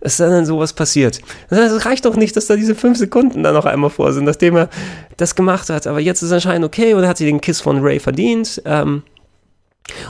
[0.00, 1.20] dass dann sowas passiert.
[1.48, 4.56] Das reicht doch nicht, dass da diese fünf Sekunden da noch einmal vor sind, nachdem
[4.56, 4.68] er
[5.16, 5.86] das gemacht hat.
[5.86, 8.62] Aber jetzt ist anscheinend okay und hat sich den Kiss von Ray verdient.
[8.64, 9.02] Ähm,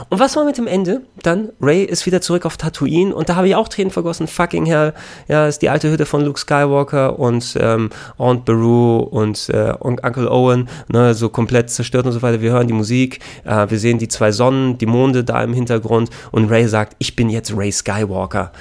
[0.09, 1.01] und was war mit dem Ende?
[1.23, 4.27] Dann, Ray ist wieder zurück auf Tatooine und da habe ich auch Tränen vergossen.
[4.27, 4.93] Fucking hell,
[5.27, 10.29] ja, ist die alte Hütte von Luke Skywalker und ähm, Aunt Beru und äh, Uncle
[10.29, 12.41] Owen, ne, so komplett zerstört und so weiter.
[12.41, 16.09] Wir hören die Musik, äh, wir sehen die zwei Sonnen, die Monde da im Hintergrund
[16.31, 18.51] und Ray sagt, ich bin jetzt Ray Skywalker.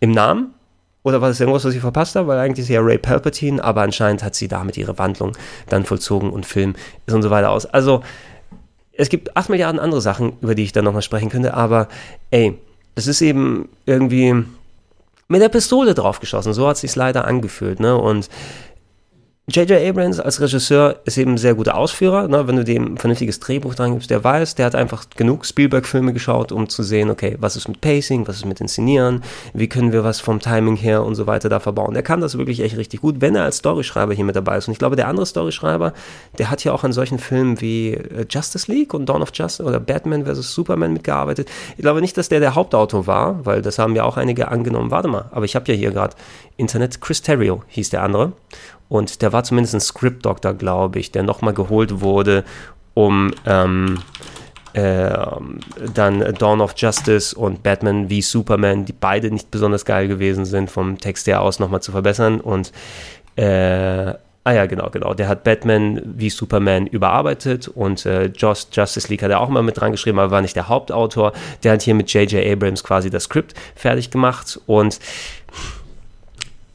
[0.00, 0.55] Im Namen
[1.06, 2.26] oder war das irgendwas, was ich verpasst habe?
[2.26, 5.38] Weil eigentlich ist sie ja Ray Palpatine, aber anscheinend hat sie damit ihre Wandlung
[5.68, 6.74] dann vollzogen und Film
[7.06, 7.64] ist und so weiter aus.
[7.64, 8.02] Also,
[8.92, 11.86] es gibt acht Milliarden andere Sachen, über die ich dann nochmal sprechen könnte, aber
[12.32, 12.58] ey,
[12.96, 14.34] es ist eben irgendwie
[15.28, 16.52] mit der Pistole draufgeschossen.
[16.52, 17.96] So hat es sich leider angefühlt, ne?
[17.96, 18.28] Und
[19.48, 19.80] J.J.
[19.88, 22.26] Abrams als Regisseur ist eben ein sehr guter Ausführer.
[22.26, 22.48] Ne?
[22.48, 26.12] Wenn du dem ein vernünftiges Drehbuch dran gibst, der weiß, der hat einfach genug Spielberg-Filme
[26.12, 29.22] geschaut, um zu sehen, okay, was ist mit Pacing, was ist mit Inszenieren,
[29.54, 31.94] wie können wir was vom Timing her und so weiter da verbauen.
[31.94, 34.66] Der kann das wirklich echt richtig gut, wenn er als Storyschreiber hier mit dabei ist.
[34.66, 35.92] Und ich glaube, der andere Storyschreiber,
[36.38, 39.62] der hat ja auch an solchen Filmen wie äh, Justice League und Dawn of Justice
[39.62, 40.54] oder Batman vs.
[40.54, 41.48] Superman mitgearbeitet.
[41.76, 44.90] Ich glaube nicht, dass der der Hauptautor war, weil das haben ja auch einige angenommen.
[44.90, 46.16] Warte mal, aber ich habe ja hier gerade
[46.56, 47.00] Internet.
[47.00, 48.32] Chris Terrio hieß der andere.
[48.88, 52.44] Und der war zumindest ein Script-Doctor, glaube ich, der nochmal geholt wurde,
[52.94, 53.98] um ähm,
[54.72, 55.10] äh,
[55.94, 60.70] dann Dawn of Justice und Batman wie Superman, die beide nicht besonders geil gewesen sind,
[60.70, 62.40] vom Text her aus nochmal zu verbessern.
[62.40, 62.72] Und
[63.36, 64.14] äh,
[64.46, 65.12] Ah ja, genau, genau.
[65.12, 69.64] Der hat Batman wie Superman überarbeitet und äh, Just, Justice League hat er auch mal
[69.64, 71.32] mit dran geschrieben, aber war nicht der Hauptautor.
[71.64, 72.46] Der hat hier mit J.J.
[72.46, 75.00] Abrams quasi das Skript fertig gemacht und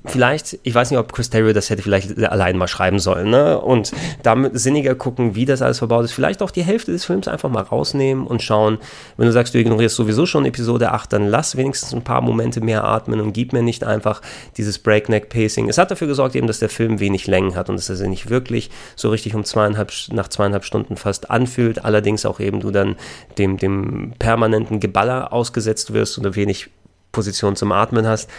[0.06, 3.60] vielleicht, ich weiß nicht, ob Chris Terrio das hätte vielleicht allein mal schreiben sollen, ne?
[3.60, 3.92] Und
[4.24, 6.12] damit sinniger gucken, wie das alles verbaut ist.
[6.12, 8.80] Vielleicht auch die Hälfte des Films einfach mal rausnehmen und schauen,
[9.18, 12.62] wenn du sagst, du ignorierst sowieso schon Episode 8, dann lass wenigstens ein paar Momente
[12.62, 14.22] mehr atmen und gib mir nicht einfach
[14.58, 15.70] dieses Breakneck-Pacing.
[15.70, 18.08] Es hat dafür gesorgt eben, dass der Film wenig Längen hat und dass er sich
[18.08, 21.86] nicht wirklich so richtig um zweieinhalb, nach zweieinhalb Stunden fast anfühlt.
[21.86, 22.96] Allerdings auch eben du dann
[23.38, 26.70] dem, dem permanenten Geballer ausgesetzt wirst und wenig
[27.12, 28.30] Position zum Atmen hast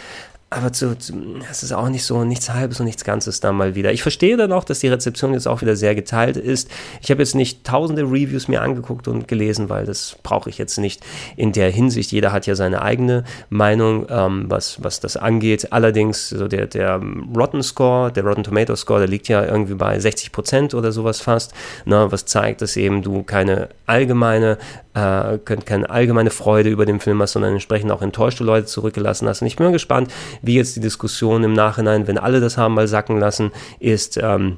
[0.55, 1.13] aber zu, zu,
[1.49, 3.91] es ist auch nicht so nichts Halbes und nichts Ganzes da mal wieder.
[3.91, 6.69] Ich verstehe dann auch, dass die Rezeption jetzt auch wieder sehr geteilt ist.
[7.01, 10.77] Ich habe jetzt nicht tausende Reviews mir angeguckt und gelesen, weil das brauche ich jetzt
[10.77, 11.01] nicht
[11.35, 12.11] in der Hinsicht.
[12.11, 15.71] Jeder hat ja seine eigene Meinung, ähm, was, was das angeht.
[15.71, 17.01] Allerdings, so der, der
[17.35, 21.21] Rotten Score, der Rotten Tomato Score, der liegt ja irgendwie bei 60 Prozent oder sowas
[21.21, 21.53] fast,
[21.85, 24.57] ne, was zeigt, dass eben du keine allgemeine
[24.93, 29.41] äh, keine allgemeine Freude über den Film hast, sondern entsprechend auch enttäuschte Leute zurückgelassen hast.
[29.41, 32.87] Und ich bin gespannt, wie jetzt die Diskussion im Nachhinein, wenn alle das haben mal
[32.87, 34.57] sacken lassen, ist, ähm,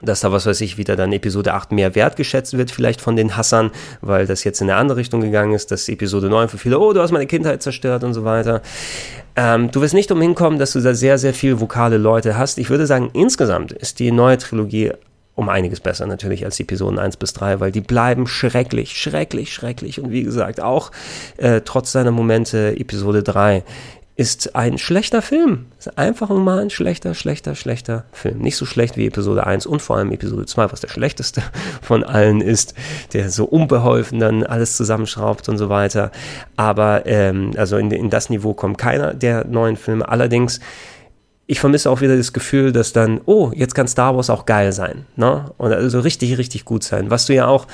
[0.00, 3.36] dass da, was weiß ich, wieder dann Episode 8 mehr wertgeschätzt wird, vielleicht von den
[3.36, 6.78] Hassern, weil das jetzt in eine andere Richtung gegangen ist, dass Episode 9 für viele,
[6.78, 8.62] oh, du hast meine Kindheit zerstört und so weiter.
[9.36, 12.58] Ähm, du wirst nicht umhin kommen, dass du da sehr, sehr viel vokale Leute hast.
[12.58, 14.92] Ich würde sagen, insgesamt ist die neue Trilogie
[15.38, 19.54] um einiges besser natürlich als die Episoden 1 bis 3, weil die bleiben schrecklich, schrecklich,
[19.54, 20.00] schrecklich.
[20.00, 20.90] Und wie gesagt, auch
[21.36, 23.62] äh, trotz seiner Momente Episode 3
[24.16, 25.66] ist ein schlechter Film.
[25.78, 28.38] Ist einfach mal ein schlechter, schlechter, schlechter Film.
[28.38, 31.40] Nicht so schlecht wie Episode 1 und vor allem Episode 2, was der schlechteste
[31.82, 32.74] von allen ist,
[33.12, 36.10] der so unbeholfen dann alles zusammenschraubt und so weiter.
[36.56, 40.08] Aber ähm, also in, in das Niveau kommt keiner der neuen Filme.
[40.08, 40.58] Allerdings
[41.50, 44.70] ich vermisse auch wieder das Gefühl, dass dann, oh, jetzt kann Star Wars auch geil
[44.70, 45.50] sein, ne?
[45.56, 47.10] Und also richtig, richtig gut sein.
[47.10, 47.66] Was du ja auch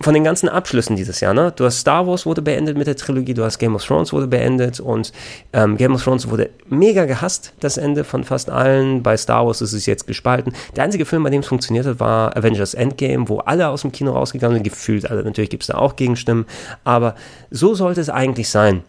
[0.00, 1.52] von den ganzen Abschlüssen dieses Jahr, ne?
[1.54, 4.26] Du hast Star Wars wurde beendet mit der Trilogie, du hast Game of Thrones wurde
[4.26, 5.12] beendet und
[5.52, 9.02] ähm, Game of Thrones wurde mega gehasst, das Ende von fast allen.
[9.02, 10.54] Bei Star Wars ist es jetzt gespalten.
[10.74, 13.92] Der einzige Film, bei dem es funktioniert hat, war Avengers Endgame, wo alle aus dem
[13.92, 15.22] Kino rausgegangen sind, gefühlt alle.
[15.22, 16.46] Natürlich gibt es da auch Gegenstimmen,
[16.84, 17.16] aber
[17.50, 18.82] so sollte es eigentlich sein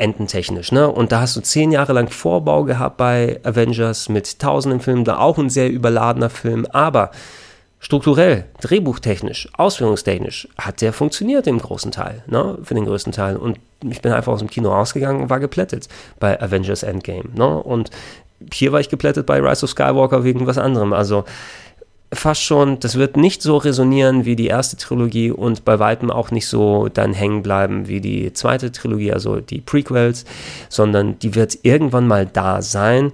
[0.00, 0.72] endentechnisch.
[0.72, 0.88] Ne?
[0.88, 5.18] Und da hast du zehn Jahre lang Vorbau gehabt bei Avengers mit tausenden Filmen, da
[5.18, 7.10] auch ein sehr überladener Film, aber
[7.78, 12.58] strukturell, drehbuchtechnisch, ausführungstechnisch hat der funktioniert im großen Teil, ne?
[12.62, 13.36] für den größten Teil.
[13.36, 13.58] Und
[13.88, 17.30] ich bin einfach aus dem Kino rausgegangen und war geplättet bei Avengers Endgame.
[17.34, 17.62] Ne?
[17.62, 17.90] Und
[18.52, 20.92] hier war ich geplättet bei Rise of Skywalker wegen was anderem.
[20.92, 21.24] Also
[22.12, 26.30] fast schon, das wird nicht so resonieren wie die erste Trilogie und bei weitem auch
[26.30, 30.24] nicht so dann hängen bleiben wie die zweite Trilogie, also die Prequels,
[30.68, 33.12] sondern die wird irgendwann mal da sein.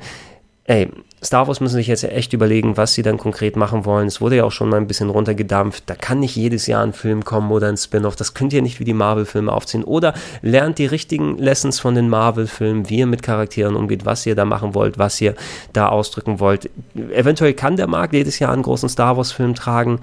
[0.64, 0.88] Ey,
[1.26, 4.06] Star Wars müssen sich jetzt echt überlegen, was sie dann konkret machen wollen.
[4.06, 5.82] Es wurde ja auch schon mal ein bisschen runtergedampft.
[5.86, 8.14] Da kann nicht jedes Jahr ein Film kommen oder ein Spin-off.
[8.14, 9.82] Das könnt ihr nicht wie die Marvel-Filme aufziehen.
[9.82, 14.36] Oder lernt die richtigen Lessons von den Marvel-Filmen, wie ihr mit Charakteren umgeht, was ihr
[14.36, 15.34] da machen wollt, was ihr
[15.72, 16.70] da ausdrücken wollt.
[16.94, 20.00] Eventuell kann der Markt jedes Jahr einen großen Star Wars-Film tragen.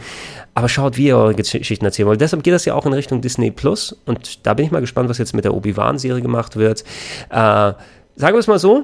[0.55, 2.19] Aber schaut, wie ihr eure Geschichten erzählen wollt.
[2.19, 3.95] Deshalb geht das ja auch in Richtung Disney Plus.
[4.05, 6.81] Und da bin ich mal gespannt, was jetzt mit der Obi-Wan-Serie gemacht wird.
[7.29, 7.77] Äh, sagen
[8.17, 8.83] wir es mal so,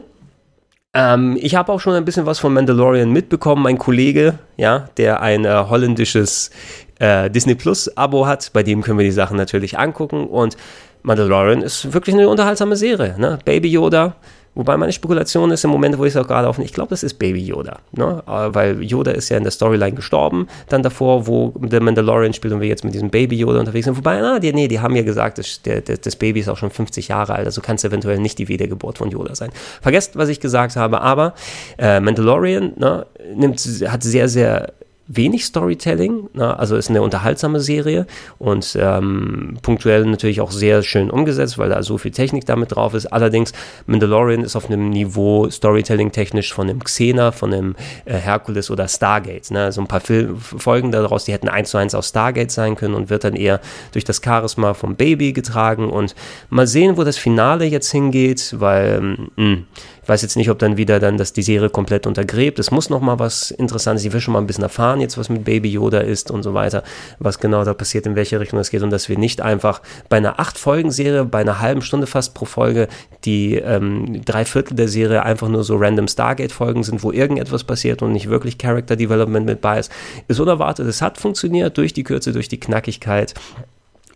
[0.94, 3.64] ähm, ich habe auch schon ein bisschen was von Mandalorian mitbekommen.
[3.64, 6.52] Mein Kollege, ja, der ein äh, holländisches
[7.00, 10.28] äh, Disney Plus Abo hat, bei dem können wir die Sachen natürlich angucken.
[10.28, 10.58] Und
[11.04, 13.16] Mandalorian ist wirklich eine unterhaltsame Serie.
[13.18, 13.40] Ne?
[13.46, 14.16] Baby Yoda,
[14.60, 17.02] Wobei meine Spekulation ist im Moment, wo ich es auch gerade aufnehme, ich glaube, das
[17.02, 17.80] ist Baby Yoda.
[17.94, 18.22] Ne?
[18.28, 22.54] Äh, weil Yoda ist ja in der Storyline gestorben, dann davor, wo der Mandalorian spielt
[22.54, 23.96] und wir jetzt mit diesem Baby Yoda unterwegs sind.
[23.96, 26.72] Wobei, ah, die, nee, die haben ja gesagt, das, der, das Baby ist auch schon
[26.72, 29.52] 50 Jahre alt, also kann es eventuell nicht die Wiedergeburt von Yoda sein.
[29.82, 31.36] Vergesst, was ich gesagt habe, aber
[31.78, 34.74] äh, Mandalorian ne, nimmt, hat sehr, sehr
[35.12, 36.60] wenig Storytelling, na, ne?
[36.60, 38.06] also ist eine unterhaltsame Serie
[38.38, 42.94] und ähm, punktuell natürlich auch sehr schön umgesetzt, weil da so viel Technik damit drauf
[42.94, 43.08] ist.
[43.08, 43.52] Allerdings,
[43.88, 47.76] Mandalorian ist auf einem Niveau Storytelling-technisch von einem Xena, von einem
[48.06, 49.50] äh, Hercules oder Stargate.
[49.50, 49.72] Ne?
[49.72, 52.94] So ein paar Fil Folgen daraus, die hätten eins zu eins aus Stargate sein können
[52.94, 53.62] und wird dann eher
[53.94, 56.14] durch das Charisma vom Baby getragen und
[56.52, 59.66] mal sehen, wo das Finale jetzt hingeht, weil mh, hm,
[60.10, 62.60] weiß jetzt nicht, ob dann wieder dann das die Serie komplett untergräbt.
[62.60, 64.04] Es muss noch mal was Interessantes.
[64.04, 66.54] Ich will schon mal ein bisschen erfahren jetzt, was mit Baby Yoda ist und so
[66.54, 66.84] weiter,
[67.20, 70.18] was genau da passiert, in welche Richtung es geht und dass wir nicht einfach bei
[70.18, 72.88] einer acht Folgen Serie, bei einer halben Stunde fast pro Folge
[73.26, 77.64] die ähm, drei Viertel der Serie einfach nur so random Stargate Folgen sind, wo irgendetwas
[77.64, 79.92] passiert und nicht wirklich Character Development mit bei ist.
[80.28, 80.88] Ist unerwartet.
[80.88, 83.34] Es hat funktioniert durch die Kürze, durch die Knackigkeit.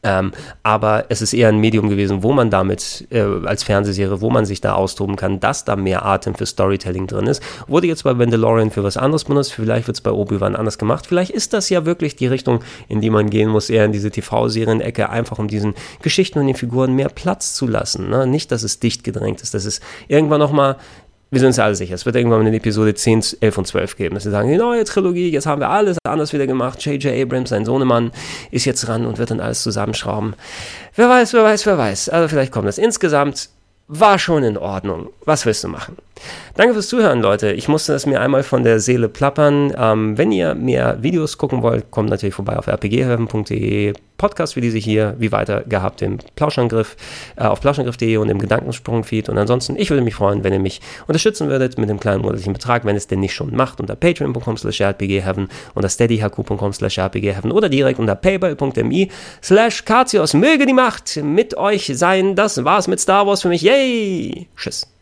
[0.04, 0.32] Ähm,
[0.64, 4.46] aber es ist eher ein Medium gewesen, wo man damit äh, als Fernsehserie, wo man
[4.46, 7.42] sich da austoben kann, dass da mehr Atem für Storytelling drin ist.
[7.68, 11.08] Wurde jetzt bei Mandalorian für was anderes benutzt, vielleicht wird es bei Obi-Wan anders gemacht.
[11.08, 12.60] Vielleicht ist das ja wirklich die Richtung,
[12.90, 16.56] in die man gehen muss, eher in diese TV-Serien-Ecke, einfach um diesen Geschichten und den
[16.56, 18.10] Figuren mehr Platz zu lassen.
[18.10, 18.28] Ne?
[18.28, 20.78] Nicht, dass es dicht gedrängt ist, dass es irgendwann nochmal
[21.34, 24.14] wir sind uns alle sicher, es wird irgendwann in Episode 10, 11 und 12 geben,
[24.14, 27.12] dass sie sagen, die neue Trilogie, jetzt haben wir alles anders wieder gemacht, J.J.
[27.20, 28.12] Abrams, sein Sohnemann,
[28.52, 30.36] ist jetzt ran und wird dann alles zusammenschrauben.
[30.96, 32.10] Wer weiß, wer weiß, wer weiß.
[32.10, 32.78] Also vielleicht kommt das.
[32.78, 33.50] Insgesamt
[33.88, 35.10] war schon in Ordnung.
[35.26, 35.98] Was willst du machen?
[36.56, 37.52] Danke fürs Zuhören, Leute.
[37.52, 39.74] Ich musste es mir einmal von der Seele plappern.
[39.78, 43.94] Ähm, wenn ihr mehr Videos gucken wollt, kommt natürlich vorbei auf rpghelfen.de.
[44.24, 46.96] Podcast wie diese hier, wie weiter gehabt im Plauschangriff,
[47.36, 49.28] äh, auf plauschangriff.de und im Gedankensprung-Feed.
[49.28, 52.54] Und ansonsten, ich würde mich freuen, wenn ihr mich unterstützen würdet mit einem kleinen monatlichen
[52.54, 57.52] Betrag, wenn es denn nicht schon macht, unter patreon.com slash rpgheaven, unter steadyhq.com slash rpgheaven
[57.52, 59.08] oder direkt unter paypal.me
[59.42, 59.84] slash
[60.34, 62.36] Möge die Macht mit euch sein.
[62.36, 63.62] Das war's mit Star Wars für mich.
[63.62, 64.48] Yay!
[64.56, 64.93] Tschüss.